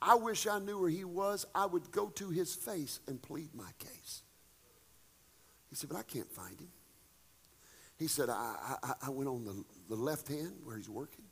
I 0.00 0.14
wish 0.14 0.46
I 0.46 0.60
knew 0.60 0.78
where 0.78 0.90
he 0.90 1.02
was. 1.02 1.44
I 1.52 1.66
would 1.66 1.90
go 1.90 2.06
to 2.06 2.30
his 2.30 2.54
face 2.54 3.00
and 3.08 3.20
plead 3.20 3.52
my 3.52 3.68
case. 3.80 4.22
He 5.70 5.74
said, 5.74 5.90
But 5.90 5.98
I 5.98 6.02
can't 6.04 6.30
find 6.30 6.56
him. 6.60 6.70
He 7.98 8.06
said, 8.06 8.30
I, 8.30 8.76
I, 8.80 8.92
I 9.06 9.10
went 9.10 9.28
on 9.28 9.44
the, 9.44 9.64
the 9.88 10.00
left 10.00 10.28
hand 10.28 10.52
where 10.62 10.76
he's 10.76 10.88
working. 10.88 11.24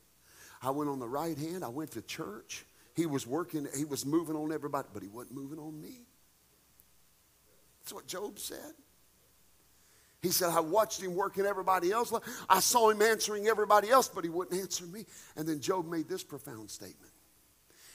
I 0.61 0.71
went 0.71 0.89
on 0.89 0.99
the 0.99 1.07
right 1.07 1.37
hand. 1.37 1.63
I 1.63 1.69
went 1.69 1.91
to 1.91 2.01
church. 2.01 2.65
He 2.93 3.05
was 3.05 3.25
working, 3.25 3.69
he 3.73 3.85
was 3.85 4.05
moving 4.05 4.35
on 4.35 4.51
everybody, 4.51 4.89
but 4.93 5.01
he 5.01 5.07
wasn't 5.07 5.33
moving 5.33 5.59
on 5.59 5.81
me. 5.81 6.01
That's 7.79 7.93
what 7.93 8.05
Job 8.05 8.37
said. 8.37 8.73
He 10.21 10.29
said, 10.29 10.49
I 10.49 10.59
watched 10.59 11.01
him 11.01 11.15
working 11.15 11.45
everybody 11.45 11.91
else. 11.91 12.13
I 12.47 12.59
saw 12.59 12.89
him 12.89 13.01
answering 13.01 13.47
everybody 13.47 13.89
else, 13.89 14.07
but 14.07 14.23
he 14.23 14.29
wouldn't 14.29 14.59
answer 14.59 14.85
me. 14.85 15.05
And 15.35 15.47
then 15.47 15.59
Job 15.59 15.89
made 15.89 16.07
this 16.07 16.23
profound 16.23 16.69
statement. 16.69 17.11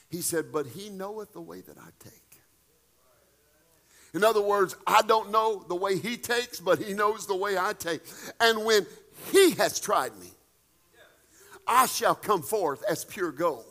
He 0.08 0.20
said, 0.22 0.46
But 0.52 0.66
he 0.66 0.90
knoweth 0.90 1.32
the 1.32 1.40
way 1.40 1.60
that 1.60 1.78
I 1.78 1.88
take. 2.00 2.12
In 4.12 4.24
other 4.24 4.40
words, 4.40 4.74
I 4.86 5.02
don't 5.02 5.30
know 5.30 5.64
the 5.68 5.74
way 5.74 5.98
he 5.98 6.16
takes, 6.16 6.58
but 6.58 6.80
he 6.80 6.94
knows 6.94 7.26
the 7.26 7.36
way 7.36 7.58
I 7.58 7.74
take. 7.74 8.00
And 8.40 8.64
when 8.64 8.86
he 9.32 9.52
has 9.52 9.78
tried 9.78 10.16
me, 10.18 10.30
I 11.66 11.86
shall 11.86 12.14
come 12.14 12.42
forth 12.42 12.82
as 12.88 13.04
pure 13.04 13.30
gold. 13.30 13.66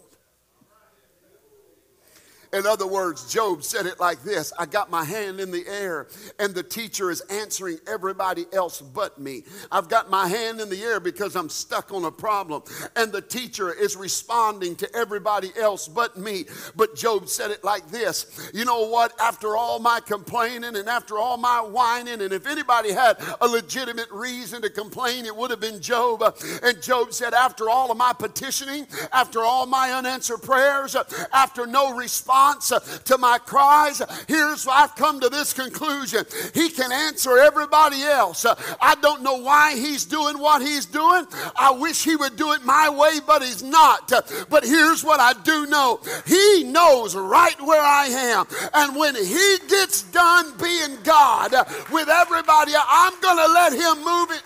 In 2.53 2.65
other 2.65 2.87
words, 2.87 3.31
Job 3.31 3.63
said 3.63 3.85
it 3.85 3.99
like 3.99 4.21
this 4.23 4.53
I 4.57 4.65
got 4.65 4.89
my 4.89 5.03
hand 5.03 5.39
in 5.39 5.51
the 5.51 5.65
air, 5.67 6.07
and 6.39 6.53
the 6.53 6.63
teacher 6.63 7.11
is 7.11 7.21
answering 7.21 7.77
everybody 7.87 8.45
else 8.53 8.81
but 8.81 9.19
me. 9.19 9.43
I've 9.71 9.89
got 9.89 10.09
my 10.09 10.27
hand 10.27 10.61
in 10.61 10.69
the 10.69 10.81
air 10.81 10.99
because 10.99 11.35
I'm 11.35 11.49
stuck 11.49 11.91
on 11.91 12.05
a 12.05 12.11
problem, 12.11 12.63
and 12.95 13.11
the 13.11 13.21
teacher 13.21 13.73
is 13.73 13.95
responding 13.95 14.75
to 14.77 14.95
everybody 14.95 15.51
else 15.59 15.87
but 15.87 16.17
me. 16.17 16.45
But 16.75 16.95
Job 16.95 17.27
said 17.27 17.51
it 17.51 17.63
like 17.63 17.87
this 17.89 18.51
You 18.53 18.65
know 18.65 18.87
what? 18.87 19.19
After 19.19 19.57
all 19.57 19.79
my 19.79 19.99
complaining 19.99 20.75
and 20.75 20.87
after 20.87 21.17
all 21.17 21.37
my 21.37 21.59
whining, 21.61 22.21
and 22.21 22.33
if 22.33 22.47
anybody 22.47 22.91
had 22.91 23.17
a 23.41 23.47
legitimate 23.47 24.11
reason 24.11 24.61
to 24.61 24.69
complain, 24.69 25.25
it 25.25 25.35
would 25.35 25.51
have 25.51 25.61
been 25.61 25.81
Job. 25.81 26.23
And 26.63 26.81
Job 26.81 27.13
said, 27.13 27.33
After 27.33 27.69
all 27.69 27.91
of 27.91 27.97
my 27.97 28.13
petitioning, 28.13 28.87
after 29.11 29.41
all 29.41 29.65
my 29.65 29.91
unanswered 29.91 30.41
prayers, 30.41 30.95
after 31.33 31.65
no 31.65 31.95
response, 31.95 32.34
response 32.35 32.99
to 33.05 33.17
my 33.17 33.37
cries, 33.37 34.01
here's 34.27 34.65
why 34.65 34.83
I've 34.83 34.95
come 34.95 35.19
to 35.21 35.29
this 35.29 35.53
conclusion. 35.53 36.25
He 36.53 36.69
can 36.69 36.91
answer 36.91 37.37
everybody 37.37 38.01
else. 38.03 38.45
I 38.81 38.95
don't 39.01 39.23
know 39.23 39.37
why 39.37 39.75
he's 39.75 40.05
doing 40.05 40.37
what 40.39 40.61
he's 40.61 40.85
doing. 40.85 41.25
I 41.55 41.71
wish 41.71 42.03
he 42.03 42.15
would 42.15 42.35
do 42.35 42.51
it 42.53 42.63
my 42.63 42.89
way, 42.89 43.19
but 43.25 43.41
he's 43.41 43.63
not. 43.63 44.11
But 44.49 44.63
here's 44.63 45.03
what 45.03 45.19
I 45.19 45.33
do 45.43 45.65
know. 45.67 45.99
He 46.25 46.63
knows 46.65 47.15
right 47.15 47.59
where 47.61 47.81
I 47.81 48.07
am. 48.07 48.45
And 48.73 48.95
when 48.95 49.15
he 49.15 49.57
gets 49.67 50.03
done 50.03 50.53
being 50.61 50.97
God 51.03 51.53
with 51.91 52.09
everybody, 52.09 52.73
I'm 52.75 53.19
going 53.21 53.37
to 53.37 53.53
let 53.53 53.73
him 53.73 54.03
move 54.03 54.31
it. 54.31 54.41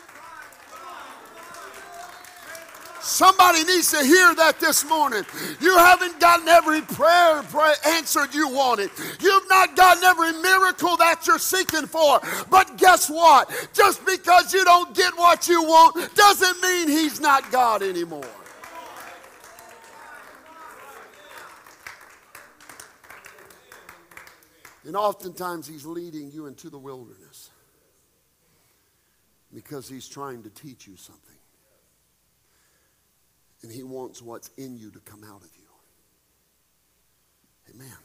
Somebody 3.10 3.63
needs 3.63 3.89
to 3.89 4.04
hear 4.04 4.36
that 4.36 4.60
this 4.60 4.88
morning. 4.88 5.26
You 5.60 5.76
haven't 5.76 6.19
gotten 6.19 6.48
every 6.48 6.82
prayer 6.82 7.43
answered 7.88 8.36
you 8.36 8.48
wanted. 8.48 8.91
You've 9.19 9.50
not 9.50 9.76
gotten 9.76 10.04
every 10.04 10.32
miracle 10.34 10.95
that 10.98 11.26
you're 11.26 11.39
seeking 11.39 11.88
for. 11.88 12.22
But 12.52 12.78
guess 12.78 13.10
what? 13.10 13.50
Just 13.74 14.06
because 14.06 14.54
you 14.54 14.63
don't 14.63 14.93
get 14.95 15.17
what 15.17 15.48
you 15.48 15.63
want 15.63 16.13
doesn't 16.13 16.62
mean 16.62 16.88
He's 16.88 17.19
not 17.19 17.52
God 17.52 17.82
anymore. 17.82 18.30
And 24.86 24.95
oftentimes 24.95 25.65
He's 25.65 25.86
leading 25.86 26.32
you 26.32 26.45
into 26.45 26.69
the 26.69 26.78
wilderness 26.78 27.50
because 29.52 29.89
He's 29.89 30.08
trying 30.08 30.43
to 30.43 30.50
teach 30.52 30.86
you 30.86 30.95
something. 30.95 31.38
And 33.62 33.72
He 33.72 33.84
wants 33.84 34.22
what's 34.22 34.50
in 34.58 34.78
you 34.78 34.91
to 34.91 35.00
come 35.00 35.24
out 35.24 35.41
of 35.43 35.50
you. 35.58 35.65
Amen. 37.74 37.98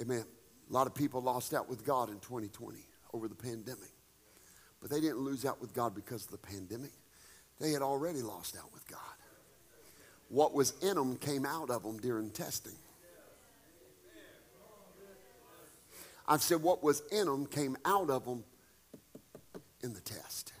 Amen. 0.00 0.24
A 0.68 0.72
lot 0.72 0.86
of 0.86 0.94
people 0.94 1.20
lost 1.20 1.52
out 1.54 1.68
with 1.68 1.84
God 1.84 2.08
in 2.08 2.18
2020 2.20 2.78
over 3.12 3.28
the 3.28 3.34
pandemic. 3.34 3.90
But 4.80 4.90
they 4.90 5.00
didn't 5.00 5.18
lose 5.18 5.44
out 5.44 5.60
with 5.60 5.74
God 5.74 5.94
because 5.94 6.24
of 6.24 6.30
the 6.30 6.38
pandemic. 6.38 6.92
They 7.60 7.70
had 7.70 7.82
already 7.82 8.22
lost 8.22 8.56
out 8.56 8.72
with 8.72 8.86
God. 8.88 8.98
What 10.28 10.54
was 10.54 10.72
in 10.82 10.94
them 10.94 11.16
came 11.16 11.44
out 11.44 11.70
of 11.70 11.82
them 11.82 11.98
during 11.98 12.30
testing. 12.30 12.72
I've 16.26 16.42
said 16.42 16.62
what 16.62 16.82
was 16.82 17.02
in 17.12 17.26
them 17.26 17.46
came 17.46 17.76
out 17.84 18.08
of 18.08 18.24
them 18.24 18.44
in 19.82 19.92
the 19.92 20.00
test. 20.00 20.52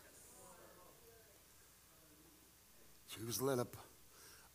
He 3.18 3.24
was 3.24 3.40
led 3.40 3.58
up 3.58 3.76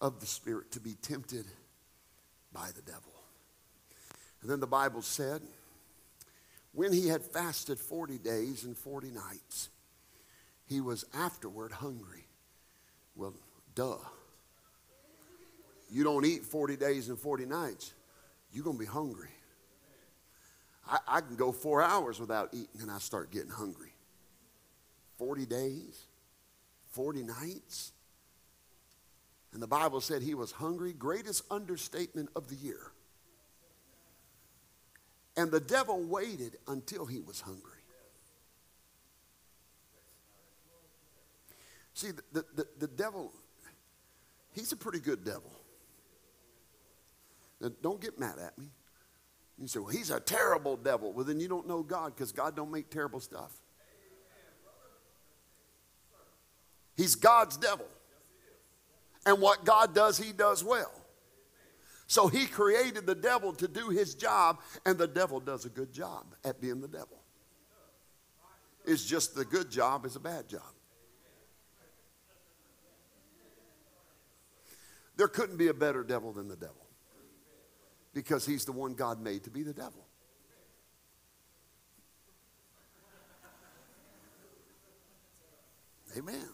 of 0.01 0.19
the 0.19 0.25
Spirit 0.25 0.71
to 0.71 0.79
be 0.79 0.93
tempted 1.01 1.45
by 2.51 2.69
the 2.75 2.81
devil. 2.81 3.13
And 4.41 4.49
then 4.49 4.59
the 4.59 4.67
Bible 4.67 5.01
said, 5.01 5.41
when 6.73 6.93
he 6.93 7.07
had 7.07 7.23
fasted 7.23 7.79
40 7.79 8.19
days 8.19 8.63
and 8.63 8.77
40 8.77 9.09
nights, 9.11 9.69
he 10.65 10.81
was 10.81 11.05
afterward 11.13 11.71
hungry. 11.71 12.27
Well, 13.15 13.33
duh. 13.73 13.97
You 15.89 16.03
don't 16.03 16.25
eat 16.25 16.43
40 16.43 16.75
days 16.75 17.09
and 17.09 17.17
40 17.17 17.45
nights, 17.45 17.93
you're 18.51 18.63
going 18.63 18.77
to 18.77 18.83
be 18.83 18.89
hungry. 18.89 19.29
I, 20.89 20.99
I, 21.07 21.21
can 21.21 21.35
go 21.35 21.51
four 21.51 21.81
hours 21.81 22.19
without 22.19 22.49
eating 22.53 22.81
and 22.81 22.91
I 22.91 22.99
start 22.99 23.31
getting 23.31 23.49
hungry. 23.49 23.93
40 25.17 25.45
days, 25.45 26.05
40 26.91 27.23
nights. 27.23 27.91
And 29.57 29.63
the 29.63 29.67
Bible 29.67 30.01
said 30.01 30.21
he 30.21 30.35
was 30.35 30.51
hungry, 30.51 30.93
greatest 30.93 31.43
understatement 31.49 32.29
of 32.35 32.47
the 32.47 32.53
year. 32.53 32.91
And 35.35 35.49
the 35.49 35.59
devil 35.59 36.03
waited 36.03 36.57
until 36.67 37.07
he 37.07 37.21
was 37.21 37.41
hungry. 37.41 37.81
See, 41.95 42.09
the, 42.33 42.45
the, 42.53 42.67
the, 42.77 42.87
devil, 42.87 43.33
he's 44.53 44.71
a 44.73 44.75
pretty 44.75 44.99
good 44.99 45.25
devil. 45.25 45.51
Now, 47.59 47.71
don't 47.81 47.99
get 47.99 48.19
mad 48.19 48.37
at 48.37 48.55
me. 48.59 48.67
You 49.57 49.67
say, 49.67 49.79
well, 49.79 49.89
he's 49.89 50.11
a 50.11 50.19
terrible 50.19 50.77
devil. 50.77 51.13
Well, 51.13 51.25
then 51.25 51.39
you 51.39 51.47
don't 51.47 51.67
know 51.67 51.81
God 51.81 52.13
because 52.13 52.31
God 52.31 52.55
don't 52.55 52.69
make 52.69 52.91
terrible 52.91 53.21
stuff. 53.21 53.59
He's 56.95 57.15
God's 57.15 57.57
devil. 57.57 57.87
And 59.27 59.41
what 59.41 59.65
God 59.65 59.93
does, 59.93 60.17
he 60.17 60.31
does 60.31 60.63
well. 60.63 60.91
So 62.07 62.29
he 62.29 62.45
created 62.45 63.05
the 63.05 63.13
devil 63.13 63.51
to 63.51 63.67
do 63.67 63.89
his 63.89 64.15
job, 64.15 64.61
and 64.85 64.97
the 64.97 65.07
devil 65.07 65.41
does 65.41 65.65
a 65.65 65.69
good 65.69 65.91
job 65.91 66.33
at 66.45 66.61
being 66.61 66.79
the 66.79 66.87
devil. 66.87 67.21
It's 68.85 69.03
just 69.03 69.35
the 69.35 69.43
good 69.43 69.69
job 69.69 70.05
is 70.05 70.15
a 70.15 70.21
bad 70.21 70.47
job. 70.47 70.61
There 75.17 75.27
couldn't 75.27 75.57
be 75.57 75.67
a 75.67 75.73
better 75.73 76.03
devil 76.03 76.31
than 76.31 76.47
the 76.47 76.55
devil 76.55 76.87
because 78.13 78.45
he's 78.45 78.63
the 78.63 78.71
one 78.71 78.93
God 78.93 79.21
made 79.21 79.43
to 79.43 79.49
be 79.49 79.63
the 79.63 79.73
devil. 79.73 80.07
Amen. 86.17 86.47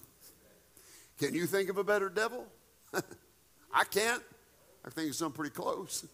Can 1.20 1.36
you 1.36 1.46
think 1.46 1.70
of 1.70 1.78
a 1.78 1.84
better 1.84 2.10
devil? 2.10 2.48
I 3.74 3.84
can't. 3.86 4.22
I 4.86 4.90
think 4.90 5.08
he's 5.08 5.20
done 5.20 5.32
pretty 5.32 5.54
close. 5.54 6.06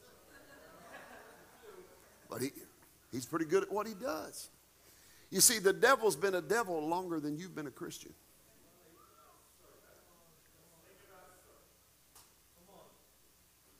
But 2.30 2.42
he, 2.42 2.52
he's 3.12 3.26
pretty 3.26 3.46
good 3.46 3.64
at 3.64 3.72
what 3.72 3.88
he 3.88 3.94
does. 3.94 4.50
You 5.32 5.42
see, 5.42 5.60
the 5.60 5.74
devil's 5.74 6.16
been 6.16 6.36
a 6.36 6.42
devil 6.42 6.88
longer 6.88 7.20
than 7.20 7.38
you've 7.38 7.56
been 7.56 7.68
a 7.68 7.72
Christian. 7.72 8.14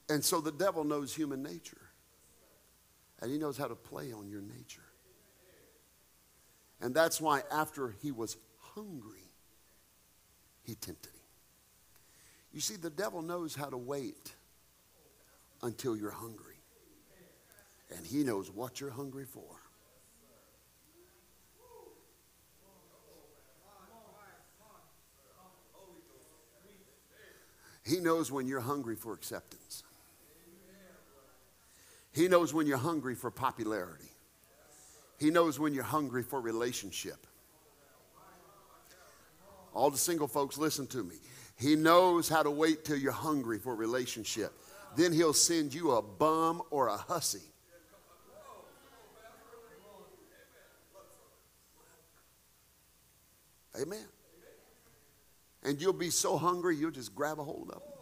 And 0.10 0.26
so 0.26 0.42
the 0.42 0.52
devil 0.52 0.84
knows 0.84 1.14
human 1.14 1.44
nature. 1.44 1.78
And 3.22 3.32
he 3.32 3.38
knows 3.38 3.58
how 3.58 3.68
to 3.68 3.76
play 3.76 4.12
on 4.12 4.28
your 4.28 4.42
nature. 4.42 4.82
And 6.82 6.96
that's 6.96 7.20
why 7.22 7.44
after 7.52 7.94
he 8.02 8.12
was 8.12 8.38
hungry, 8.60 9.30
he 10.64 10.76
tempted 10.76 11.14
him. 11.14 11.19
You 12.54 12.62
see, 12.62 12.76
the 12.76 12.90
devil 12.90 13.22
knows 13.22 13.56
how 13.56 13.70
to 13.70 13.78
wait 13.78 14.34
until 15.62 15.96
you're 15.96 16.12
hungry. 16.12 16.56
And 17.96 18.06
he 18.06 18.24
knows 18.24 18.52
what 18.52 18.80
you're 18.80 18.90
hungry 18.90 19.26
for. 19.26 19.44
He 27.86 28.00
knows 28.00 28.32
when 28.32 28.46
you're 28.46 28.60
hungry 28.60 28.96
for 28.96 29.14
acceptance. 29.14 29.84
He 32.12 32.28
knows 32.28 32.54
when 32.54 32.68
you're 32.68 32.78
hungry 32.78 33.16
for 33.16 33.32
popularity. 33.32 34.12
He 35.18 35.32
knows 35.32 35.60
when 35.60 35.74
you're 35.74 35.84
hungry 35.84 36.22
for 36.22 36.40
relationship. 36.40 37.26
All 39.74 39.90
the 39.90 39.98
single 39.98 40.28
folks, 40.28 40.58
listen 40.58 40.86
to 40.88 41.04
me. 41.04 41.16
He 41.60 41.76
knows 41.76 42.30
how 42.30 42.42
to 42.42 42.50
wait 42.50 42.86
till 42.86 42.96
you're 42.96 43.12
hungry 43.12 43.60
for 43.60 43.74
a 43.74 43.76
relationship. 43.76 44.54
Then 44.96 45.12
he'll 45.12 45.34
send 45.34 45.74
you 45.74 45.92
a 45.92 46.02
bum 46.02 46.62
or 46.72 46.88
a 46.88 46.96
hussy. 46.96 47.42
Amen. 53.80 54.06
And 55.64 55.82
you'll 55.82 55.94
be 55.94 56.10
so 56.10 56.38
hungry, 56.38 56.76
you'll 56.78 56.92
just 56.92 57.14
grab 57.14 57.40
a 57.40 57.44
hold 57.44 57.70
of 57.70 57.76
them. 57.76 57.94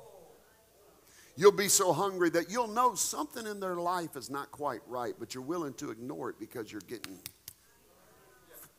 You'll 1.36 1.52
be 1.52 1.68
so 1.68 1.94
hungry 1.94 2.30
that 2.32 2.50
you'll 2.50 2.68
know 2.68 2.96
something 2.96 3.46
in 3.46 3.60
their 3.60 3.76
life 3.76 4.16
is 4.16 4.30
not 4.30 4.52
quite 4.52 4.82
right, 4.88 5.14
but 5.20 5.36
you're 5.36 5.44
willing 5.44 5.74
to 5.76 5.92
ignore 5.92 6.30
it 6.30 6.40
because 6.40 6.72
you're 6.72 6.82
getting 6.82 7.20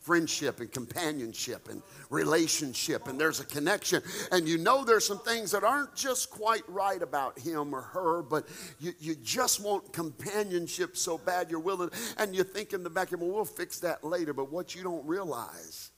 friendship 0.08 0.60
and 0.60 0.72
companionship 0.72 1.68
and 1.68 1.82
relationship, 2.08 3.08
and 3.08 3.20
there's 3.20 3.40
a 3.40 3.44
connection. 3.44 4.02
And 4.32 4.48
you 4.48 4.56
know 4.56 4.82
there's 4.82 5.06
some 5.06 5.18
things 5.18 5.50
that 5.50 5.64
aren't 5.64 5.94
just 5.94 6.30
quite 6.30 6.66
right 6.66 7.02
about 7.02 7.38
him 7.38 7.74
or 7.74 7.82
her, 7.82 8.22
but 8.22 8.48
you, 8.80 8.94
you 9.00 9.14
just 9.16 9.62
want 9.62 9.92
companionship 9.92 10.96
so 10.96 11.18
bad 11.18 11.50
you're 11.50 11.60
willing, 11.60 11.90
and 12.16 12.34
you 12.34 12.42
think 12.42 12.72
in 12.72 12.82
the 12.82 12.88
back 12.88 13.12
of 13.12 13.20
well, 13.20 13.30
we'll 13.30 13.44
fix 13.44 13.80
that 13.80 14.02
later. 14.02 14.32
But 14.32 14.50
what 14.50 14.74
you 14.74 14.82
don't 14.82 15.06
realize 15.06 15.90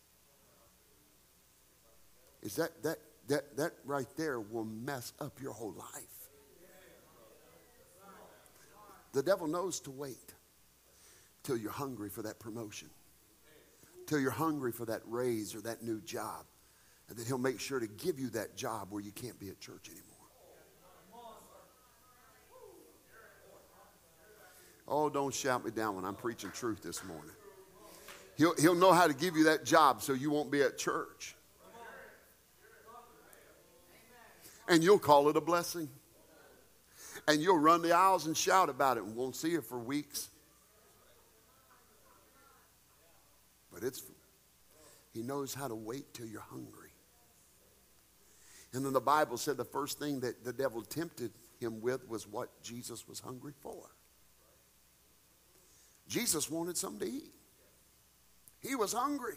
is 2.43 2.57
that 2.57 2.83
that 2.83 2.97
that 3.29 3.57
that 3.59 3.75
right 3.85 4.09
there 4.17 4.41
will 4.41 4.65
mess 4.65 5.13
up 5.21 5.41
your 5.41 5.53
whole 5.53 5.75
life. 5.79 6.31
The 9.13 9.23
devil 9.23 9.47
knows 9.47 9.79
to 9.81 9.93
wait 9.93 10.35
till 11.45 11.57
you're 11.57 11.71
hungry 11.71 12.09
for 12.09 12.23
that 12.23 12.41
promotion 12.41 12.91
till 14.11 14.19
you're 14.19 14.33
hungry 14.33 14.73
for 14.73 14.85
that 14.87 15.03
raise 15.07 15.55
or 15.55 15.61
that 15.61 15.85
new 15.85 16.01
job. 16.01 16.45
And 17.09 17.17
then 17.17 17.25
he'll 17.27 17.39
make 17.39 17.61
sure 17.61 17.79
to 17.79 17.87
give 17.87 18.19
you 18.19 18.29
that 18.31 18.57
job 18.57 18.89
where 18.91 19.01
you 19.01 19.13
can't 19.13 19.39
be 19.39 19.49
at 19.51 19.61
church 19.61 19.89
anymore. 19.89 20.05
Oh, 24.89 25.09
don't 25.09 25.33
shout 25.33 25.65
me 25.65 25.71
down 25.71 25.95
when 25.95 26.05
I'm 26.05 26.17
preaching 26.17 26.51
truth 26.51 26.83
this 26.83 27.05
morning. 27.05 27.31
He'll, 28.37 28.57
he'll 28.57 28.75
know 28.75 28.93
how 28.93 29.07
to 29.07 29.15
give 29.15 29.37
you 29.37 29.45
that 29.45 29.65
job 29.65 30.03
so 30.03 30.13
you 30.13 30.29
won't 30.31 30.51
be 30.51 30.63
at 30.63 30.77
church. 30.77 31.37
And 34.67 34.83
you'll 34.83 34.99
call 34.99 35.29
it 35.29 35.37
a 35.37 35.41
blessing. 35.41 35.89
And 37.29 37.41
you'll 37.41 37.59
run 37.59 37.83
the 37.83 37.93
aisles 37.93 38.27
and 38.27 38.37
shout 38.37 38.69
about 38.69 38.97
it 38.97 39.05
and 39.05 39.15
won't 39.15 39.37
see 39.37 39.55
it 39.55 39.63
for 39.63 39.79
weeks. 39.79 40.31
But 43.81 43.87
it's, 43.87 44.03
he 45.13 45.23
knows 45.23 45.55
how 45.55 45.69
to 45.69 45.75
wait 45.75 46.13
till 46.13 46.27
you're 46.27 46.41
hungry. 46.41 46.91
And 48.73 48.85
then 48.85 48.93
the 48.93 49.01
Bible 49.01 49.37
said 49.37 49.57
the 49.57 49.65
first 49.65 49.99
thing 49.99 50.21
that 50.21 50.45
the 50.45 50.53
devil 50.53 50.83
tempted 50.83 51.33
him 51.59 51.81
with 51.81 52.07
was 52.09 52.27
what 52.27 52.63
Jesus 52.63 53.09
was 53.09 53.21
hungry 53.21 53.55
for. 53.61 53.91
Jesus 56.09 56.51
wanted 56.51 56.77
something 56.77 57.09
to 57.09 57.15
eat. 57.15 57.35
He 58.61 58.75
was 58.75 58.93
hungry. 58.93 59.37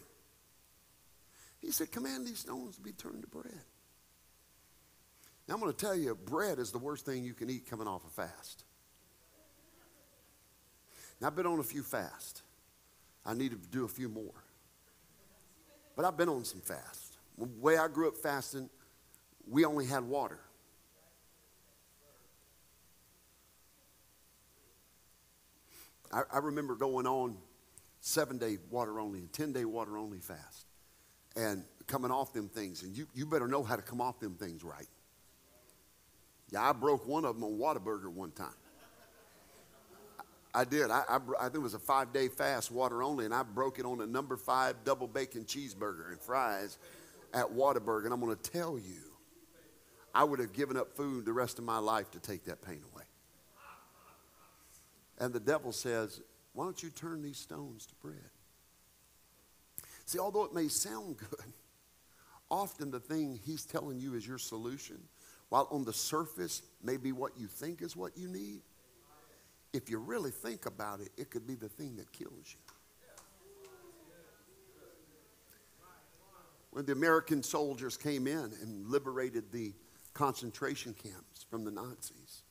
He 1.62 1.72
said, 1.72 1.92
Command 1.92 2.28
these 2.28 2.40
stones 2.40 2.76
to 2.76 2.82
be 2.82 2.92
turned 2.92 3.22
to 3.22 3.28
bread. 3.28 3.64
Now, 5.48 5.56
I'm 5.56 5.62
going 5.62 5.72
to 5.72 5.78
tell 5.78 5.96
you, 5.96 6.16
bread 6.16 6.60
is 6.60 6.72
the 6.72 6.78
worst 6.78 7.06
thing 7.06 7.24
you 7.24 7.34
can 7.34 7.50
eat 7.50 7.70
coming 7.70 7.88
off 7.88 8.06
a 8.06 8.10
fast. 8.10 8.66
Now, 11.22 11.28
I've 11.28 11.36
been 11.36 11.46
on 11.46 11.60
a 11.60 11.64
few 11.64 11.84
fasts. 11.84 12.44
I 13.26 13.34
need 13.34 13.52
to 13.52 13.58
do 13.58 13.86
a 13.86 13.88
few 13.88 14.10
more. 14.10 14.44
But 15.96 16.06
I've 16.06 16.18
been 16.18 16.30
on 16.30 16.44
some 16.44 16.62
fasts. 16.62 17.18
The 17.38 17.48
way 17.60 17.78
I 17.78 17.88
grew 17.88 18.08
up 18.08 18.18
fasting, 18.18 18.70
we 19.50 19.66
only 19.66 19.86
had 19.86 20.04
water. 20.04 20.40
I, 26.12 26.24
I 26.34 26.38
remember 26.40 26.76
going 26.76 27.08
on 27.08 27.38
seven 28.02 28.38
day 28.38 28.58
water 28.70 29.00
only 29.00 29.20
and 29.20 29.32
10 29.32 29.54
day 29.54 29.66
water 29.66 29.98
only 29.98 30.20
fast 30.20 30.66
and 31.36 31.64
coming 31.88 32.12
off 32.12 32.34
them 32.34 32.50
things. 32.50 32.84
And 32.84 32.96
you, 32.96 33.08
you 33.14 33.26
better 33.26 33.48
know 33.48 33.64
how 33.64 33.76
to 33.76 33.82
come 33.82 34.02
off 34.02 34.20
them 34.20 34.36
things 34.36 34.64
right. 34.64 34.88
Yeah, 36.52 36.70
I 36.70 36.74
broke 36.74 37.08
one 37.08 37.26
of 37.26 37.36
them 37.36 37.44
on 37.44 37.58
Whataburger 37.58 38.10
one 38.10 38.32
time. 38.32 38.54
I 40.56 40.66
did. 40.66 40.92
I, 40.92 41.04
I, 41.10 41.20
I, 41.40 41.44
think 41.44 41.56
it 41.56 41.62
was 41.62 41.74
a 41.74 41.80
five 41.80 42.14
day 42.14 42.28
fast, 42.28 42.72
water 42.72 43.02
only, 43.02 43.26
and 43.26 43.34
I 43.34 43.44
broke 43.44 43.80
it 43.80 43.86
on 43.86 44.02
a 44.02 44.06
number 44.06 44.38
five 44.38 44.76
double 44.84 45.08
bacon 45.08 45.46
cheeseburger 45.46 46.12
and 46.12 46.22
fries 46.22 46.78
at 47.34 47.48
Whataburger. 47.48 48.06
And 48.06 48.14
I'm 48.14 48.20
going 48.20 48.36
to 48.36 48.52
tell 48.52 48.78
you, 48.78 49.02
I 50.14 50.24
would 50.24 50.40
have 50.40 50.54
given 50.54 50.78
up 50.78 50.96
food 50.96 51.26
the 51.26 51.34
rest 51.34 51.58
of 51.58 51.66
my 51.66 51.80
life 51.80 52.12
to 52.12 52.20
take 52.20 52.46
that 52.46 52.62
pain 52.62 52.82
away. 52.94 53.04
And 55.18 55.34
the 55.34 55.40
devil 55.40 55.72
says, 55.72 56.22
Why 56.54 56.66
don't 56.66 56.82
you 56.84 56.90
turn 56.90 57.24
these 57.24 57.38
stones 57.38 57.88
to 57.88 57.96
bread? 57.96 58.30
See, 60.06 60.20
although 60.20 60.44
it 60.44 60.54
may 60.54 60.68
sound 60.68 61.18
good, 61.30 61.54
often 62.52 62.92
the 62.92 63.00
thing 63.00 63.40
he's 63.44 63.66
telling 63.66 64.00
you 64.00 64.14
is 64.14 64.28
your 64.28 64.38
solution, 64.38 65.00
while 65.50 65.68
on 65.72 65.84
the 65.84 65.94
surface 65.94 66.62
may 66.84 66.98
be 66.98 67.12
what 67.12 67.32
you 67.40 67.48
think 67.48 67.82
is 67.82 67.96
what 67.96 68.16
you 68.16 68.28
need 68.28 68.62
if 69.74 69.90
you 69.90 69.98
really 69.98 70.32
think 70.32 70.68
about 70.68 71.02
it, 71.02 71.10
it 71.18 71.32
could 71.32 71.48
be 71.48 71.56
the 71.56 71.68
thing 71.68 71.96
that 71.98 72.12
kills 72.14 72.46
you. 72.48 72.60
When 76.72 76.86
the 76.86 76.94
American 76.94 77.44
soldiers 77.44 77.98
came 77.98 78.26
in 78.26 78.52
and 78.62 78.88
liberated 78.88 79.52
the 79.52 79.74
concentration 80.14 80.94
camps 80.94 81.46
from 81.50 81.64
the 81.64 81.72
Nazis, 81.72 82.44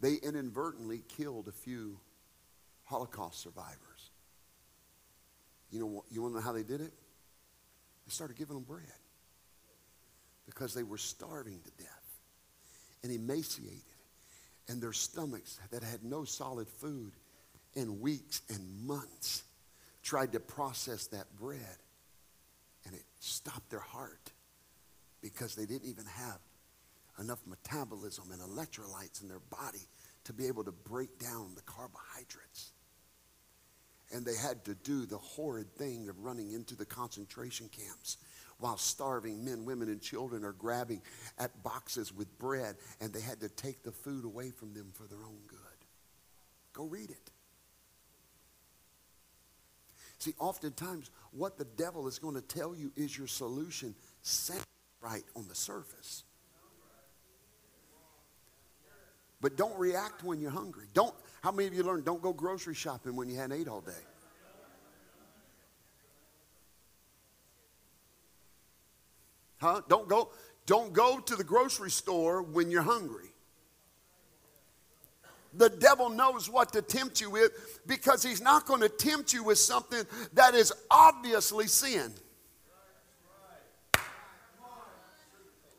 they 0.00 0.14
inadvertently 0.14 1.02
killed 1.08 1.48
a 1.48 1.52
few 1.52 1.98
Holocaust 2.84 3.40
survivors. 3.40 4.10
You 5.70 5.80
know, 5.80 6.04
you 6.10 6.22
want 6.22 6.34
to 6.34 6.40
know 6.40 6.44
how 6.44 6.52
they 6.52 6.62
did 6.62 6.80
it? 6.80 6.92
They 8.06 8.10
started 8.10 8.36
giving 8.36 8.56
them 8.56 8.64
bread 8.64 8.86
because 10.46 10.74
they 10.74 10.82
were 10.82 10.98
starving 10.98 11.60
to 11.60 11.70
death 11.82 12.20
and 13.02 13.12
emaciated 13.12 13.91
and 14.68 14.80
their 14.80 14.92
stomachs 14.92 15.58
that 15.70 15.82
had 15.82 16.04
no 16.04 16.24
solid 16.24 16.68
food 16.68 17.12
in 17.74 18.00
weeks 18.00 18.42
and 18.48 18.86
months 18.86 19.44
tried 20.02 20.32
to 20.32 20.40
process 20.40 21.06
that 21.08 21.26
bread 21.38 21.78
and 22.84 22.94
it 22.94 23.04
stopped 23.20 23.70
their 23.70 23.80
heart 23.80 24.32
because 25.20 25.54
they 25.54 25.66
didn't 25.66 25.88
even 25.88 26.04
have 26.04 26.38
enough 27.18 27.40
metabolism 27.46 28.30
and 28.32 28.40
electrolytes 28.40 29.22
in 29.22 29.28
their 29.28 29.40
body 29.50 29.86
to 30.24 30.32
be 30.32 30.46
able 30.46 30.64
to 30.64 30.72
break 30.72 31.18
down 31.18 31.52
the 31.54 31.62
carbohydrates. 31.62 32.72
And 34.14 34.26
they 34.26 34.36
had 34.36 34.64
to 34.66 34.74
do 34.74 35.06
the 35.06 35.18
horrid 35.18 35.72
thing 35.76 36.08
of 36.08 36.18
running 36.18 36.52
into 36.52 36.74
the 36.74 36.84
concentration 36.84 37.68
camps 37.68 38.18
while 38.62 38.76
starving 38.76 39.44
men, 39.44 39.64
women, 39.64 39.88
and 39.88 40.00
children 40.00 40.44
are 40.44 40.52
grabbing 40.52 41.02
at 41.36 41.62
boxes 41.64 42.14
with 42.14 42.38
bread, 42.38 42.76
and 43.00 43.12
they 43.12 43.20
had 43.20 43.40
to 43.40 43.48
take 43.48 43.82
the 43.82 43.90
food 43.90 44.24
away 44.24 44.52
from 44.52 44.72
them 44.72 44.92
for 44.94 45.02
their 45.08 45.18
own 45.18 45.40
good. 45.48 45.58
Go 46.72 46.84
read 46.84 47.10
it. 47.10 47.30
See, 50.18 50.32
oftentimes, 50.38 51.10
what 51.32 51.58
the 51.58 51.64
devil 51.64 52.06
is 52.06 52.20
going 52.20 52.36
to 52.36 52.40
tell 52.40 52.76
you 52.76 52.92
is 52.94 53.18
your 53.18 53.26
solution, 53.26 53.96
sounds 54.22 54.64
right 55.00 55.24
on 55.34 55.48
the 55.48 55.56
surface. 55.56 56.22
But 59.40 59.56
don't 59.56 59.76
react 59.76 60.22
when 60.22 60.40
you're 60.40 60.52
hungry. 60.52 60.86
Don't. 60.94 61.12
How 61.42 61.50
many 61.50 61.66
of 61.66 61.74
you 61.74 61.82
learned? 61.82 62.04
Don't 62.04 62.22
go 62.22 62.32
grocery 62.32 62.76
shopping 62.76 63.16
when 63.16 63.28
you 63.28 63.34
hadn't 63.34 63.60
ate 63.60 63.66
all 63.66 63.80
day. 63.80 63.90
Huh? 69.62 69.80
Don't 69.88 70.08
go, 70.08 70.30
don't 70.66 70.92
go 70.92 71.20
to 71.20 71.36
the 71.36 71.44
grocery 71.44 71.92
store 71.92 72.42
when 72.42 72.68
you're 72.68 72.82
hungry. 72.82 73.28
The 75.54 75.68
devil 75.68 76.08
knows 76.08 76.50
what 76.50 76.72
to 76.72 76.82
tempt 76.82 77.20
you 77.20 77.30
with 77.30 77.80
because 77.86 78.24
he's 78.24 78.40
not 78.40 78.66
going 78.66 78.80
to 78.80 78.88
tempt 78.88 79.32
you 79.32 79.44
with 79.44 79.58
something 79.58 80.02
that 80.32 80.56
is 80.56 80.72
obviously 80.90 81.68
sin. 81.68 82.12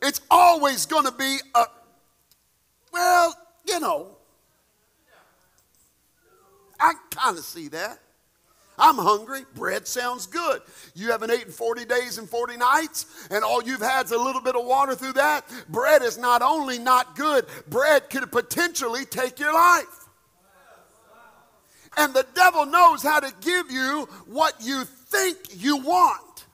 It's 0.00 0.22
always 0.30 0.86
going 0.86 1.04
to 1.04 1.12
be 1.12 1.36
a, 1.54 1.64
well, 2.90 3.34
you 3.66 3.80
know, 3.80 4.16
I 6.80 6.94
kind 7.10 7.36
of 7.36 7.44
see 7.44 7.68
that. 7.68 7.98
I'm 8.78 8.96
hungry. 8.96 9.42
Bread 9.54 9.86
sounds 9.86 10.26
good. 10.26 10.62
You 10.94 11.10
haven't 11.10 11.30
eaten 11.30 11.52
40 11.52 11.84
days 11.84 12.18
and 12.18 12.28
40 12.28 12.56
nights, 12.56 13.28
and 13.30 13.44
all 13.44 13.62
you've 13.62 13.80
had 13.80 14.06
is 14.06 14.12
a 14.12 14.18
little 14.18 14.40
bit 14.40 14.56
of 14.56 14.64
water 14.64 14.94
through 14.94 15.12
that. 15.14 15.44
Bread 15.68 16.02
is 16.02 16.18
not 16.18 16.42
only 16.42 16.78
not 16.78 17.16
good, 17.16 17.46
bread 17.68 18.10
could 18.10 18.30
potentially 18.32 19.04
take 19.04 19.38
your 19.38 19.54
life. 19.54 20.08
And 21.96 22.12
the 22.12 22.26
devil 22.34 22.66
knows 22.66 23.02
how 23.02 23.20
to 23.20 23.32
give 23.40 23.70
you 23.70 24.08
what 24.26 24.54
you 24.60 24.84
think 24.84 25.38
you 25.56 25.76
want 25.76 26.46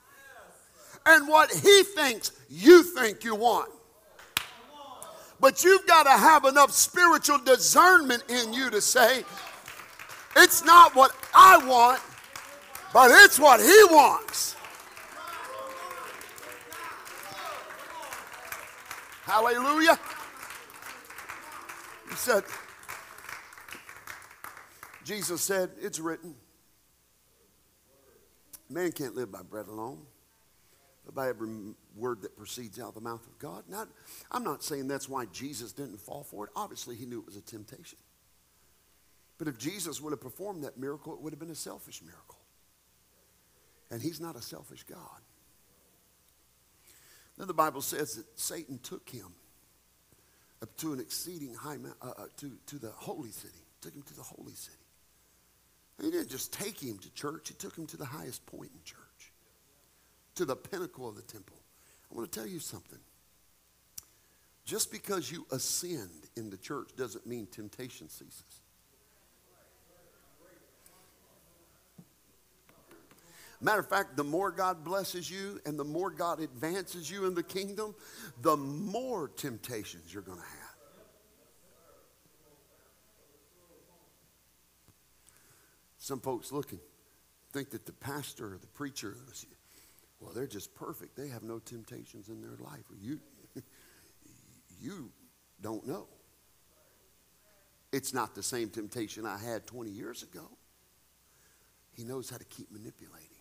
and 1.07 1.27
what 1.27 1.51
he 1.51 1.83
thinks 1.83 2.33
you 2.51 2.83
think 2.83 3.25
you 3.25 3.35
want. 3.35 3.71
But 5.41 5.65
you've 5.65 5.87
got 5.87 6.03
to 6.03 6.11
have 6.11 6.45
enough 6.45 6.73
spiritual 6.73 7.39
discernment 7.39 8.25
in 8.29 8.53
you 8.53 8.69
to 8.69 8.83
say, 8.83 9.25
it's 10.37 10.63
not 10.63 10.95
what 10.95 11.13
I 11.35 11.57
want, 11.67 12.01
but 12.93 13.11
it's 13.11 13.39
what 13.39 13.61
He 13.61 13.85
wants. 13.91 14.57
Hallelujah. 19.31 19.97
He 22.09 22.17
said, 22.17 22.43
Jesus 25.05 25.41
said, 25.41 25.71
It's 25.81 26.01
written. 26.01 26.35
Man 28.69 28.91
can't 28.91 29.15
live 29.15 29.31
by 29.31 29.43
bread 29.43 29.69
alone, 29.69 30.01
but 31.05 31.15
by 31.15 31.29
every 31.29 31.49
word 31.97 32.23
that 32.23 32.37
proceeds 32.37 32.81
out 32.81 32.89
of 32.89 32.95
the 32.95 33.01
mouth 33.01 33.25
of 33.25 33.39
God. 33.39 33.65
Now, 33.69 33.87
I'm 34.33 34.43
not 34.43 34.65
saying 34.65 34.89
that's 34.89 35.09
why 35.09 35.27
Jesus 35.27 35.73
didn't 35.73 36.01
fall 36.01 36.25
for 36.25 36.47
it. 36.47 36.51
Obviously, 36.57 36.97
he 36.97 37.07
knew 37.07 37.21
it 37.21 37.27
was 37.27 37.37
a 37.37 37.41
temptation. 37.41 37.99
But 39.39 39.47
if 39.47 39.59
Jesus 39.59 40.01
would 40.01 40.11
have 40.11 40.21
performed 40.21 40.65
that 40.65 40.77
miracle, 40.77 41.15
it 41.15 41.21
would 41.21 41.33
have 41.33 41.41
been 41.41 41.51
a 41.51 41.55
selfish 41.55 42.03
miracle. 42.03 42.40
And 43.91 44.01
he's 44.01 44.21
not 44.21 44.37
a 44.37 44.43
selfish 44.43 44.85
God. 44.85 45.21
Then 47.37 47.47
the 47.47 47.55
Bible 47.55 47.81
says 47.81 48.15
that 48.15 48.39
Satan 48.39 48.79
took 48.83 49.09
him 49.09 49.35
up 50.63 50.77
to 50.77 50.93
an 50.93 51.01
exceeding 51.01 51.55
high, 51.55 51.77
uh, 52.03 52.07
uh, 52.07 52.25
to, 52.37 52.53
to 52.67 52.79
the 52.79 52.91
holy 52.91 53.31
city, 53.31 53.65
took 53.81 53.95
him 53.95 54.03
to 54.03 54.15
the 54.15 54.23
holy 54.23 54.53
city. 54.53 54.77
And 55.99 56.07
he 56.07 56.11
didn't 56.13 56.31
just 56.31 56.53
take 56.53 56.79
him 56.79 56.99
to 56.99 57.13
church, 57.15 57.49
he 57.49 57.55
took 57.55 57.77
him 57.77 57.87
to 57.89 57.97
the 57.97 58.05
highest 58.05 58.45
point 58.47 58.71
in 58.75 58.81
church, 58.85 59.33
to 60.35 60.45
the 60.45 60.57
pinnacle 60.57 61.09
of 61.09 61.17
the 61.17 61.23
temple. 61.23 61.57
I 62.11 62.15
want 62.15 62.31
to 62.31 62.39
tell 62.39 62.49
you 62.49 62.59
something. 62.59 62.99
Just 64.65 64.93
because 64.93 65.33
you 65.33 65.47
ascend 65.51 66.11
in 66.37 66.51
the 66.51 66.57
church 66.57 66.91
doesn't 66.97 67.27
mean 67.27 67.47
temptation 67.47 68.09
ceases. 68.09 68.60
Matter 73.61 73.81
of 73.81 73.89
fact, 73.89 74.17
the 74.17 74.25
more 74.25 74.51
God 74.51 74.85
blesses 74.85 75.31
you 75.31 75.61
and 75.67 75.79
the 75.79 75.85
more 75.85 76.11
God 76.11 76.41
advances 76.41 77.11
you 77.11 77.27
in 77.27 77.35
the 77.35 77.43
kingdom, 77.43 77.95
the 78.41 78.57
more 78.57 79.29
temptations 79.29 80.13
you're 80.13 80.23
going 80.23 80.39
to 80.39 80.45
have. 80.45 80.57
Some 85.99 86.21
folks 86.21 86.51
looking 86.51 86.81
think 87.53 87.71
that 87.71 87.85
the 87.85 87.93
pastor 87.93 88.55
or 88.55 88.59
the 88.59 88.67
preacher 88.69 89.15
Well, 90.21 90.33
they're 90.33 90.47
just 90.47 90.75
perfect. 90.75 91.17
They 91.17 91.29
have 91.29 91.43
no 91.43 91.59
temptations 91.59 92.29
in 92.29 92.41
their 92.41 92.57
life. 92.59 92.85
You, 92.99 93.21
you 94.81 95.11
don't 95.61 95.87
know. 95.87 96.07
It's 97.93 98.15
not 98.15 98.35
the 98.35 98.43
same 98.43 98.71
temptation 98.71 99.27
I 99.27 99.39
had 99.39 99.67
20 99.67 99.91
years 99.91 100.23
ago. 100.23 100.49
He 101.93 102.05
knows 102.05 102.31
how 102.31 102.37
to 102.37 102.45
keep 102.45 102.71
manipulating. 102.71 103.40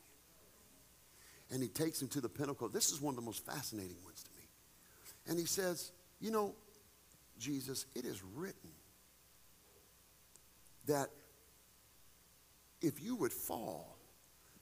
And 1.52 1.62
he 1.64 1.70
takes 1.70 2.02
him 2.02 2.08
to 2.10 2.22
the 2.22 2.30
pinnacle. 2.30 2.70
This 2.70 2.92
is 2.92 3.02
one 3.02 3.14
of 3.14 3.16
the 3.16 3.26
most 3.26 3.46
fascinating 3.46 3.98
ones 4.04 4.24
to 4.24 4.30
me. 4.38 4.48
And 5.28 5.40
he 5.40 5.46
says, 5.46 5.92
You 6.20 6.32
know, 6.32 6.54
Jesus, 7.40 7.86
it 7.96 8.06
is 8.06 8.22
written 8.36 8.70
that 10.86 11.10
if 12.82 13.02
you 13.02 13.16
would 13.16 13.34
fall, 13.34 13.98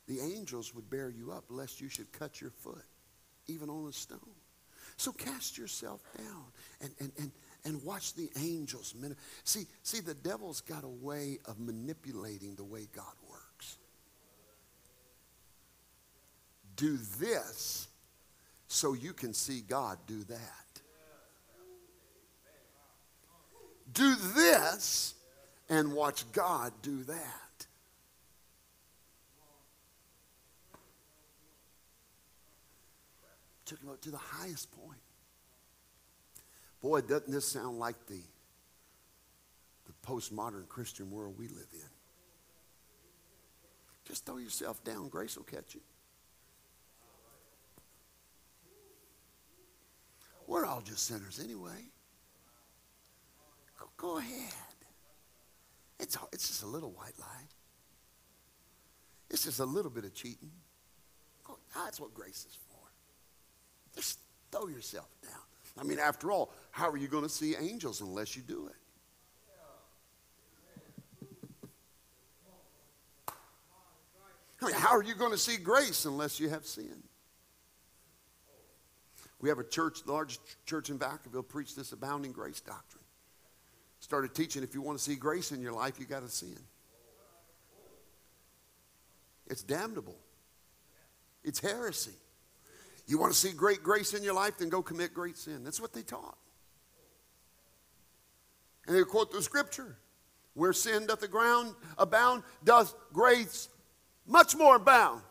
the 0.08 0.20
angels 0.22 0.74
would 0.74 0.90
bear 0.90 1.10
you 1.10 1.32
up 1.32 1.46
lest 1.50 1.82
you 1.82 1.90
should 1.90 2.12
cut 2.12 2.40
your 2.40 2.52
foot, 2.52 2.86
even 3.48 3.70
on 3.70 3.88
a 3.88 3.94
stone. 3.94 4.20
So 4.96 5.12
cast 5.12 5.58
yourself 5.58 6.02
down 6.18 6.44
and, 6.82 6.92
and, 7.00 7.12
and, 7.20 7.32
and 7.66 7.84
watch 7.84 8.14
the 8.16 8.30
angels. 8.40 8.96
See, 9.44 9.66
see, 9.84 10.00
the 10.00 10.16
devil's 10.16 10.62
got 10.62 10.84
a 10.84 10.88
way 10.88 11.40
of 11.46 11.60
manipulating 11.60 12.56
the 12.56 12.64
way 12.64 12.88
God 12.96 13.06
works. 13.22 13.27
Do 16.78 16.98
this 17.20 17.88
so 18.68 18.94
you 18.94 19.12
can 19.12 19.34
see 19.34 19.62
God 19.62 19.98
do 20.08 20.24
that. 20.26 20.68
Do 23.94 24.16
this 24.36 25.16
and 25.70 25.94
watch 25.94 26.32
God 26.32 26.72
do 26.82 27.04
that. 27.04 27.66
Took 33.66 33.82
him 33.82 33.90
up 33.90 34.00
to 34.02 34.12
the 34.12 34.18
highest 34.18 34.72
point. 34.72 35.00
Boy, 36.80 37.02
doesn't 37.02 37.32
this 37.32 37.46
sound 37.46 37.80
like 37.80 37.96
the, 38.06 38.22
the 39.86 39.94
postmodern 40.08 40.70
Christian 40.70 41.12
world 41.12 41.36
we 41.38 41.48
live 41.48 41.68
in? 41.74 41.90
Just 44.06 44.26
throw 44.26 44.38
yourself 44.38 44.82
down, 44.84 45.10
grace 45.10 45.36
will 45.36 45.44
catch 45.44 45.76
you. 45.76 45.82
We're 50.48 50.66
all 50.66 50.82
just 50.82 51.06
sinners 51.06 51.42
anyway. 51.44 51.92
Go, 53.78 53.86
go 53.98 54.18
ahead. 54.18 54.54
It's, 56.00 56.18
it's 56.32 56.48
just 56.48 56.64
a 56.64 56.68
little 56.68 56.92
white 56.92 57.20
lie. 57.20 57.44
It's 59.30 59.44
just 59.44 59.60
a 59.60 59.66
little 59.66 59.92
bit 59.92 60.06
of 60.06 60.14
cheating. 60.14 60.52
That's 61.76 62.00
what 62.00 62.14
grace 62.14 62.46
is 62.50 62.58
for. 62.70 62.80
Just 63.96 64.20
throw 64.52 64.68
yourself 64.68 65.10
down. 65.22 65.32
I 65.78 65.84
mean, 65.84 66.00
after 66.00 66.32
all, 66.32 66.52
how 66.72 66.90
are 66.90 66.98
you 66.98 67.08
going 67.08 67.24
to 67.24 67.30
see 67.30 67.56
angels 67.56 68.02
unless 68.02 68.36
you 68.36 68.42
do 68.42 68.68
it? 68.68 68.76
I 74.60 74.66
mean, 74.66 74.76
how 74.76 74.96
are 74.96 75.04
you 75.04 75.14
going 75.14 75.32
to 75.32 75.38
see 75.38 75.58
grace 75.58 76.06
unless 76.06 76.40
you 76.40 76.50
have 76.50 76.66
sin? 76.66 77.04
We 79.40 79.50
have 79.50 79.60
a 79.60 79.64
church, 79.64 80.04
the 80.04 80.12
largest 80.12 80.42
church 80.66 80.90
in 80.90 80.98
Vacaville, 80.98 81.48
preach 81.48 81.76
this 81.76 81.92
abounding 81.92 82.32
grace 82.32 82.60
doctrine. 82.60 83.04
Started 84.00 84.34
teaching 84.34 84.64
if 84.64 84.74
you 84.74 84.82
want 84.82 84.98
to 84.98 85.04
see 85.04 85.16
grace 85.16 85.52
in 85.52 85.62
your 85.62 85.74
life, 85.74 86.00
you 86.00 86.06
got 86.06 86.22
to 86.22 86.30
sin. 86.30 86.58
It's 89.48 89.64
damnable. 89.64 90.18
It's 91.44 91.60
heresy. 91.60 92.12
You 93.08 93.18
want 93.18 93.32
to 93.32 93.40
see 93.40 93.54
great 93.54 93.84
grace 93.84 94.14
in 94.14 94.24
your 94.24 94.34
life, 94.34 94.58
then 94.58 94.70
go 94.70 94.82
commit 94.82 95.14
great 95.14 95.38
sin. 95.38 95.64
That's 95.64 95.80
what 95.80 95.94
they 95.94 96.02
taught. 96.02 96.38
And 98.86 98.96
they 98.96 99.04
quote 99.04 99.32
the 99.32 99.42
scripture 99.42 99.98
where 100.54 100.74
sin 100.74 101.06
doth 101.06 101.22
the 101.22 101.28
ground 101.28 101.74
abound, 101.98 102.44
doth 102.64 102.94
grace 103.14 103.70
much 104.26 104.56
more 104.56 104.76
abound. 104.76 105.22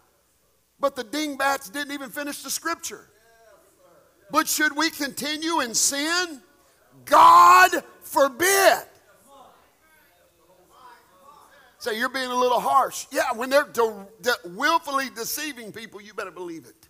But 0.78 0.94
the 0.94 1.04
dingbats 1.04 1.68
didn't 1.68 1.92
even 1.92 2.10
finish 2.10 2.42
the 2.42 2.50
scripture. 2.50 3.08
But 4.30 4.48
should 4.48 4.76
we 4.76 4.90
continue 4.90 5.60
in 5.60 5.74
sin? 5.74 6.42
God 7.04 7.70
forbid. 8.02 8.78
Say, 11.78 11.98
you're 11.98 12.08
being 12.08 12.30
a 12.30 12.34
little 12.34 12.58
harsh. 12.58 13.06
Yeah, 13.12 13.32
when 13.34 13.50
they're 13.50 13.68
de- 13.72 14.06
de- 14.22 14.36
willfully 14.46 15.06
deceiving 15.14 15.72
people, 15.72 16.00
you 16.00 16.14
better 16.14 16.30
believe 16.30 16.66
it. 16.66 16.88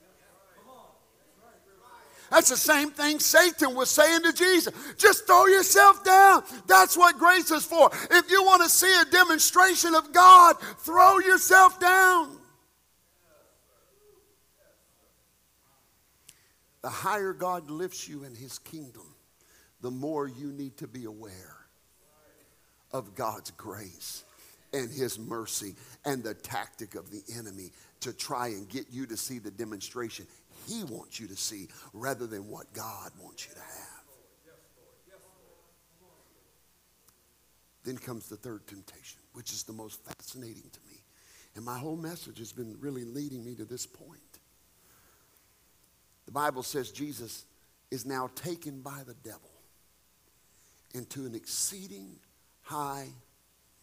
That's 2.30 2.48
the 2.48 2.56
same 2.56 2.90
thing 2.90 3.20
Satan 3.20 3.74
was 3.74 3.90
saying 3.90 4.22
to 4.22 4.32
Jesus. 4.32 4.74
Just 4.96 5.26
throw 5.26 5.46
yourself 5.46 6.02
down. 6.02 6.42
That's 6.66 6.96
what 6.96 7.18
grace 7.18 7.50
is 7.50 7.64
for. 7.64 7.90
If 8.10 8.30
you 8.30 8.42
want 8.42 8.62
to 8.62 8.68
see 8.68 8.92
a 9.00 9.04
demonstration 9.04 9.94
of 9.94 10.12
God, 10.12 10.56
throw 10.78 11.18
yourself 11.18 11.78
down. 11.78 12.35
The 16.86 16.92
higher 16.92 17.32
God 17.32 17.68
lifts 17.68 18.08
you 18.08 18.22
in 18.22 18.36
his 18.36 18.60
kingdom, 18.60 19.16
the 19.80 19.90
more 19.90 20.28
you 20.28 20.52
need 20.52 20.76
to 20.76 20.86
be 20.86 21.06
aware 21.06 21.56
of 22.92 23.16
God's 23.16 23.50
grace 23.50 24.22
and 24.72 24.88
his 24.88 25.18
mercy 25.18 25.74
and 26.04 26.22
the 26.22 26.34
tactic 26.34 26.94
of 26.94 27.10
the 27.10 27.24
enemy 27.36 27.72
to 28.02 28.12
try 28.12 28.50
and 28.50 28.68
get 28.68 28.84
you 28.92 29.04
to 29.06 29.16
see 29.16 29.40
the 29.40 29.50
demonstration 29.50 30.28
he 30.68 30.84
wants 30.84 31.18
you 31.18 31.26
to 31.26 31.34
see 31.34 31.66
rather 31.92 32.24
than 32.24 32.48
what 32.48 32.72
God 32.72 33.10
wants 33.20 33.48
you 33.48 33.54
to 33.54 33.60
have. 33.60 34.04
Then 37.82 37.98
comes 37.98 38.28
the 38.28 38.36
third 38.36 38.64
temptation, 38.68 39.18
which 39.32 39.50
is 39.50 39.64
the 39.64 39.72
most 39.72 40.04
fascinating 40.04 40.70
to 40.70 40.80
me. 40.88 41.02
And 41.56 41.64
my 41.64 41.78
whole 41.78 41.96
message 41.96 42.38
has 42.38 42.52
been 42.52 42.76
really 42.78 43.02
leading 43.02 43.44
me 43.44 43.56
to 43.56 43.64
this 43.64 43.86
point. 43.86 44.20
The 46.26 46.32
Bible 46.32 46.62
says 46.62 46.90
Jesus 46.90 47.44
is 47.90 48.04
now 48.04 48.30
taken 48.34 48.82
by 48.82 49.02
the 49.06 49.14
devil 49.14 49.50
into 50.94 51.24
an 51.24 51.34
exceeding 51.34 52.16
high 52.62 53.06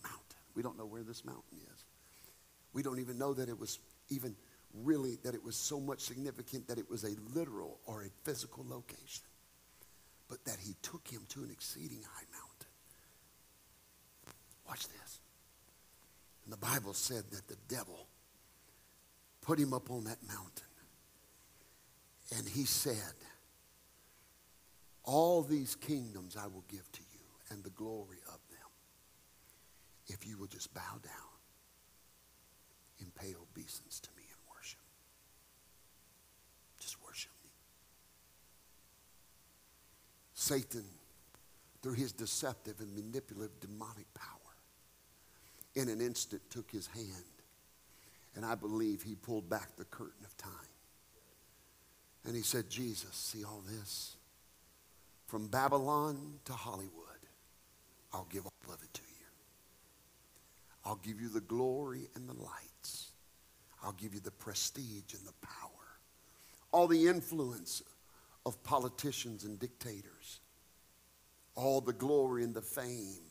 mountain. 0.04 0.40
We 0.56 0.62
don't 0.62 0.78
know 0.78 0.86
where 0.86 1.04
this 1.04 1.24
mountain 1.24 1.58
is. 1.74 1.84
We 2.74 2.84
don't 2.84 3.00
even 3.00 3.18
know 3.18 3.34
that 3.34 3.50
it 3.50 3.60
was 3.60 3.80
even 4.10 4.36
really 4.84 5.18
that 5.24 5.36
it 5.36 5.44
was 5.44 5.56
so 5.56 5.80
much 5.80 6.02
significant 6.02 6.68
that 6.68 6.78
it 6.78 6.90
was 6.90 7.04
a 7.04 7.16
literal 7.34 7.80
or 7.86 8.04
a 8.04 8.10
physical 8.24 8.66
location, 8.68 9.24
but 10.28 10.44
that 10.46 10.58
he 10.60 10.76
took 10.82 11.08
him 11.08 11.22
to 11.30 11.44
an 11.44 11.52
exceeding 11.52 12.02
high 12.02 12.26
mountain. 12.32 12.68
Watch 14.68 14.88
this. 14.88 15.20
And 16.44 16.52
the 16.52 16.58
Bible 16.58 16.94
said 16.94 17.24
that 17.32 17.48
the 17.48 17.58
devil 17.68 18.08
put 19.42 19.60
him 19.60 19.74
up 19.74 19.92
on 19.92 20.06
that 20.06 20.18
mountain. 20.28 20.68
And 22.38 22.48
he 22.48 22.66
said, 22.66 23.14
All 25.04 25.44
these 25.44 25.76
kingdoms 25.76 26.36
I 26.36 26.48
will 26.48 26.66
give 26.68 26.92
to 26.92 27.02
you 27.02 27.20
and 27.50 27.64
the 27.64 27.70
glory 27.72 28.18
of 28.28 28.40
them 28.50 28.60
if 30.08 30.28
you 30.28 30.38
will 30.38 30.48
just 30.48 30.74
bow 30.74 31.00
down 31.02 31.34
and 33.00 33.14
pay 33.16 33.34
obeisance 33.36 34.00
to 34.00 34.10
me 34.18 34.24
and 34.24 34.40
worship. 34.56 34.80
Just 36.80 37.02
worship 37.04 37.32
me. 37.44 37.52
Satan, 40.34 40.86
through 41.82 41.94
his 41.94 42.12
deceptive 42.12 42.80
and 42.80 42.94
manipulative 42.94 43.60
demonic 43.60 44.12
power, 44.14 44.28
in 45.76 45.90
an 45.90 46.02
instant 46.02 46.42
took 46.50 46.70
his 46.72 46.88
hand, 46.88 47.06
and 48.36 48.46
I 48.46 48.56
believe 48.56 49.02
he 49.02 49.16
pulled 49.16 49.50
back 49.50 49.76
the 49.76 49.86
curtain 49.86 50.26
of 50.26 50.36
time. 50.38 50.73
And 52.26 52.36
he 52.36 52.42
said, 52.42 52.70
Jesus, 52.70 53.14
see 53.16 53.44
all 53.44 53.62
this? 53.68 54.16
From 55.26 55.48
Babylon 55.48 56.40
to 56.46 56.54
Hollywood, 56.54 56.92
I'll 58.14 58.28
give 58.32 58.46
all 58.46 58.74
of 58.74 58.82
it 58.82 58.94
to 58.94 59.02
you. 59.02 59.26
I'll 60.86 61.00
give 61.04 61.20
you 61.20 61.30
the 61.30 61.42
glory 61.42 62.08
and 62.16 62.28
the 62.28 62.34
lights. 62.34 63.12
I'll 63.84 63.94
give 63.94 64.14
you 64.14 64.20
the 64.20 64.32
prestige 64.32 65.14
and 65.14 65.26
the 65.26 65.34
power. 65.46 65.70
All 66.72 66.88
the 66.88 67.08
influence 67.08 67.82
of 68.46 68.62
politicians 68.64 69.44
and 69.44 69.60
dictators. 69.60 70.40
All 71.56 71.82
the 71.82 71.94
glory 71.94 72.44
and 72.44 72.54
the 72.54 72.62
fame 72.62 73.24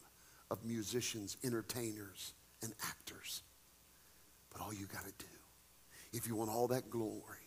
of 0.51 0.65
musicians, 0.65 1.37
entertainers, 1.45 2.35
and 2.63 2.73
actors. 2.87 3.43
But 4.51 4.61
all 4.61 4.73
you 4.73 4.87
got 4.87 5.05
to 5.05 5.13
do, 5.19 5.33
if 6.13 6.29
you 6.29 6.37
want 6.37 6.51
all 6.51 6.69
that 6.69 6.91
glory 6.91 7.43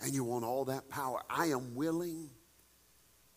and 0.00 0.12
you 0.12 0.24
want 0.24 0.44
all 0.44 0.64
that 0.66 0.88
power, 0.88 1.20
I 1.28 1.46
am 1.46 1.74
willing 1.74 2.30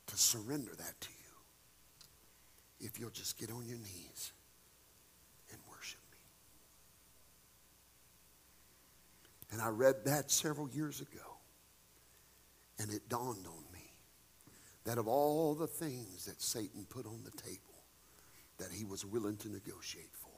to 0.07 0.17
surrender 0.17 0.71
that 0.77 1.01
to 1.01 1.09
you 1.09 2.87
if 2.87 2.99
you'll 2.99 3.09
just 3.09 3.37
get 3.39 3.51
on 3.51 3.65
your 3.65 3.77
knees 3.77 4.31
and 5.51 5.59
worship 5.69 5.99
me. 6.11 6.17
And 9.51 9.61
I 9.61 9.69
read 9.69 10.05
that 10.05 10.31
several 10.31 10.69
years 10.69 11.01
ago. 11.01 11.19
And 12.79 12.91
it 12.91 13.07
dawned 13.09 13.45
on 13.45 13.63
me 13.71 13.93
that 14.85 14.97
of 14.97 15.07
all 15.07 15.53
the 15.53 15.67
things 15.67 16.25
that 16.25 16.41
Satan 16.41 16.85
put 16.89 17.05
on 17.05 17.21
the 17.23 17.41
table, 17.41 17.59
that 18.57 18.71
he 18.71 18.85
was 18.85 19.05
willing 19.05 19.37
to 19.37 19.49
negotiate 19.49 20.09
for, 20.13 20.29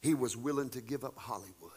he 0.00 0.14
was 0.14 0.36
willing 0.36 0.70
to 0.70 0.80
give 0.80 1.02
up 1.02 1.18
Hollywood. 1.18 1.72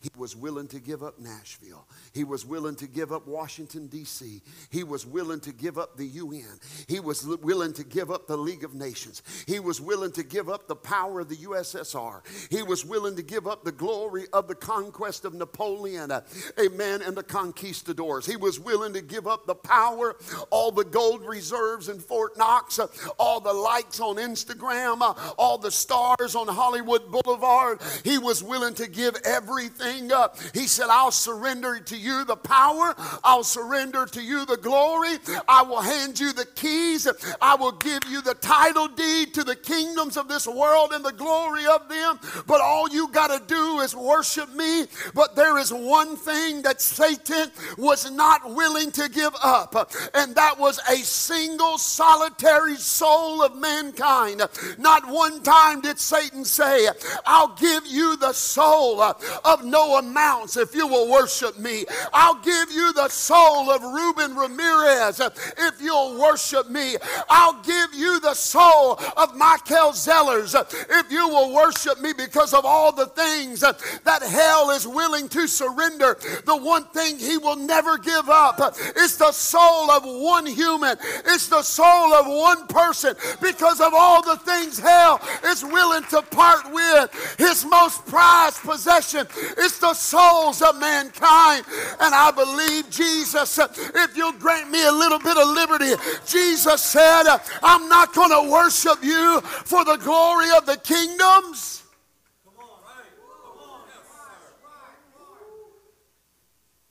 He 0.00 0.10
was 0.16 0.36
willing 0.36 0.68
to 0.68 0.80
give 0.80 1.02
up 1.02 1.18
Nashville. 1.18 1.86
He 2.12 2.24
was 2.24 2.44
willing 2.44 2.76
to 2.76 2.86
give 2.86 3.12
up 3.12 3.26
Washington, 3.26 3.86
D.C. 3.86 4.42
He 4.70 4.84
was 4.84 5.06
willing 5.06 5.40
to 5.40 5.52
give 5.52 5.78
up 5.78 5.96
the 5.96 6.06
UN. 6.06 6.58
He 6.86 7.00
was 7.00 7.26
willing 7.26 7.72
to 7.74 7.84
give 7.84 8.10
up 8.10 8.26
the 8.26 8.36
League 8.36 8.64
of 8.64 8.74
Nations. 8.74 9.22
He 9.46 9.60
was 9.60 9.80
willing 9.80 10.12
to 10.12 10.22
give 10.22 10.48
up 10.48 10.68
the 10.68 10.76
power 10.76 11.20
of 11.20 11.28
the 11.28 11.36
USSR. 11.36 12.20
He 12.50 12.62
was 12.62 12.84
willing 12.84 13.16
to 13.16 13.22
give 13.22 13.46
up 13.46 13.64
the 13.64 13.72
glory 13.72 14.26
of 14.32 14.48
the 14.48 14.54
conquest 14.54 15.24
of 15.24 15.34
Napoleon, 15.34 16.10
uh, 16.10 16.22
amen, 16.60 17.02
and 17.02 17.16
the 17.16 17.22
conquistadors. 17.22 18.26
He 18.26 18.36
was 18.36 18.60
willing 18.60 18.92
to 18.94 19.00
give 19.00 19.26
up 19.26 19.46
the 19.46 19.54
power, 19.54 20.16
all 20.50 20.70
the 20.70 20.84
gold 20.84 21.24
reserves 21.26 21.88
in 21.88 21.98
Fort 21.98 22.36
Knox, 22.36 22.78
uh, 22.78 22.86
all 23.18 23.40
the 23.40 23.52
likes 23.52 24.00
on 24.00 24.16
Instagram, 24.16 25.00
uh, 25.00 25.14
all 25.38 25.58
the 25.58 25.70
stars 25.70 26.34
on 26.34 26.48
Hollywood 26.48 27.10
Boulevard. 27.10 27.80
He 28.04 28.18
was 28.18 28.42
willing 28.42 28.74
to 28.74 28.86
give 28.88 29.16
everything 29.24 29.77
up. 30.12 30.36
He 30.54 30.66
said, 30.66 30.86
I'll 30.88 31.10
surrender 31.10 31.78
to 31.80 31.96
you 31.96 32.24
the 32.24 32.36
power. 32.36 32.94
I'll 33.24 33.44
surrender 33.44 34.06
to 34.06 34.22
you 34.22 34.44
the 34.46 34.56
glory. 34.56 35.16
I 35.46 35.62
will 35.62 35.80
hand 35.80 36.18
you 36.18 36.32
the 36.32 36.46
keys. 36.46 37.08
I 37.40 37.54
will 37.54 37.72
give 37.72 38.00
you 38.08 38.22
the 38.22 38.34
title 38.34 38.88
deed 38.88 39.34
to 39.34 39.44
the 39.44 39.56
kingdoms 39.56 40.16
of 40.16 40.28
this 40.28 40.46
world 40.46 40.92
and 40.92 41.04
the 41.04 41.12
glory 41.12 41.66
of 41.66 41.88
them. 41.88 42.18
But 42.46 42.60
all 42.60 42.88
you 42.88 43.08
got 43.08 43.28
to 43.28 43.42
do 43.46 43.80
is 43.80 43.94
worship 43.94 44.52
me. 44.54 44.86
But 45.14 45.36
there 45.36 45.58
is 45.58 45.72
one 45.72 46.16
thing 46.16 46.62
that 46.62 46.80
Satan 46.80 47.50
was 47.76 48.10
not 48.10 48.54
willing 48.54 48.90
to 48.92 49.08
give 49.08 49.34
up, 49.42 49.92
and 50.14 50.34
that 50.34 50.58
was 50.58 50.78
a 50.90 50.96
single 50.96 51.78
solitary 51.78 52.76
soul 52.76 53.42
of 53.42 53.56
mankind. 53.56 54.42
Not 54.78 55.08
one 55.08 55.42
time 55.42 55.80
did 55.80 55.98
Satan 55.98 56.44
say, 56.44 56.88
I'll 57.26 57.54
give 57.56 57.86
you 57.86 58.16
the 58.16 58.32
soul 58.32 59.02
of 59.02 59.64
no 59.70 59.98
amounts 59.98 60.56
if 60.56 60.74
you 60.74 60.86
will 60.86 61.10
worship 61.10 61.58
me. 61.58 61.84
I'll 62.12 62.40
give 62.42 62.70
you 62.70 62.92
the 62.92 63.08
soul 63.08 63.70
of 63.70 63.82
Ruben 63.82 64.36
Ramirez 64.36 65.20
if 65.20 65.80
you'll 65.80 66.20
worship 66.20 66.70
me. 66.70 66.96
I'll 67.28 67.60
give 67.62 67.94
you 67.94 68.20
the 68.20 68.34
soul 68.34 69.00
of 69.16 69.36
Michael 69.36 69.92
Zellers 69.92 70.54
if 70.90 71.12
you 71.12 71.28
will 71.28 71.54
worship 71.54 72.00
me 72.00 72.12
because 72.12 72.54
of 72.54 72.64
all 72.64 72.92
the 72.92 73.06
things 73.06 73.60
that 73.60 74.22
hell 74.22 74.70
is 74.70 74.86
willing 74.86 75.28
to 75.30 75.46
surrender. 75.46 76.18
The 76.44 76.56
one 76.56 76.84
thing 76.84 77.18
he 77.18 77.36
will 77.38 77.56
never 77.56 77.98
give 77.98 78.28
up 78.28 78.60
is 78.96 79.16
the 79.16 79.32
soul 79.32 79.90
of 79.90 80.04
one 80.04 80.46
human, 80.46 80.96
it's 81.26 81.48
the 81.48 81.62
soul 81.62 82.14
of 82.14 82.26
one 82.26 82.66
person 82.66 83.14
because 83.40 83.80
of 83.80 83.92
all 83.94 84.22
the 84.22 84.36
things 84.36 84.78
hell 84.78 85.20
is 85.44 85.64
willing 85.64 86.04
to 86.04 86.22
part 86.22 86.72
with. 86.72 87.36
His 87.38 87.64
most 87.64 88.04
prized 88.06 88.58
possession 88.58 89.26
is 89.58 89.78
the 89.78 89.94
souls 89.94 90.62
of 90.62 90.78
mankind. 90.78 91.64
And 92.00 92.14
I 92.14 92.30
believe 92.30 92.90
Jesus, 92.90 93.58
if 93.58 94.16
you'll 94.16 94.32
grant 94.32 94.70
me 94.70 94.84
a 94.86 94.92
little 94.92 95.18
bit 95.18 95.36
of 95.36 95.48
liberty, 95.48 95.92
Jesus 96.26 96.82
said, 96.82 97.24
I'm 97.62 97.88
not 97.88 98.14
going 98.14 98.30
to 98.30 98.50
worship 98.50 99.02
you 99.02 99.40
for 99.40 99.84
the 99.84 99.96
glory 99.96 100.48
of 100.56 100.66
the 100.66 100.76
kingdoms. 100.76 101.82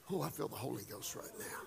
Oh, 0.10 0.22
I 0.22 0.30
feel 0.30 0.48
the 0.48 0.56
Holy 0.56 0.84
Ghost 0.90 1.16
right 1.16 1.26
now. 1.38 1.67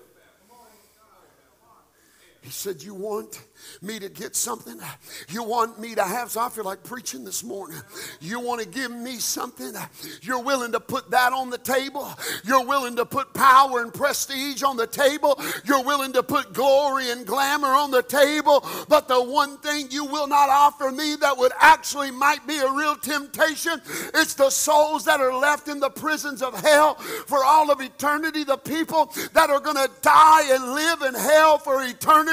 He 2.43 2.51
said, 2.51 2.83
You 2.83 2.95
want 2.95 3.43
me 3.83 3.99
to 3.99 4.09
get 4.09 4.35
something. 4.35 4.81
You 5.29 5.43
want 5.43 5.79
me 5.79 5.95
to 5.95 6.03
have, 6.03 6.35
I 6.37 6.49
feel 6.49 6.65
like 6.65 6.83
preaching 6.83 7.23
this 7.23 7.45
morning. 7.45 7.79
You 8.21 8.41
want 8.41 8.63
to 8.63 8.69
give 8.69 8.91
me 8.91 9.17
something. 9.17 9.75
You're 10.23 10.43
willing 10.43 10.73
to 10.73 10.81
put 10.81 11.11
that 11.11 11.35
on 11.35 11.51
the 11.51 11.59
table. 11.59 12.09
You're 12.45 12.65
willing 12.65 12.97
to 12.97 13.05
put 13.05 13.35
power 13.35 13.83
and 13.83 13.93
prestige 13.93 14.63
on 14.63 14.79
the 14.79 14.87
table. 14.87 15.39
You're 15.65 15.85
willing 15.85 16.15
to 16.15 16.23
put 16.23 16.55
glory 16.55 17.11
and 17.11 17.27
glamour 17.27 17.69
on 17.69 17.91
the 17.91 18.03
table. 18.03 18.67
But 18.89 19.07
the 19.07 19.23
one 19.23 19.59
thing 19.59 19.89
you 19.91 20.07
will 20.07 20.27
not 20.27 20.49
offer 20.49 20.91
me 20.91 21.17
that 21.21 21.37
would 21.37 21.53
actually 21.61 22.11
might 22.11 22.47
be 22.47 22.57
a 22.59 22.73
real 22.73 22.97
temptation, 22.97 23.83
it's 24.15 24.35
the 24.35 24.51
souls 24.51 25.05
that 25.05 25.21
are 25.21 25.35
left 25.35 25.69
in 25.69 25.79
the 25.79 25.91
prisons 25.91 26.41
of 26.41 26.59
hell 26.59 26.95
for 26.95 27.45
all 27.45 27.71
of 27.71 27.81
eternity, 27.81 28.45
the 28.45 28.57
people 28.57 29.13
that 29.35 29.51
are 29.51 29.61
going 29.61 29.77
to 29.77 29.91
die 30.01 30.55
and 30.55 30.73
live 30.75 31.03
in 31.03 31.15
hell 31.15 31.59
for 31.59 31.83
eternity. 31.83 32.30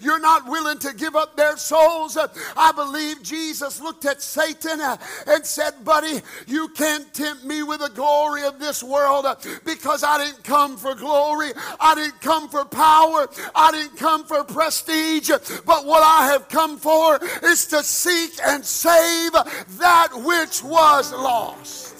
You're 0.00 0.20
not 0.20 0.46
willing 0.46 0.78
to 0.80 0.94
give 0.94 1.16
up 1.16 1.36
their 1.36 1.56
souls. 1.56 2.16
I 2.56 2.72
believe 2.72 3.22
Jesus 3.22 3.80
looked 3.80 4.04
at 4.04 4.22
Satan 4.22 4.80
uh, 4.80 4.96
and 5.26 5.44
said, 5.44 5.84
Buddy, 5.84 6.20
you 6.46 6.68
can't 6.68 7.12
tempt 7.12 7.44
me 7.44 7.62
with 7.62 7.80
the 7.80 7.90
glory 7.90 8.44
of 8.44 8.58
this 8.58 8.82
world 8.82 9.26
uh, 9.26 9.36
because 9.64 10.04
I 10.04 10.24
didn't 10.24 10.44
come 10.44 10.76
for 10.76 10.94
glory. 10.94 11.50
I 11.78 11.94
didn't 11.94 12.20
come 12.20 12.48
for 12.48 12.64
power. 12.64 13.28
I 13.54 13.70
didn't 13.72 13.96
come 13.96 14.24
for 14.24 14.44
prestige. 14.44 15.30
But 15.66 15.86
what 15.86 16.02
I 16.02 16.26
have 16.26 16.48
come 16.48 16.78
for 16.78 17.18
is 17.42 17.66
to 17.68 17.82
seek 17.82 18.32
and 18.44 18.64
save 18.64 19.32
that 19.32 20.08
which 20.14 20.62
was 20.62 21.12
lost. 21.12 21.99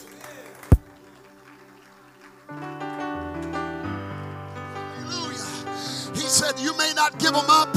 Said, 6.30 6.58
You 6.60 6.76
may 6.78 6.92
not 6.94 7.18
give 7.18 7.32
them 7.32 7.50
up. 7.50 7.74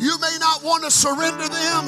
You 0.00 0.18
may 0.18 0.36
not 0.40 0.64
want 0.64 0.82
to 0.82 0.90
surrender 0.90 1.46
them, 1.46 1.84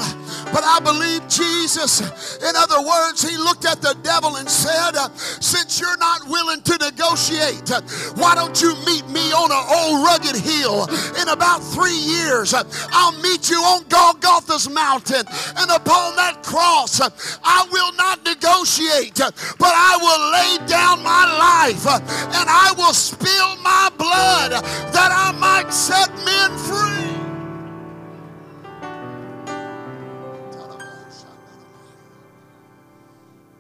but 0.52 0.62
I 0.62 0.78
believe 0.84 1.26
Jesus. 1.26 1.98
In 2.38 2.54
other 2.54 2.80
words, 2.86 3.28
he 3.28 3.36
looked 3.36 3.64
at 3.64 3.82
the 3.82 3.96
devil 4.04 4.36
and 4.36 4.48
said, 4.48 4.94
Since 5.40 5.80
you're 5.80 5.98
not 5.98 6.28
willing 6.28 6.62
to 6.62 6.78
negotiate, 6.78 7.66
why 8.14 8.36
don't 8.36 8.60
you 8.62 8.76
meet 8.86 9.08
me 9.08 9.32
on 9.32 9.50
an 9.50 9.64
old 9.66 10.04
rugged 10.06 10.36
hill? 10.36 10.86
In 11.20 11.28
about 11.28 11.58
three 11.58 11.96
years, 11.96 12.54
I'll 12.54 13.18
meet 13.18 13.50
you 13.50 13.58
on 13.58 13.82
Golgotha's 13.88 14.70
mountain, 14.70 15.26
and 15.56 15.70
upon 15.72 16.14
that 16.14 16.44
cross, 16.44 17.00
I 17.42 17.66
will 17.72 17.92
not 17.96 18.24
negotiate, 18.24 19.16
but 19.16 19.72
I 19.74 19.98
will 19.98 20.22
lay 20.30 20.66
down 20.68 21.02
my 21.02 21.24
life 21.34 21.86
and 21.86 22.48
I 22.48 22.74
will 22.76 22.92
spill 22.92 23.56
my 23.62 23.90
blood 23.96 24.52
that 24.92 25.10
I 25.10 25.32
might 25.38 25.72
set 25.94 26.10
men 26.24 26.50
free. 26.58 27.14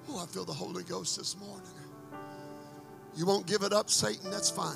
Oh, 0.08 0.18
I 0.20 0.26
feel 0.26 0.44
the 0.44 0.52
Holy 0.52 0.82
Ghost 0.84 1.16
this 1.16 1.36
morning. 1.38 1.62
You 3.16 3.26
won't 3.26 3.46
give 3.46 3.62
it 3.62 3.72
up, 3.72 3.88
Satan, 3.88 4.30
that's 4.30 4.50
fine. 4.50 4.74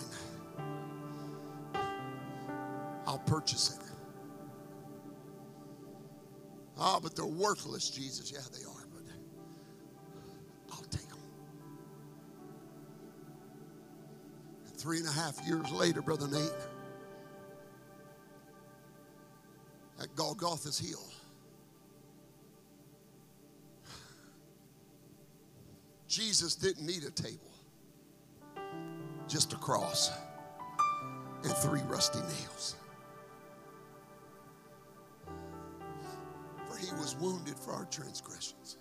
I'll 3.07 3.19
purchase 3.19 3.77
it. 3.77 3.85
Ah, 6.81 6.95
oh, 6.97 7.01
but 7.01 7.17
they're 7.17 7.27
worthless, 7.27 7.91
Jesus. 7.91 8.31
Yeah, 8.31 8.39
they 8.53 8.65
are, 8.65 8.87
but 8.93 9.03
I'll 10.73 10.85
take 10.91 11.09
them. 11.09 11.19
And 14.67 14.77
three 14.77 14.99
and 14.99 15.09
a 15.09 15.13
half 15.13 15.45
years 15.45 15.69
later, 15.73 16.03
Brother 16.03 16.29
Nate, 16.29 16.53
at 20.01 20.15
Golgotha's 20.15 20.79
Hill, 20.79 21.05
Jesus 26.09 26.55
didn't 26.55 26.87
need 26.87 27.05
a 27.05 27.11
table, 27.11 27.53
just 29.29 29.53
a 29.53 29.57
cross 29.57 30.11
and 31.45 31.53
three 31.53 31.83
rusty 31.87 32.19
nails. 32.21 32.77
For 36.67 36.77
he 36.77 36.91
was 36.93 37.17
wounded 37.21 37.57
for 37.59 37.73
our 37.73 37.85
transgressions, 37.87 38.79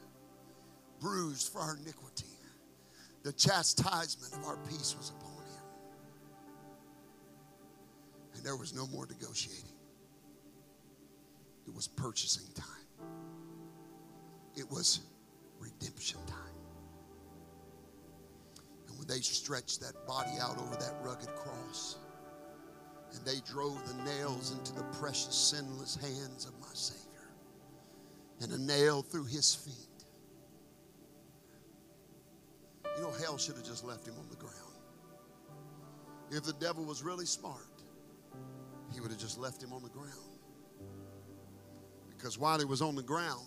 bruised 0.99 1.51
for 1.51 1.59
our 1.59 1.77
iniquity. 1.77 2.25
The 3.23 3.33
chastisement 3.33 4.33
of 4.33 4.45
our 4.47 4.57
peace 4.69 4.95
was 4.97 5.11
upon 5.11 5.43
him. 5.43 5.63
And 8.35 8.43
there 8.43 8.55
was 8.55 8.73
no 8.73 8.87
more 8.87 9.05
negotiating, 9.05 9.76
it 11.67 11.75
was 11.75 11.87
purchasing 11.87 12.45
time, 12.55 12.65
it 14.55 14.69
was 14.71 15.01
redemption 15.59 16.19
time 16.27 16.47
And 18.87 18.97
when 18.97 19.07
they 19.07 19.21
stretched 19.21 19.81
that 19.81 20.07
body 20.07 20.31
out 20.41 20.57
over 20.59 20.75
that 20.75 20.95
rugged 21.03 21.33
cross. 21.35 21.97
And 23.13 23.25
they 23.25 23.39
drove 23.49 23.79
the 23.87 24.03
nails 24.03 24.51
into 24.51 24.73
the 24.73 24.83
precious, 24.99 25.35
sinless 25.35 25.95
hands 25.95 26.45
of 26.45 26.59
my 26.59 26.73
Savior. 26.73 27.03
And 28.41 28.51
a 28.51 28.57
nail 28.57 29.01
through 29.01 29.25
his 29.25 29.55
feet. 29.55 29.73
You 32.97 33.03
know, 33.03 33.11
hell 33.11 33.37
should 33.37 33.55
have 33.55 33.65
just 33.65 33.85
left 33.85 34.07
him 34.07 34.15
on 34.19 34.27
the 34.29 34.35
ground. 34.35 34.55
If 36.31 36.43
the 36.43 36.53
devil 36.53 36.83
was 36.83 37.03
really 37.03 37.25
smart, 37.25 37.83
he 38.93 38.99
would 38.99 39.11
have 39.11 39.19
just 39.19 39.37
left 39.37 39.61
him 39.63 39.71
on 39.73 39.83
the 39.83 39.89
ground. 39.89 40.36
Because 42.17 42.39
while 42.39 42.57
he 42.57 42.65
was 42.65 42.81
on 42.81 42.95
the 42.95 43.03
ground, 43.03 43.45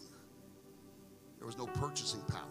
there 1.39 1.47
was 1.47 1.59
no 1.59 1.67
purchasing 1.67 2.21
power. 2.29 2.47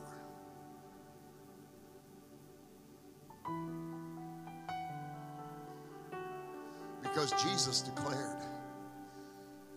Because 7.01 7.32
Jesus 7.43 7.82
declared, 7.82 8.43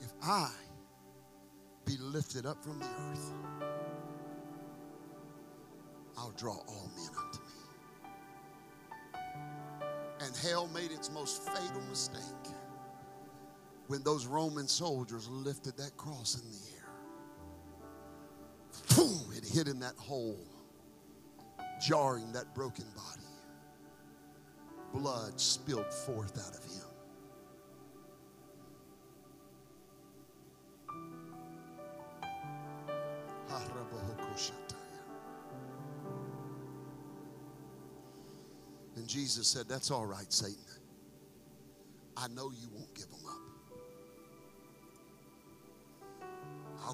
if 0.01 0.13
I 0.23 0.51
be 1.85 1.97
lifted 1.99 2.45
up 2.45 2.63
from 2.63 2.79
the 2.81 2.87
earth, 2.87 3.33
I'll 6.19 6.33
draw 6.37 6.57
all 6.69 6.91
men 6.97 7.11
unto 7.25 7.39
me. 7.39 7.47
And 10.21 10.37
hell 10.37 10.69
made 10.75 10.91
its 10.91 11.11
most 11.11 11.43
fatal 11.43 11.83
mistake 11.89 12.21
when 13.93 14.03
those 14.05 14.25
Roman 14.25 14.67
soldiers 14.67 15.29
lifted 15.29 15.77
that 15.77 15.95
cross 15.99 16.41
in 16.41 16.51
the 16.51 16.57
air. 16.79 16.89
Boom, 18.97 19.21
it 19.37 19.45
hit 19.45 19.69
in 19.69 19.79
that 19.81 19.97
hole, 19.99 20.41
jarring 21.87 22.33
that 22.33 22.55
broken 22.55 22.87
body. 22.97 23.21
Blood 24.95 25.39
spilled 25.39 25.93
forth 25.93 26.39
out 26.39 26.57
of 26.57 26.65
him. 26.65 26.87
And 38.97 39.07
Jesus 39.07 39.47
said, 39.47 39.69
That's 39.69 39.91
all 39.91 40.07
right, 40.07 40.33
Satan. 40.33 40.57
I 42.17 42.29
know 42.29 42.53
you 42.53 42.69
won't 42.73 42.95
give 42.95 43.11
them 43.11 43.22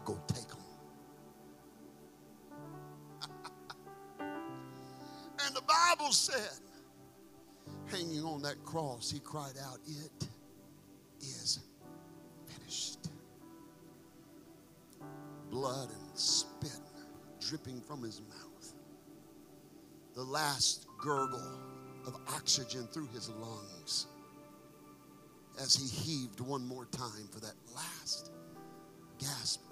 go 0.04 0.18
take 0.26 0.48
them. 0.48 0.58
and 4.20 5.56
the 5.56 5.62
Bible 5.62 6.12
said, 6.12 6.60
hanging 7.90 8.24
on 8.24 8.42
that 8.42 8.62
cross, 8.64 9.10
he 9.10 9.20
cried 9.20 9.54
out, 9.64 9.78
It 9.86 10.28
is 11.20 11.60
finished. 12.46 13.08
Blood 15.50 15.88
and 15.90 16.18
spit 16.18 16.80
dripping 17.40 17.80
from 17.80 18.02
his 18.02 18.20
mouth. 18.20 18.74
The 20.14 20.22
last 20.22 20.86
gurgle 20.98 21.58
of 22.06 22.16
oxygen 22.28 22.86
through 22.92 23.08
his 23.12 23.28
lungs 23.30 24.06
as 25.60 25.74
he 25.74 25.88
heaved 25.88 26.40
one 26.40 26.66
more 26.66 26.86
time 26.86 27.28
for 27.30 27.40
that 27.40 27.54
last 27.74 28.30
gasp 29.18 29.67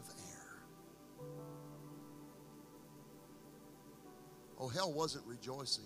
Oh, 4.59 4.69
hell 4.69 4.93
wasn't 4.93 5.27
rejoicing. 5.27 5.85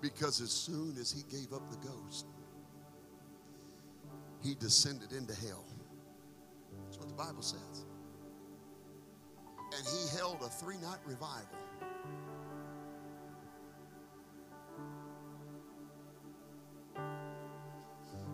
Because 0.00 0.40
as 0.40 0.50
soon 0.50 0.96
as 1.00 1.12
he 1.12 1.22
gave 1.30 1.52
up 1.52 1.70
the 1.70 1.76
ghost, 1.76 2.26
he 4.42 4.54
descended 4.56 5.12
into 5.12 5.34
hell. 5.34 5.64
That's 6.84 6.98
what 6.98 7.08
the 7.08 7.14
Bible 7.14 7.42
says. 7.42 7.84
And 9.76 9.86
he 9.86 10.18
held 10.18 10.38
a 10.42 10.48
three 10.48 10.76
night 10.78 10.98
revival. 11.06 11.46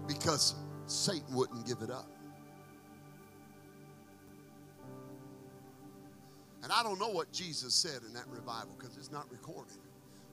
Because 0.06 0.54
Satan 0.86 1.34
wouldn't 1.34 1.66
give 1.66 1.82
it 1.82 1.90
up. 1.90 2.17
I 6.78 6.84
don't 6.84 7.00
know 7.00 7.08
what 7.08 7.32
Jesus 7.32 7.74
said 7.74 8.02
in 8.06 8.12
that 8.14 8.28
revival 8.28 8.76
because 8.78 8.96
it's 8.96 9.10
not 9.10 9.28
recorded. 9.32 9.78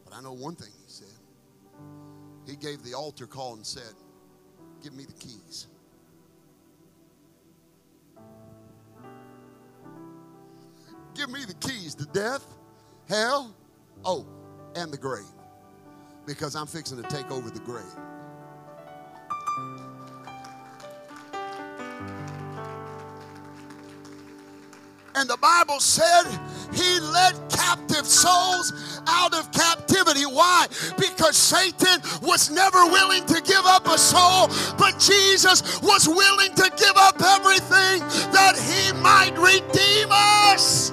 But 0.04 0.14
I 0.14 0.22
know 0.22 0.32
one 0.32 0.56
thing 0.56 0.70
he 0.78 0.84
said. 0.86 1.08
He 2.46 2.56
gave 2.56 2.84
the 2.84 2.93
altar 2.93 3.26
call 3.26 3.56
and 3.56 3.66
said, 3.66 3.96
Give 4.84 4.93
me 4.93 5.06
the 5.06 5.14
keys. 5.14 5.66
Give 11.16 11.32
me 11.32 11.46
the 11.46 11.56
keys 11.56 11.96
to 11.96 12.06
death, 12.06 12.46
hell, 13.10 13.56
oh, 14.04 14.28
and 14.76 14.91
the 14.91 14.98
grave. 14.98 15.26
Because 16.28 16.56
I'm 16.56 16.68
fixing 16.68 17.02
to 17.02 17.10
take 17.10 17.32
over 17.32 17.50
the 17.50 17.62
grave. 17.62 17.86
And 25.16 25.30
the 25.30 25.38
Bible 25.38 25.80
said 25.80 26.24
he 26.74 26.99
led 26.99 27.36
captive 27.49 28.05
souls 28.05 29.01
out 29.07 29.34
of 29.34 29.51
captivity. 29.51 30.26
Why? 30.26 30.68
Because 30.97 31.38
Satan 31.38 32.01
was 32.22 32.51
never 32.51 32.86
willing 32.86 33.26
to 33.28 33.41
give 33.41 33.66
up 33.66 33.88
a 33.88 33.97
soul, 33.97 34.47
but 34.78 34.99
Jesus 34.99 35.82
was 35.82 36.07
willing 36.07 36.53
to 36.55 36.72
give 36.78 36.97
up 36.97 37.22
everything 37.22 38.01
that 38.32 38.55
he 38.57 38.91
might 39.01 39.38
redeem 39.38 40.09
us. 40.11 40.91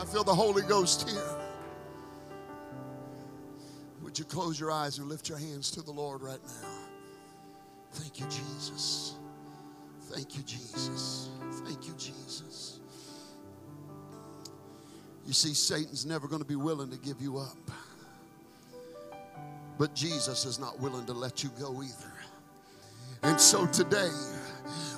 I 0.00 0.04
feel 0.06 0.24
the 0.24 0.34
Holy 0.34 0.62
Ghost 0.62 1.08
here. 1.08 1.22
Would 4.02 4.18
you 4.18 4.24
close 4.24 4.58
your 4.58 4.70
eyes 4.70 4.98
and 4.98 5.08
lift 5.08 5.28
your 5.28 5.38
hands 5.38 5.70
to 5.72 5.82
the 5.82 5.92
Lord 5.92 6.22
right 6.22 6.40
now? 6.44 6.79
Thank 7.92 8.20
you, 8.20 8.26
Jesus. 8.26 9.14
Thank 10.02 10.36
you, 10.36 10.42
Jesus. 10.42 11.28
Thank 11.64 11.86
you, 11.86 11.94
Jesus. 11.94 12.80
You 15.26 15.32
see, 15.32 15.54
Satan's 15.54 16.04
never 16.04 16.26
going 16.26 16.42
to 16.42 16.48
be 16.48 16.56
willing 16.56 16.90
to 16.90 16.96
give 16.96 17.20
you 17.20 17.38
up. 17.38 17.56
But 19.78 19.94
Jesus 19.94 20.44
is 20.44 20.58
not 20.58 20.78
willing 20.80 21.06
to 21.06 21.12
let 21.12 21.42
you 21.42 21.50
go 21.58 21.82
either. 21.82 22.12
And 23.22 23.40
so 23.40 23.66
today, 23.66 24.10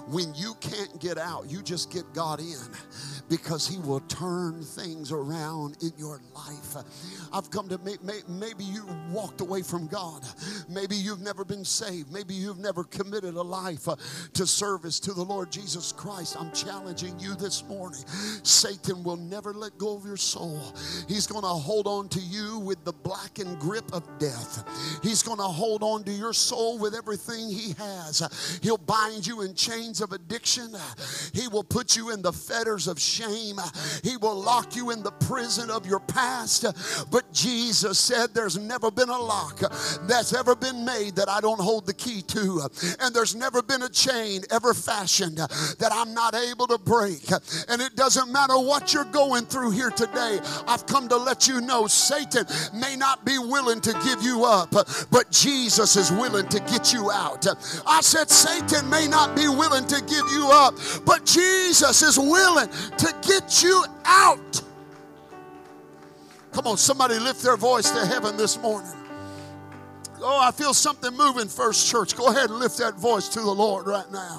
when 0.08 0.34
you 0.34 0.54
can't 0.60 1.00
get 1.00 1.18
out, 1.18 1.50
you 1.50 1.62
just 1.62 1.90
get 1.90 2.04
God 2.12 2.40
in 2.40 2.58
because 3.28 3.66
He 3.66 3.78
will 3.78 4.00
turn 4.00 4.62
things 4.62 5.12
around 5.12 5.76
in 5.82 5.92
your 5.96 6.20
life. 6.34 6.76
I've 7.32 7.50
come 7.50 7.68
to 7.68 7.78
maybe 8.28 8.64
you 8.64 8.86
walked 9.10 9.40
away 9.40 9.62
from 9.62 9.86
God. 9.86 10.22
Maybe 10.68 10.96
you've 10.96 11.20
never 11.20 11.44
been 11.44 11.64
saved. 11.64 12.12
Maybe 12.12 12.34
you've 12.34 12.58
never 12.58 12.84
committed 12.84 13.34
a 13.34 13.42
life 13.42 13.88
to 14.34 14.46
service 14.46 15.00
to 15.00 15.12
the 15.12 15.22
Lord 15.22 15.50
Jesus 15.50 15.92
Christ. 15.92 16.36
I'm 16.38 16.52
challenging 16.52 17.18
you 17.18 17.34
this 17.34 17.64
morning. 17.64 18.04
Satan 18.42 19.02
will 19.02 19.16
never 19.16 19.54
let 19.54 19.78
go 19.78 19.96
of 19.96 20.04
your 20.04 20.16
soul. 20.16 20.60
He's 21.08 21.26
going 21.26 21.42
to 21.42 21.48
hold 21.48 21.86
on 21.86 22.08
to 22.10 22.20
you 22.20 22.58
with 22.58 22.84
the 22.84 22.92
blackened 22.92 23.58
grip 23.58 23.92
of 23.92 24.06
death. 24.18 25.00
He's 25.02 25.22
going 25.22 25.38
to 25.38 25.44
hold 25.44 25.82
on 25.82 26.04
to 26.04 26.12
your 26.12 26.32
soul 26.32 26.78
with 26.78 26.94
everything 26.94 27.48
he 27.48 27.74
has. 27.78 28.58
He'll 28.62 28.78
bind 28.78 29.26
you 29.26 29.42
in 29.42 29.54
chains 29.92 30.00
of 30.00 30.12
addiction. 30.12 30.74
He 31.34 31.48
will 31.48 31.64
put 31.64 31.96
you 31.96 32.10
in 32.10 32.22
the 32.22 32.32
fetters 32.32 32.88
of 32.88 32.98
shame. 32.98 33.56
He 34.02 34.16
will 34.16 34.40
lock 34.40 34.74
you 34.74 34.90
in 34.90 35.02
the 35.02 35.10
prison 35.10 35.70
of 35.70 35.86
your 35.86 36.00
past. 36.00 36.64
But 37.10 37.30
Jesus 37.32 37.98
said, 37.98 38.32
There's 38.32 38.58
never 38.58 38.90
been 38.90 39.10
a 39.10 39.18
lock 39.18 39.58
that's 40.02 40.32
ever 40.32 40.54
been 40.54 40.84
made 40.84 41.16
that 41.16 41.28
I 41.28 41.40
don't 41.40 41.60
hold 41.60 41.86
the 41.86 41.94
key 41.94 42.22
to. 42.22 42.68
And 43.00 43.14
there's 43.14 43.34
never 43.34 43.62
been 43.62 43.82
a 43.82 43.88
chain 43.88 44.42
ever 44.50 44.72
fashioned 44.72 45.36
that 45.36 45.90
I'm 45.92 46.14
not 46.14 46.34
able 46.34 46.66
to 46.68 46.78
break. 46.78 47.30
And 47.68 47.82
it 47.82 47.94
doesn't 47.94 48.32
matter 48.32 48.58
what 48.58 48.94
you're 48.94 49.04
going 49.04 49.44
through 49.44 49.72
here 49.72 49.90
today. 49.90 50.38
I've 50.66 50.86
come 50.86 51.08
to 51.08 51.16
let 51.16 51.46
you 51.46 51.60
know 51.60 51.86
Satan 51.86 52.46
may 52.74 52.96
not 52.96 53.24
be 53.26 53.38
willing 53.38 53.80
to 53.82 53.92
give 54.04 54.22
you 54.22 54.44
up, 54.44 54.70
but 55.10 55.30
Jesus 55.30 55.96
is 55.96 56.10
willing 56.10 56.48
to 56.48 56.60
get 56.60 56.92
you 56.92 57.10
out. 57.10 57.46
I 57.86 58.00
said, 58.00 58.30
Satan 58.30 58.88
may 58.88 59.08
not 59.08 59.34
be 59.36 59.48
willing 59.48 59.81
to 59.86 60.00
give 60.02 60.26
you 60.30 60.48
up, 60.50 60.74
but 61.04 61.24
Jesus 61.24 62.02
is 62.02 62.18
willing 62.18 62.68
to 62.98 63.14
get 63.26 63.62
you 63.62 63.84
out. 64.04 64.62
Come 66.52 66.66
on, 66.66 66.76
somebody 66.76 67.18
lift 67.18 67.42
their 67.42 67.56
voice 67.56 67.90
to 67.90 68.06
heaven 68.06 68.36
this 68.36 68.58
morning. 68.60 68.92
Oh, 70.20 70.38
I 70.40 70.52
feel 70.52 70.74
something 70.74 71.16
moving, 71.16 71.48
First 71.48 71.90
Church. 71.90 72.16
Go 72.16 72.28
ahead 72.28 72.50
and 72.50 72.58
lift 72.58 72.78
that 72.78 72.94
voice 72.94 73.28
to 73.30 73.40
the 73.40 73.50
Lord 73.50 73.86
right 73.86 74.10
now. 74.12 74.38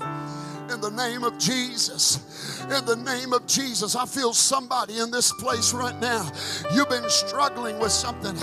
in 0.72 0.80
the 0.82 0.91
name 0.91 1.24
of 1.24 1.38
Jesus. 1.38 2.53
In 2.64 2.86
the 2.86 2.95
name 2.95 3.34
of 3.34 3.45
Jesus, 3.45 3.95
I 3.95 4.05
feel 4.05 4.34
somebody 4.34 4.99
in 4.99 5.11
this 5.11 5.32
place 5.34 5.74
right 5.74 5.99
now. 5.99 6.32
You've 6.74 6.89
been 6.89 7.09
struggling 7.09 7.78
with 7.78 7.91
something. 7.91 8.36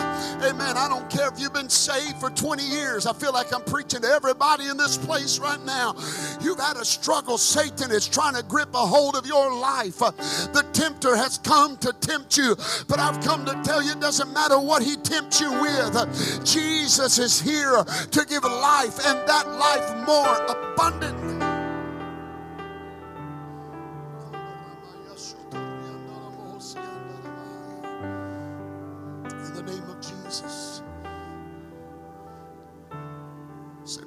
Amen. 0.44 0.76
I 0.76 0.88
don't 0.88 1.08
care 1.10 1.28
if 1.32 1.40
you've 1.40 1.54
been 1.54 1.70
saved 1.70 2.18
for 2.18 2.30
20 2.30 2.62
years. 2.62 3.06
I 3.06 3.12
feel 3.12 3.32
like 3.32 3.52
I'm 3.54 3.62
preaching 3.62 4.02
to 4.02 4.08
everybody 4.08 4.68
in 4.68 4.76
this 4.76 4.98
place 4.98 5.38
right 5.38 5.62
now. 5.64 5.94
You've 6.40 6.58
had 6.58 6.76
a 6.76 6.84
struggle. 6.84 7.38
Satan 7.38 7.90
is 7.90 8.06
trying 8.06 8.34
to 8.34 8.42
grip 8.42 8.68
a 8.74 8.86
hold 8.86 9.16
of 9.16 9.26
your 9.26 9.54
life. 9.54 9.98
The 9.98 10.66
tempter 10.72 11.16
has 11.16 11.38
come 11.38 11.76
to 11.78 11.92
tempt 11.94 12.36
you, 12.36 12.56
but 12.88 12.98
I've 12.98 13.20
come 13.22 13.44
to 13.46 13.60
tell 13.64 13.82
you 13.82 13.92
it 13.92 14.00
doesn't 14.00 14.32
matter 14.32 14.60
what 14.60 14.82
he 14.82 14.96
tempts 14.96 15.40
you 15.40 15.50
with. 15.60 16.44
Jesus 16.44 17.18
is 17.18 17.40
here 17.40 17.84
to 17.84 18.24
give 18.26 18.44
life 18.44 18.98
and 19.06 19.18
that 19.26 19.48
life 19.48 20.06
more 20.06 20.36
abundantly. 20.46 21.39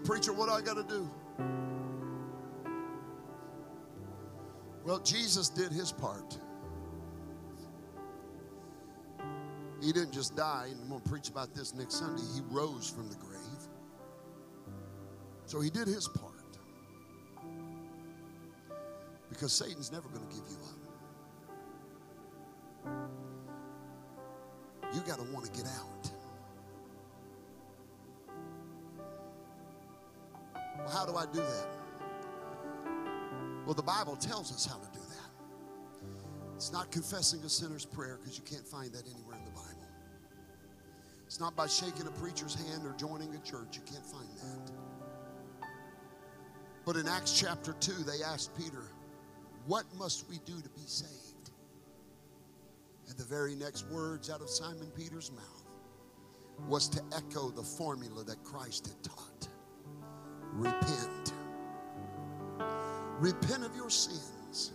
Preacher, 0.04 0.34
what 0.34 0.49
do 0.49 0.56
I 0.56 0.62
got 0.62 0.76
to 0.76 0.84
do? 0.84 1.10
Well, 4.86 4.99
Jesus 4.99 5.49
did 5.49 5.72
his 5.72 5.91
part. 5.91 6.38
He 9.82 9.91
didn't 9.91 10.14
just 10.14 10.36
die, 10.36 10.68
and 10.72 10.80
I'm 10.82 10.89
going 10.89 11.01
to 11.01 11.10
preach 11.10 11.30
about 11.30 11.54
this 11.54 11.74
next 11.74 11.95
Sunday. 11.95 12.22
He 12.36 12.41
rose 12.49 12.89
from 12.89 13.10
the 13.10 13.16
grave. 13.16 13.39
So 15.45 15.60
he 15.60 15.70
did 15.70 15.88
his 15.88 16.08
part. 16.08 16.32
Because 19.30 19.51
Satan's 19.51 19.91
never 19.91 20.08
going 20.10 20.26
to 20.28 20.34
give 20.34 20.43
you 20.49 20.58
up. 20.64 20.80
You 24.93 25.01
got 25.01 25.18
to 25.18 25.34
want 25.34 25.45
to 25.45 25.51
get 25.51 25.68
out. 25.68 26.12
Well, 30.78 30.89
how 30.89 31.05
do 31.05 31.15
I 31.15 31.26
do 31.26 31.39
that? 31.39 31.67
Well, 33.65 33.74
the 33.74 33.84
Bible 33.84 34.15
tells 34.15 34.51
us 34.51 34.65
how 34.65 34.78
to 34.78 34.91
do 34.91 34.99
that. 34.99 35.13
It's 36.55 36.71
not 36.71 36.91
confessing 36.91 37.41
a 37.41 37.49
sinner's 37.49 37.86
prayer 37.86 38.17
because 38.21 38.38
you 38.38 38.43
can't 38.43 38.67
find 38.67 38.91
that 38.93 39.03
anywhere 39.13 39.38
in 39.38 39.45
the 39.45 39.51
Bible. 39.51 39.88
It's 41.26 41.39
not 41.39 41.55
by 41.55 41.67
shaking 41.67 42.07
a 42.07 42.11
preacher's 42.11 42.55
hand 42.55 42.86
or 42.86 42.93
joining 42.97 43.34
a 43.36 43.39
church. 43.39 43.76
You 43.76 43.82
can't 43.86 44.05
find 44.05 44.28
that. 44.38 44.71
But 46.86 46.97
in 46.97 47.07
Acts 47.07 47.39
chapter 47.39 47.74
2, 47.80 48.03
they 48.03 48.24
asked 48.24 48.55
Peter, 48.57 48.84
What 49.65 49.86
must 49.97 50.30
we 50.30 50.39
do 50.45 50.61
to 50.61 50.69
be 50.69 50.86
saved? 50.86 51.51
And 53.07 53.17
the 53.17 53.24
very 53.24 53.55
next 53.55 53.88
words 53.89 54.30
out 54.30 54.41
of 54.41 54.49
Simon 54.49 54.91
Peter's 54.95 55.32
mouth 55.32 55.65
was 56.67 56.88
to 56.89 57.01
echo 57.15 57.49
the 57.49 57.63
formula 57.63 58.24
that 58.26 58.43
Christ 58.43 58.88
had 58.88 59.03
taught 59.03 59.47
repent. 60.56 61.34
Repent 63.20 63.64
of 63.64 63.76
your 63.76 63.89
sins. 63.89 64.72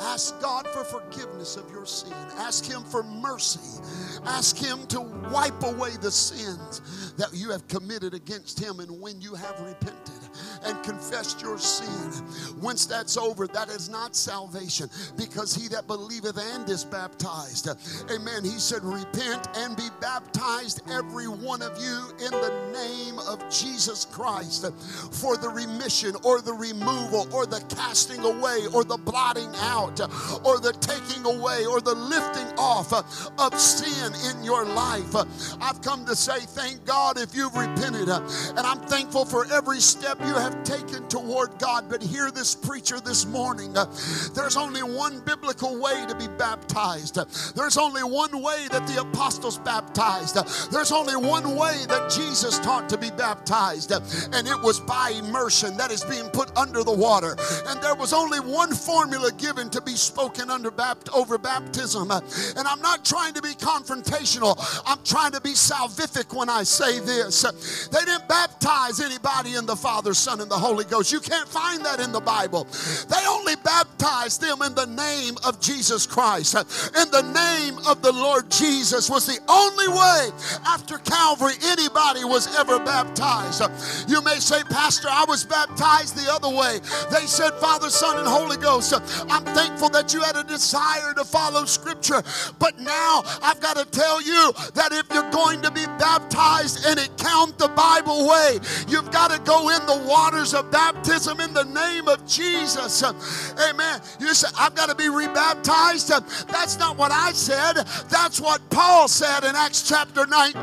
Ask 0.00 0.40
God 0.40 0.66
for 0.68 0.84
forgiveness 0.84 1.56
of 1.56 1.70
your 1.70 1.86
sin. 1.86 2.12
Ask 2.36 2.64
Him 2.64 2.82
for 2.84 3.02
mercy. 3.02 3.82
Ask 4.26 4.56
Him 4.56 4.86
to 4.88 5.00
wipe 5.00 5.62
away 5.62 5.90
the 6.00 6.10
sins 6.10 7.14
that 7.14 7.30
you 7.32 7.50
have 7.50 7.66
committed 7.68 8.12
against 8.14 8.62
Him. 8.62 8.80
And 8.80 9.00
when 9.00 9.20
you 9.20 9.34
have 9.34 9.58
repented, 9.60 10.29
and 10.64 10.82
confessed 10.82 11.40
your 11.40 11.58
sin. 11.58 12.24
Once 12.60 12.86
that's 12.86 13.16
over, 13.16 13.46
that 13.46 13.68
is 13.68 13.88
not 13.88 14.14
salvation 14.14 14.88
because 15.16 15.54
he 15.54 15.68
that 15.68 15.86
believeth 15.86 16.38
and 16.54 16.68
is 16.68 16.84
baptized. 16.84 17.68
Amen. 18.10 18.44
He 18.44 18.58
said, 18.58 18.82
Repent 18.82 19.48
and 19.56 19.76
be 19.76 19.88
baptized, 20.00 20.82
every 20.90 21.28
one 21.28 21.62
of 21.62 21.78
you, 21.80 22.10
in 22.24 22.30
the 22.30 22.72
name 22.72 23.18
of 23.18 23.38
Jesus 23.50 24.04
Christ 24.04 24.66
for 25.12 25.36
the 25.36 25.48
remission 25.48 26.14
or 26.24 26.40
the 26.40 26.52
removal 26.52 27.28
or 27.32 27.46
the 27.46 27.60
casting 27.74 28.20
away 28.24 28.66
or 28.72 28.84
the 28.84 28.96
blotting 28.96 29.50
out 29.56 30.00
or 30.44 30.58
the 30.58 30.72
taking 30.80 31.24
away 31.24 31.64
or 31.66 31.80
the 31.80 31.94
lifting 31.94 32.46
off 32.58 32.92
of 32.92 33.58
sin 33.58 34.12
in 34.30 34.44
your 34.44 34.64
life. 34.64 35.14
I've 35.60 35.80
come 35.82 36.04
to 36.06 36.16
say, 36.16 36.40
Thank 36.40 36.84
God 36.84 37.18
if 37.18 37.34
you've 37.34 37.54
repented. 37.54 38.08
And 38.08 38.58
I'm 38.58 38.80
thankful 38.80 39.24
for 39.24 39.46
every 39.52 39.80
step 39.80 40.18
you 40.30 40.36
have 40.36 40.62
taken 40.62 41.06
toward 41.08 41.58
God. 41.58 41.88
But 41.88 42.00
hear 42.00 42.30
this 42.30 42.54
preacher 42.54 43.00
this 43.00 43.26
morning. 43.26 43.76
Uh, 43.76 43.86
there's 44.32 44.56
only 44.56 44.82
one 44.82 45.18
biblical 45.20 45.80
way 45.80 46.04
to 46.06 46.14
be 46.14 46.28
baptized. 46.38 47.18
Uh, 47.18 47.24
there's 47.56 47.76
only 47.76 48.04
one 48.04 48.40
way 48.40 48.68
that 48.70 48.86
the 48.86 49.00
apostles 49.00 49.58
baptized. 49.58 50.36
Uh, 50.36 50.44
there's 50.70 50.92
only 50.92 51.16
one 51.16 51.56
way 51.56 51.84
that 51.88 52.10
Jesus 52.10 52.60
taught 52.60 52.88
to 52.90 52.96
be 52.96 53.10
baptized, 53.10 53.90
uh, 53.90 54.00
and 54.32 54.46
it 54.46 54.60
was 54.60 54.78
by 54.78 55.10
immersion 55.18 55.76
that 55.76 55.90
is 55.90 56.04
being 56.04 56.28
put 56.28 56.56
under 56.56 56.84
the 56.84 56.94
water. 56.94 57.36
And 57.66 57.82
there 57.82 57.96
was 57.96 58.12
only 58.12 58.38
one 58.38 58.72
formula 58.72 59.32
given 59.32 59.68
to 59.70 59.80
be 59.80 59.96
spoken 59.96 60.48
under 60.48 60.70
bapt- 60.70 61.12
over 61.12 61.38
baptism. 61.38 62.12
And 62.12 62.68
I'm 62.68 62.80
not 62.80 63.04
trying 63.04 63.34
to 63.34 63.42
be 63.42 63.54
confrontational. 63.54 64.54
I'm 64.86 65.02
trying 65.02 65.32
to 65.32 65.40
be 65.40 65.54
salvific 65.54 66.32
when 66.36 66.48
I 66.48 66.62
say 66.62 67.00
this. 67.00 67.42
They 67.90 68.04
didn't 68.04 68.28
baptize 68.28 69.00
anybody 69.00 69.56
in 69.56 69.66
the 69.66 69.76
Father, 69.76 70.09
Son, 70.14 70.40
and 70.40 70.50
the 70.50 70.58
Holy 70.58 70.84
Ghost. 70.84 71.12
You 71.12 71.20
can't 71.20 71.48
find 71.48 71.84
that 71.84 72.00
in 72.00 72.12
the 72.12 72.20
Bible. 72.20 72.64
They 73.08 73.26
only 73.28 73.56
baptized 73.56 74.40
them 74.40 74.62
in 74.62 74.74
the 74.74 74.86
name 74.86 75.34
of 75.44 75.60
Jesus 75.60 76.06
Christ. 76.06 76.54
In 76.54 77.10
the 77.10 77.22
name 77.34 77.78
of 77.86 78.02
the 78.02 78.12
Lord 78.12 78.50
Jesus 78.50 79.08
was 79.08 79.26
the 79.26 79.38
only 79.48 79.88
way 79.88 80.30
after 80.66 80.98
Calvary 80.98 81.54
anybody 81.64 82.24
was 82.24 82.46
ever 82.58 82.78
baptized. 82.78 83.62
You 84.08 84.22
may 84.22 84.36
say, 84.36 84.62
Pastor, 84.64 85.08
I 85.10 85.24
was 85.28 85.44
baptized 85.44 86.16
the 86.16 86.30
other 86.32 86.48
way. 86.48 86.80
They 87.10 87.26
said, 87.26 87.50
Father, 87.54 87.90
Son, 87.90 88.18
and 88.18 88.26
Holy 88.26 88.56
Ghost. 88.56 88.92
I'm 89.28 89.44
thankful 89.44 89.88
that 89.90 90.12
you 90.14 90.20
had 90.20 90.36
a 90.36 90.44
desire 90.44 91.14
to 91.14 91.24
follow 91.24 91.64
Scripture. 91.64 92.22
But 92.58 92.78
now 92.78 93.22
I've 93.42 93.60
got 93.60 93.76
to 93.76 93.84
tell 93.84 94.20
you 94.22 94.52
that 94.74 94.92
if 94.92 95.06
you're 95.12 95.30
going 95.30 95.62
to 95.62 95.70
be 95.70 95.84
baptized 95.98 96.84
and 96.86 96.98
it 96.98 97.10
count 97.16 97.58
the 97.58 97.68
Bible 97.68 98.28
way, 98.28 98.58
you've 98.88 99.10
got 99.10 99.30
to 99.30 99.38
go 99.40 99.68
in 99.70 99.84
the 99.86 99.99
water 100.06 100.30
waters 100.30 100.54
of 100.54 100.70
baptism 100.70 101.40
in 101.40 101.52
the 101.52 101.64
name 101.64 102.08
of 102.08 102.26
Jesus. 102.26 103.02
Amen. 103.02 104.00
You 104.20 104.32
say, 104.34 104.48
I've 104.58 104.74
got 104.74 104.88
to 104.88 104.94
be 104.94 105.08
rebaptized. 105.08 106.08
That's 106.48 106.78
not 106.78 106.96
what 106.96 107.10
I 107.10 107.32
said. 107.32 107.74
That's 108.08 108.40
what 108.40 108.60
Paul 108.70 109.08
said 109.08 109.44
in 109.44 109.56
Acts 109.56 109.88
chapter 109.88 110.26
19 110.26 110.54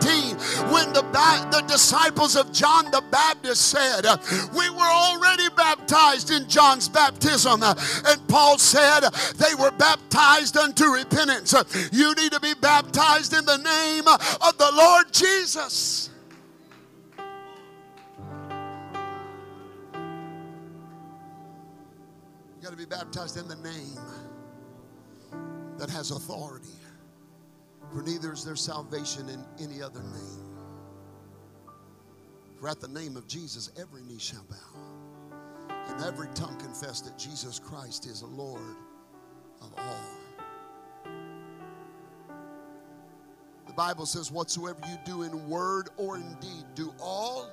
when 0.71 0.93
the, 0.93 1.01
the 1.51 1.63
disciples 1.67 2.35
of 2.35 2.51
John 2.53 2.85
the 2.91 3.03
Baptist 3.11 3.69
said, 3.69 4.05
We 4.55 4.69
were 4.69 4.79
already 4.79 5.49
baptized 5.55 6.31
in 6.31 6.47
John's 6.47 6.87
baptism. 6.87 7.61
And 7.63 8.27
Paul 8.27 8.57
said, 8.57 9.01
They 9.35 9.53
were 9.59 9.71
baptized 9.71 10.57
unto 10.57 10.85
repentance. 10.85 11.53
You 11.91 12.15
need 12.15 12.31
to 12.31 12.39
be 12.39 12.53
baptized 12.53 13.33
in 13.33 13.45
the 13.45 13.57
name 13.57 14.07
of 14.07 14.57
the 14.57 14.71
Lord 14.73 15.11
Jesus. 15.11 16.09
To 22.77 22.85
be 22.85 22.95
baptized 22.95 23.37
in 23.37 23.47
the 23.47 23.55
name 23.55 23.99
that 25.77 25.89
has 25.89 26.11
authority. 26.11 26.67
For 27.91 28.01
neither 28.01 28.33
is 28.33 28.43
there 28.43 28.55
salvation 28.55 29.29
in 29.29 29.43
any 29.59 29.81
other 29.81 30.01
name. 30.01 30.57
For 32.59 32.69
at 32.69 32.79
the 32.79 32.87
name 32.87 33.15
of 33.15 33.27
Jesus, 33.27 33.71
every 33.79 34.01
knee 34.03 34.19
shall 34.19 34.43
bow, 34.49 35.75
and 35.87 36.03
every 36.03 36.27
tongue 36.33 36.57
confess 36.57 37.01
that 37.01 37.17
Jesus 37.17 37.59
Christ 37.59 38.05
is 38.05 38.23
Lord 38.23 38.75
of 39.61 39.73
all. 39.77 41.13
The 43.67 43.73
Bible 43.73 44.05
says, 44.05 44.31
Whatsoever 44.31 44.79
you 44.87 44.97
do 45.05 45.23
in 45.23 45.49
word 45.49 45.89
or 45.97 46.17
in 46.17 46.35
deed, 46.41 46.65
do 46.75 46.93
all 46.99 47.49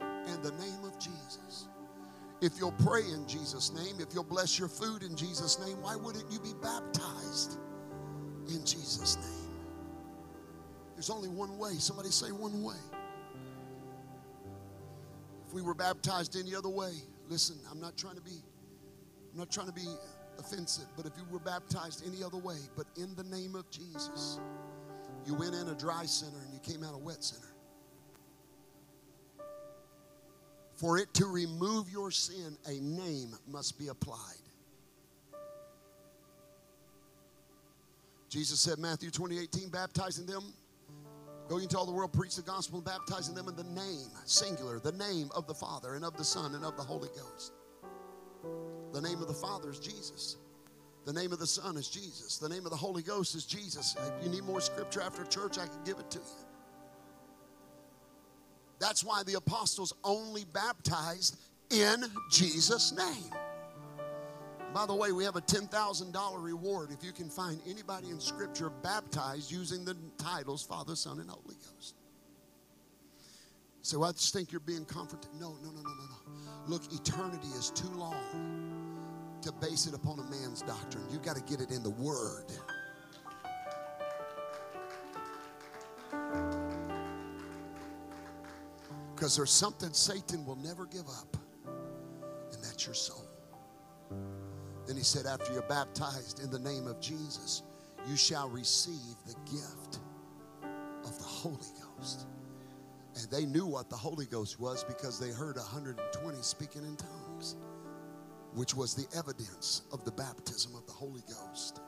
in 0.00 0.42
the 0.42 0.50
name 0.52 0.84
of 0.84 0.98
Jesus. 0.98 1.68
If 2.40 2.58
you'll 2.58 2.72
pray 2.72 3.02
in 3.02 3.26
Jesus' 3.26 3.72
name, 3.72 4.00
if 4.00 4.12
you'll 4.12 4.24
bless 4.24 4.58
your 4.58 4.68
food 4.68 5.02
in 5.02 5.16
Jesus' 5.16 5.58
name, 5.64 5.80
why 5.80 5.96
wouldn't 5.96 6.30
you 6.30 6.40
be 6.40 6.52
baptized 6.62 7.58
in 8.48 8.64
Jesus' 8.64 9.16
name? 9.16 9.50
There's 10.94 11.10
only 11.10 11.28
one 11.28 11.58
way. 11.58 11.74
Somebody 11.78 12.10
say 12.10 12.32
one 12.32 12.62
way. 12.62 12.76
If 15.46 15.54
we 15.54 15.62
were 15.62 15.74
baptized 15.74 16.36
any 16.36 16.54
other 16.54 16.68
way, 16.68 16.92
listen, 17.28 17.56
I'm 17.70 17.80
not 17.80 17.96
trying 17.96 18.16
to 18.16 18.22
be 18.22 18.42
I'm 19.32 19.38
not 19.38 19.50
trying 19.50 19.66
to 19.66 19.72
be 19.72 19.86
offensive, 20.38 20.86
but 20.96 21.06
if 21.06 21.12
you 21.16 21.24
were 21.30 21.40
baptized 21.40 22.06
any 22.06 22.22
other 22.22 22.36
way, 22.36 22.56
but 22.76 22.86
in 22.96 23.16
the 23.16 23.24
name 23.24 23.56
of 23.56 23.68
Jesus, 23.70 24.38
you 25.26 25.34
went 25.34 25.54
in 25.54 25.68
a 25.68 25.74
dry 25.74 26.04
center 26.06 26.38
and 26.38 26.52
you 26.52 26.60
came 26.60 26.84
out 26.84 26.94
a 26.94 26.98
wet 26.98 27.24
center. 27.24 27.53
For 30.76 30.98
it 30.98 31.12
to 31.14 31.26
remove 31.26 31.88
your 31.88 32.10
sin, 32.10 32.56
a 32.66 32.80
name 32.80 33.34
must 33.46 33.78
be 33.78 33.88
applied. 33.88 34.18
Jesus 38.28 38.58
said, 38.58 38.78
Matthew 38.78 39.10
20, 39.10 39.38
18, 39.38 39.68
baptizing 39.68 40.26
them, 40.26 40.52
going 41.48 41.62
into 41.62 41.78
all 41.78 41.86
the 41.86 41.92
world, 41.92 42.12
preach 42.12 42.34
the 42.34 42.42
gospel, 42.42 42.80
baptizing 42.80 43.32
them 43.32 43.46
in 43.46 43.54
the 43.54 43.62
name, 43.62 44.08
singular, 44.24 44.80
the 44.80 44.90
name 44.92 45.30
of 45.36 45.46
the 45.46 45.54
Father 45.54 45.94
and 45.94 46.04
of 46.04 46.16
the 46.16 46.24
Son 46.24 46.56
and 46.56 46.64
of 46.64 46.76
the 46.76 46.82
Holy 46.82 47.08
Ghost. 47.10 47.52
The 48.92 49.00
name 49.00 49.20
of 49.22 49.28
the 49.28 49.34
Father 49.34 49.70
is 49.70 49.78
Jesus. 49.78 50.38
The 51.04 51.12
name 51.12 51.32
of 51.32 51.38
the 51.38 51.46
Son 51.46 51.76
is 51.76 51.88
Jesus. 51.88 52.38
The 52.38 52.48
name 52.48 52.64
of 52.64 52.70
the 52.70 52.76
Holy 52.76 53.02
Ghost 53.02 53.36
is 53.36 53.44
Jesus. 53.44 53.94
If 53.98 54.24
you 54.24 54.30
need 54.30 54.42
more 54.42 54.60
scripture 54.60 55.02
after 55.02 55.24
church, 55.24 55.58
I 55.58 55.66
can 55.66 55.84
give 55.84 55.98
it 55.98 56.10
to 56.10 56.18
you. 56.18 56.53
That's 58.78 59.04
why 59.04 59.22
the 59.24 59.34
apostles 59.34 59.92
only 60.04 60.44
baptized 60.52 61.38
in 61.70 62.04
Jesus' 62.30 62.92
name. 62.92 63.32
By 64.74 64.86
the 64.86 64.94
way, 64.94 65.12
we 65.12 65.22
have 65.24 65.36
a 65.36 65.40
$10,000 65.40 66.42
reward 66.42 66.90
if 66.90 67.04
you 67.04 67.12
can 67.12 67.30
find 67.30 67.60
anybody 67.68 68.10
in 68.10 68.18
Scripture 68.18 68.70
baptized 68.70 69.50
using 69.50 69.84
the 69.84 69.96
titles 70.18 70.64
Father, 70.64 70.96
Son, 70.96 71.20
and 71.20 71.30
Holy 71.30 71.54
Ghost. 71.54 71.94
So 73.82 74.02
I 74.02 74.10
just 74.12 74.32
think 74.32 74.50
you're 74.50 74.60
being 74.60 74.84
comforted. 74.84 75.30
No, 75.38 75.56
no, 75.62 75.70
no, 75.70 75.76
no, 75.76 75.82
no, 75.82 76.06
no. 76.44 76.52
Look, 76.66 76.92
eternity 76.92 77.48
is 77.56 77.70
too 77.70 77.90
long 77.90 79.38
to 79.42 79.52
base 79.52 79.86
it 79.86 79.94
upon 79.94 80.18
a 80.18 80.24
man's 80.24 80.62
doctrine. 80.62 81.04
You've 81.10 81.22
got 81.22 81.36
to 81.36 81.42
get 81.42 81.60
it 81.60 81.70
in 81.70 81.82
the 81.82 81.90
Word. 81.90 82.46
Because 89.14 89.36
there's 89.36 89.50
something 89.50 89.92
Satan 89.92 90.44
will 90.44 90.56
never 90.56 90.86
give 90.86 91.06
up, 91.08 91.36
and 92.52 92.62
that's 92.62 92.84
your 92.84 92.94
soul. 92.94 93.26
Then 94.86 94.96
he 94.96 95.02
said, 95.02 95.26
after 95.26 95.52
you're 95.52 95.62
baptized 95.62 96.40
in 96.40 96.50
the 96.50 96.58
name 96.58 96.86
of 96.86 97.00
Jesus, 97.00 97.62
you 98.08 98.16
shall 98.16 98.48
receive 98.48 99.16
the 99.26 99.34
gift 99.50 100.00
of 101.04 101.16
the 101.16 101.24
Holy 101.24 101.56
Ghost. 101.96 102.26
And 103.16 103.30
they 103.30 103.46
knew 103.46 103.66
what 103.66 103.88
the 103.88 103.96
Holy 103.96 104.26
Ghost 104.26 104.58
was 104.58 104.82
because 104.84 105.18
they 105.20 105.30
heard 105.30 105.56
120 105.56 106.42
speaking 106.42 106.82
in 106.82 106.96
tongues, 106.96 107.56
which 108.54 108.74
was 108.74 108.94
the 108.94 109.06
evidence 109.16 109.82
of 109.92 110.04
the 110.04 110.12
baptism 110.12 110.74
of 110.74 110.84
the 110.86 110.92
Holy 110.92 111.22
Ghost. 111.28 111.80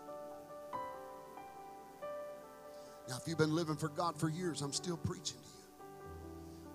Now, 3.09 3.17
if 3.17 3.27
you've 3.27 3.39
been 3.39 3.55
living 3.55 3.77
for 3.77 3.89
God 3.89 4.19
for 4.19 4.29
years, 4.29 4.63
I'm 4.63 4.73
still 4.73 4.97
preaching 4.97 5.39
to 5.39 5.49
you 5.49 5.66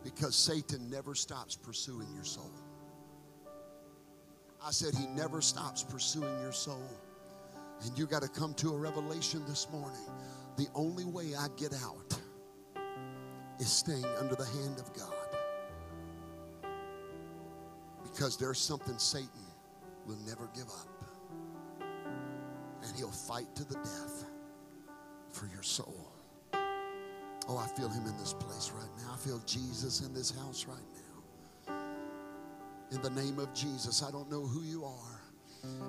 because 0.03 0.35
Satan 0.35 0.89
never 0.89 1.15
stops 1.15 1.55
pursuing 1.55 2.07
your 2.15 2.23
soul. 2.23 2.51
I 4.63 4.71
said, 4.71 4.93
He 4.95 5.07
never 5.07 5.41
stops 5.41 5.83
pursuing 5.83 6.39
your 6.41 6.51
soul. 6.51 6.89
And 7.83 7.97
you 7.97 8.05
got 8.05 8.21
to 8.21 8.27
come 8.27 8.53
to 8.55 8.69
a 8.69 8.77
revelation 8.77 9.43
this 9.47 9.67
morning. 9.71 10.01
The 10.57 10.67
only 10.75 11.05
way 11.05 11.33
I 11.35 11.47
get 11.57 11.73
out 11.73 12.19
is 13.59 13.71
staying 13.71 14.05
under 14.19 14.35
the 14.35 14.45
hand 14.45 14.79
of 14.79 14.93
God. 14.93 15.13
Because 18.03 18.37
there's 18.37 18.59
something 18.59 18.97
Satan 18.97 19.29
will 20.05 20.19
never 20.27 20.49
give 20.53 20.67
up. 20.67 21.05
And 22.83 22.95
he'll 22.97 23.11
fight 23.11 23.55
to 23.55 23.63
the 23.63 23.75
death 23.75 24.25
for 25.31 25.47
your 25.47 25.63
soul. 25.63 26.10
Oh, 27.51 27.57
I 27.57 27.67
feel 27.67 27.89
him 27.89 28.05
in 28.05 28.17
this 28.17 28.31
place 28.31 28.71
right 28.73 28.89
now. 28.99 29.11
I 29.13 29.17
feel 29.17 29.39
Jesus 29.45 29.99
in 29.99 30.13
this 30.13 30.31
house 30.31 30.65
right 30.69 30.77
now. 31.67 31.75
In 32.91 33.01
the 33.01 33.09
name 33.09 33.39
of 33.39 33.53
Jesus, 33.53 34.01
I 34.03 34.09
don't 34.09 34.31
know 34.31 34.41
who 34.41 34.63
you 34.63 34.85
are. 34.85 35.20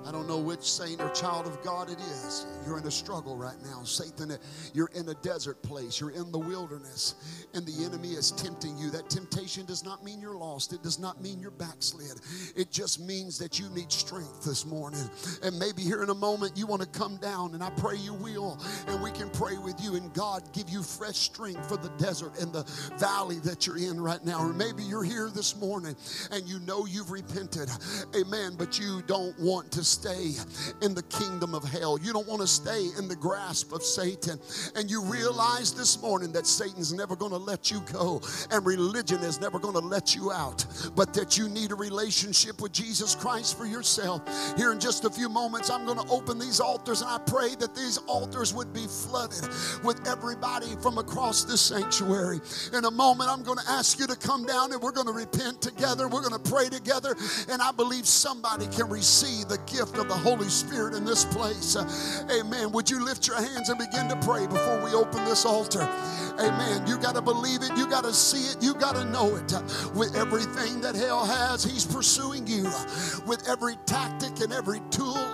I 0.05 0.11
don't 0.11 0.27
know 0.27 0.37
which 0.37 0.61
saint 0.61 1.01
or 1.01 1.09
child 1.11 1.47
of 1.47 1.61
God 1.63 1.89
it 1.89 1.99
is. 1.99 2.45
You're 2.65 2.77
in 2.77 2.85
a 2.85 2.91
struggle 2.91 3.37
right 3.37 3.55
now. 3.63 3.83
Satan, 3.83 4.37
you're 4.73 4.91
in 4.95 5.07
a 5.09 5.13
desert 5.15 5.61
place. 5.63 5.99
You're 5.99 6.11
in 6.11 6.31
the 6.31 6.39
wilderness, 6.39 7.15
and 7.53 7.65
the 7.65 7.85
enemy 7.85 8.09
is 8.09 8.31
tempting 8.31 8.77
you. 8.77 8.89
That 8.89 9.09
temptation 9.09 9.65
does 9.65 9.83
not 9.83 10.03
mean 10.03 10.21
you're 10.21 10.37
lost. 10.37 10.73
It 10.73 10.83
does 10.83 10.99
not 10.99 11.21
mean 11.21 11.39
you're 11.39 11.51
backslid. 11.51 12.19
It 12.55 12.69
just 12.69 12.99
means 12.99 13.37
that 13.39 13.59
you 13.59 13.69
need 13.69 13.91
strength 13.91 14.43
this 14.43 14.65
morning. 14.65 15.09
And 15.41 15.57
maybe 15.57 15.81
here 15.81 16.03
in 16.03 16.09
a 16.09 16.15
moment 16.15 16.57
you 16.57 16.67
want 16.67 16.81
to 16.81 16.87
come 16.87 17.17
down, 17.17 17.53
and 17.53 17.63
I 17.63 17.69
pray 17.71 17.95
you 17.95 18.13
will, 18.13 18.59
and 18.87 19.01
we 19.01 19.11
can 19.11 19.29
pray 19.29 19.57
with 19.57 19.81
you, 19.81 19.95
and 19.95 20.13
God 20.13 20.43
give 20.53 20.69
you 20.69 20.83
fresh 20.83 21.17
strength 21.17 21.67
for 21.67 21.77
the 21.77 21.89
desert 21.97 22.37
and 22.39 22.51
the 22.51 22.63
valley 22.99 23.39
that 23.39 23.65
you're 23.65 23.77
in 23.77 23.99
right 23.99 24.23
now. 24.23 24.39
Or 24.39 24.53
maybe 24.53 24.83
you're 24.83 25.03
here 25.03 25.29
this 25.29 25.55
morning 25.55 25.95
and 26.31 26.47
you 26.47 26.59
know 26.59 26.85
you've 26.85 27.11
repented. 27.11 27.69
Amen. 28.15 28.55
But 28.57 28.79
you 28.79 29.01
don't 29.07 29.37
want 29.39 29.62
want 29.63 29.71
to 29.71 29.83
stay 29.83 30.31
in 30.81 30.93
the 30.93 31.03
kingdom 31.03 31.55
of 31.55 31.63
hell. 31.63 31.97
You 32.01 32.11
don't 32.11 32.27
want 32.27 32.41
to 32.41 32.47
stay 32.47 32.89
in 32.97 33.07
the 33.07 33.15
grasp 33.15 33.71
of 33.71 33.81
Satan. 33.81 34.37
And 34.75 34.91
you 34.91 35.01
realize 35.01 35.73
this 35.73 36.01
morning 36.01 36.33
that 36.33 36.45
Satan's 36.45 36.91
never 36.91 37.15
going 37.15 37.31
to 37.31 37.37
let 37.37 37.71
you 37.71 37.81
go 37.91 38.21
and 38.51 38.65
religion 38.65 39.19
is 39.19 39.39
never 39.39 39.59
going 39.59 39.75
to 39.75 39.79
let 39.79 40.15
you 40.15 40.33
out, 40.33 40.65
but 40.97 41.13
that 41.13 41.37
you 41.37 41.47
need 41.47 41.71
a 41.71 41.75
relationship 41.75 42.61
with 42.61 42.73
Jesus 42.73 43.15
Christ 43.15 43.57
for 43.57 43.65
yourself. 43.65 44.21
Here 44.57 44.73
in 44.73 44.81
just 44.81 45.05
a 45.05 45.09
few 45.09 45.29
moments, 45.29 45.69
I'm 45.69 45.85
going 45.85 45.99
to 45.99 46.11
open 46.11 46.39
these 46.39 46.59
altars 46.59 47.01
and 47.01 47.09
I 47.09 47.19
pray 47.19 47.55
that 47.59 47.73
these 47.73 47.97
altars 47.99 48.53
would 48.53 48.73
be 48.73 48.85
flooded 48.87 49.47
with 49.83 50.05
everybody 50.07 50.75
from 50.81 50.97
across 50.97 51.45
this 51.45 51.61
sanctuary. 51.61 52.41
In 52.73 52.83
a 52.83 52.91
moment, 52.91 53.29
I'm 53.29 53.43
going 53.43 53.59
to 53.59 53.69
ask 53.69 53.97
you 53.97 54.07
to 54.07 54.15
come 54.17 54.45
down 54.45 54.73
and 54.73 54.81
we're 54.81 54.91
going 54.91 55.07
to 55.07 55.13
repent 55.13 55.61
together. 55.61 56.09
We're 56.09 56.27
going 56.27 56.41
to 56.41 56.51
pray 56.51 56.67
together. 56.67 57.15
And 57.49 57.61
I 57.61 57.71
believe 57.71 58.05
somebody 58.05 58.67
can 58.67 58.89
receive 58.89 59.52
the 59.53 59.71
gift 59.71 59.99
of 59.99 60.07
the 60.07 60.15
Holy 60.15 60.49
Spirit 60.49 60.95
in 60.95 61.05
this 61.05 61.25
place. 61.25 61.77
Amen. 62.31 62.71
Would 62.71 62.89
you 62.89 63.05
lift 63.05 63.27
your 63.27 63.35
hands 63.35 63.69
and 63.69 63.77
begin 63.77 64.09
to 64.09 64.15
pray 64.25 64.47
before 64.47 64.83
we 64.83 64.93
open 64.95 65.23
this 65.25 65.45
altar? 65.45 65.87
Amen. 66.39 66.87
You 66.87 66.97
got 66.97 67.13
to 67.13 67.21
believe 67.21 67.61
it. 67.61 67.69
You 67.77 67.87
got 67.87 68.03
to 68.03 68.13
see 68.13 68.49
it. 68.49 68.57
You 68.63 68.73
got 68.73 68.95
to 68.95 69.05
know 69.05 69.35
it. 69.35 69.53
With 69.93 70.15
everything 70.15 70.81
that 70.81 70.95
hell 70.95 71.23
has, 71.23 71.63
he's 71.63 71.85
pursuing 71.85 72.47
you. 72.47 72.63
With 73.27 73.47
every 73.47 73.75
tactic 73.85 74.39
and 74.39 74.51
every 74.51 74.81
tool 74.89 75.29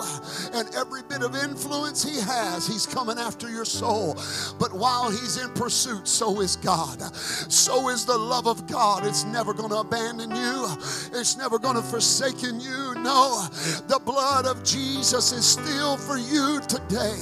and 0.54 0.68
every 0.76 1.02
bit 1.04 1.24
of 1.24 1.36
influence 1.36 2.04
he 2.04 2.20
has, 2.20 2.68
he's 2.68 2.86
coming 2.86 3.18
after 3.18 3.50
your 3.50 3.64
soul. 3.64 4.16
But 4.60 4.74
while 4.74 5.10
he's 5.10 5.38
in 5.42 5.50
pursuit, 5.54 6.06
so 6.10 6.42
is 6.42 6.58
God. 6.58 7.02
So 7.16 7.88
is 7.88 8.06
the 8.06 8.18
love 8.18 8.48
of 8.48 8.68
God. 8.68 9.06
It's 9.06 9.24
never 9.24 9.54
going 9.54 9.70
to 9.70 9.78
abandon 9.78 10.32
you. 10.36 10.68
It's 11.14 11.38
never 11.38 11.58
going 11.58 11.78
to 11.78 11.82
forsaken 11.82 12.60
you. 12.60 12.96
No, 12.96 13.48
the 13.88 14.02
blood 14.10 14.48
of 14.48 14.64
Jesus 14.64 15.32
is 15.32 15.46
still 15.46 15.96
for 15.96 16.18
you 16.18 16.60
today. 16.68 17.14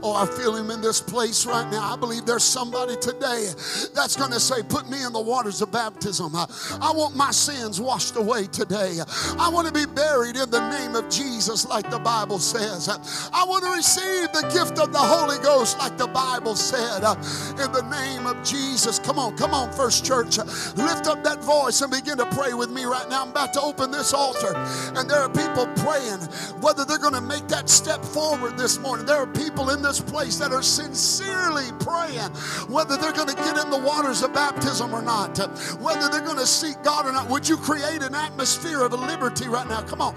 Oh, 0.00 0.14
I 0.14 0.26
feel 0.26 0.54
him 0.54 0.70
in 0.70 0.80
this 0.80 1.00
place 1.00 1.44
right 1.44 1.68
now. 1.72 1.92
I 1.92 1.96
believe 1.96 2.24
there's 2.24 2.44
somebody 2.44 2.94
today 2.96 3.50
that's 3.94 4.14
going 4.16 4.30
to 4.30 4.38
say, 4.38 4.62
Put 4.62 4.88
me 4.88 5.04
in 5.04 5.12
the 5.12 5.20
waters 5.20 5.60
of 5.60 5.72
baptism. 5.72 6.36
I 6.36 6.92
want 6.94 7.16
my 7.16 7.32
sins 7.32 7.80
washed 7.80 8.14
away 8.14 8.46
today. 8.46 8.98
I 9.38 9.50
want 9.52 9.66
to 9.66 9.72
be 9.72 9.86
buried 9.92 10.36
in 10.36 10.48
the 10.50 10.70
name 10.70 10.94
of 10.94 11.10
Jesus, 11.10 11.66
like 11.66 11.90
the 11.90 11.98
Bible 11.98 12.38
says. 12.38 12.88
I 13.32 13.44
want 13.44 13.64
to 13.64 13.70
receive 13.70 14.30
the 14.32 14.48
gift 14.54 14.78
of 14.78 14.92
the 14.92 14.98
Holy 14.98 15.38
Ghost, 15.38 15.78
like 15.78 15.98
the 15.98 16.06
Bible 16.06 16.54
said, 16.54 17.02
in 17.58 17.72
the 17.72 17.86
name 17.90 18.28
of 18.28 18.42
Jesus. 18.44 19.00
Come 19.00 19.18
on, 19.18 19.36
come 19.36 19.52
on, 19.52 19.72
First 19.72 20.04
Church. 20.04 20.38
Lift 20.38 21.08
up 21.08 21.24
that 21.24 21.42
voice 21.42 21.80
and 21.82 21.90
begin 21.90 22.18
to 22.18 22.26
pray 22.26 22.54
with 22.54 22.70
me 22.70 22.84
right 22.84 23.08
now. 23.10 23.22
I'm 23.22 23.30
about 23.30 23.52
to 23.54 23.60
open 23.60 23.90
this 23.90 24.14
altar, 24.14 24.54
and 24.94 25.10
there 25.10 25.20
are 25.20 25.28
people 25.28 25.66
praying 25.82 26.19
whether 26.60 26.84
they're 26.84 26.98
going 26.98 27.14
to 27.14 27.20
make 27.20 27.46
that 27.48 27.68
step 27.68 28.04
forward 28.04 28.56
this 28.56 28.78
morning. 28.78 29.06
There 29.06 29.16
are 29.16 29.26
people 29.26 29.70
in 29.70 29.82
this 29.82 30.00
place 30.00 30.38
that 30.38 30.52
are 30.52 30.62
sincerely 30.62 31.70
praying 31.80 32.30
whether 32.68 32.96
they're 32.96 33.12
going 33.12 33.28
to 33.28 33.36
get 33.36 33.56
in 33.56 33.70
the 33.70 33.78
waters 33.78 34.22
of 34.22 34.32
baptism 34.32 34.94
or 34.94 35.02
not, 35.02 35.36
whether 35.80 36.08
they're 36.08 36.20
going 36.20 36.38
to 36.38 36.46
seek 36.46 36.82
God 36.82 37.06
or 37.06 37.12
not. 37.12 37.28
Would 37.28 37.48
you 37.48 37.56
create 37.56 38.02
an 38.02 38.14
atmosphere 38.14 38.82
of 38.82 38.92
liberty 38.92 39.48
right 39.48 39.68
now? 39.68 39.82
Come 39.82 40.00
on. 40.00 40.14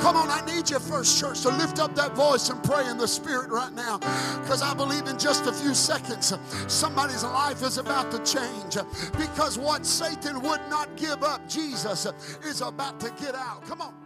Come 0.00 0.16
on. 0.16 0.28
I 0.30 0.42
need 0.46 0.70
you, 0.70 0.78
First 0.78 1.18
Church, 1.18 1.42
to 1.42 1.48
lift 1.50 1.78
up 1.78 1.94
that 1.94 2.14
voice 2.14 2.50
and 2.50 2.62
pray 2.62 2.88
in 2.88 2.98
the 2.98 3.08
Spirit 3.08 3.50
right 3.50 3.72
now 3.72 3.98
because 4.42 4.62
I 4.62 4.74
believe 4.74 5.06
in 5.06 5.18
just 5.18 5.46
a 5.46 5.52
few 5.52 5.74
seconds 5.74 6.32
somebody's 6.68 7.24
life 7.24 7.62
is 7.62 7.78
about 7.78 8.10
to 8.10 8.18
change 8.18 8.76
because 9.16 9.58
what 9.58 9.84
Satan 9.86 10.40
would 10.42 10.60
not 10.68 10.94
give 10.96 11.22
up, 11.22 11.48
Jesus 11.48 12.06
is 12.44 12.60
about 12.60 13.00
to 13.00 13.10
get 13.20 13.34
out. 13.34 13.64
Come 13.66 13.80
on. 13.80 14.05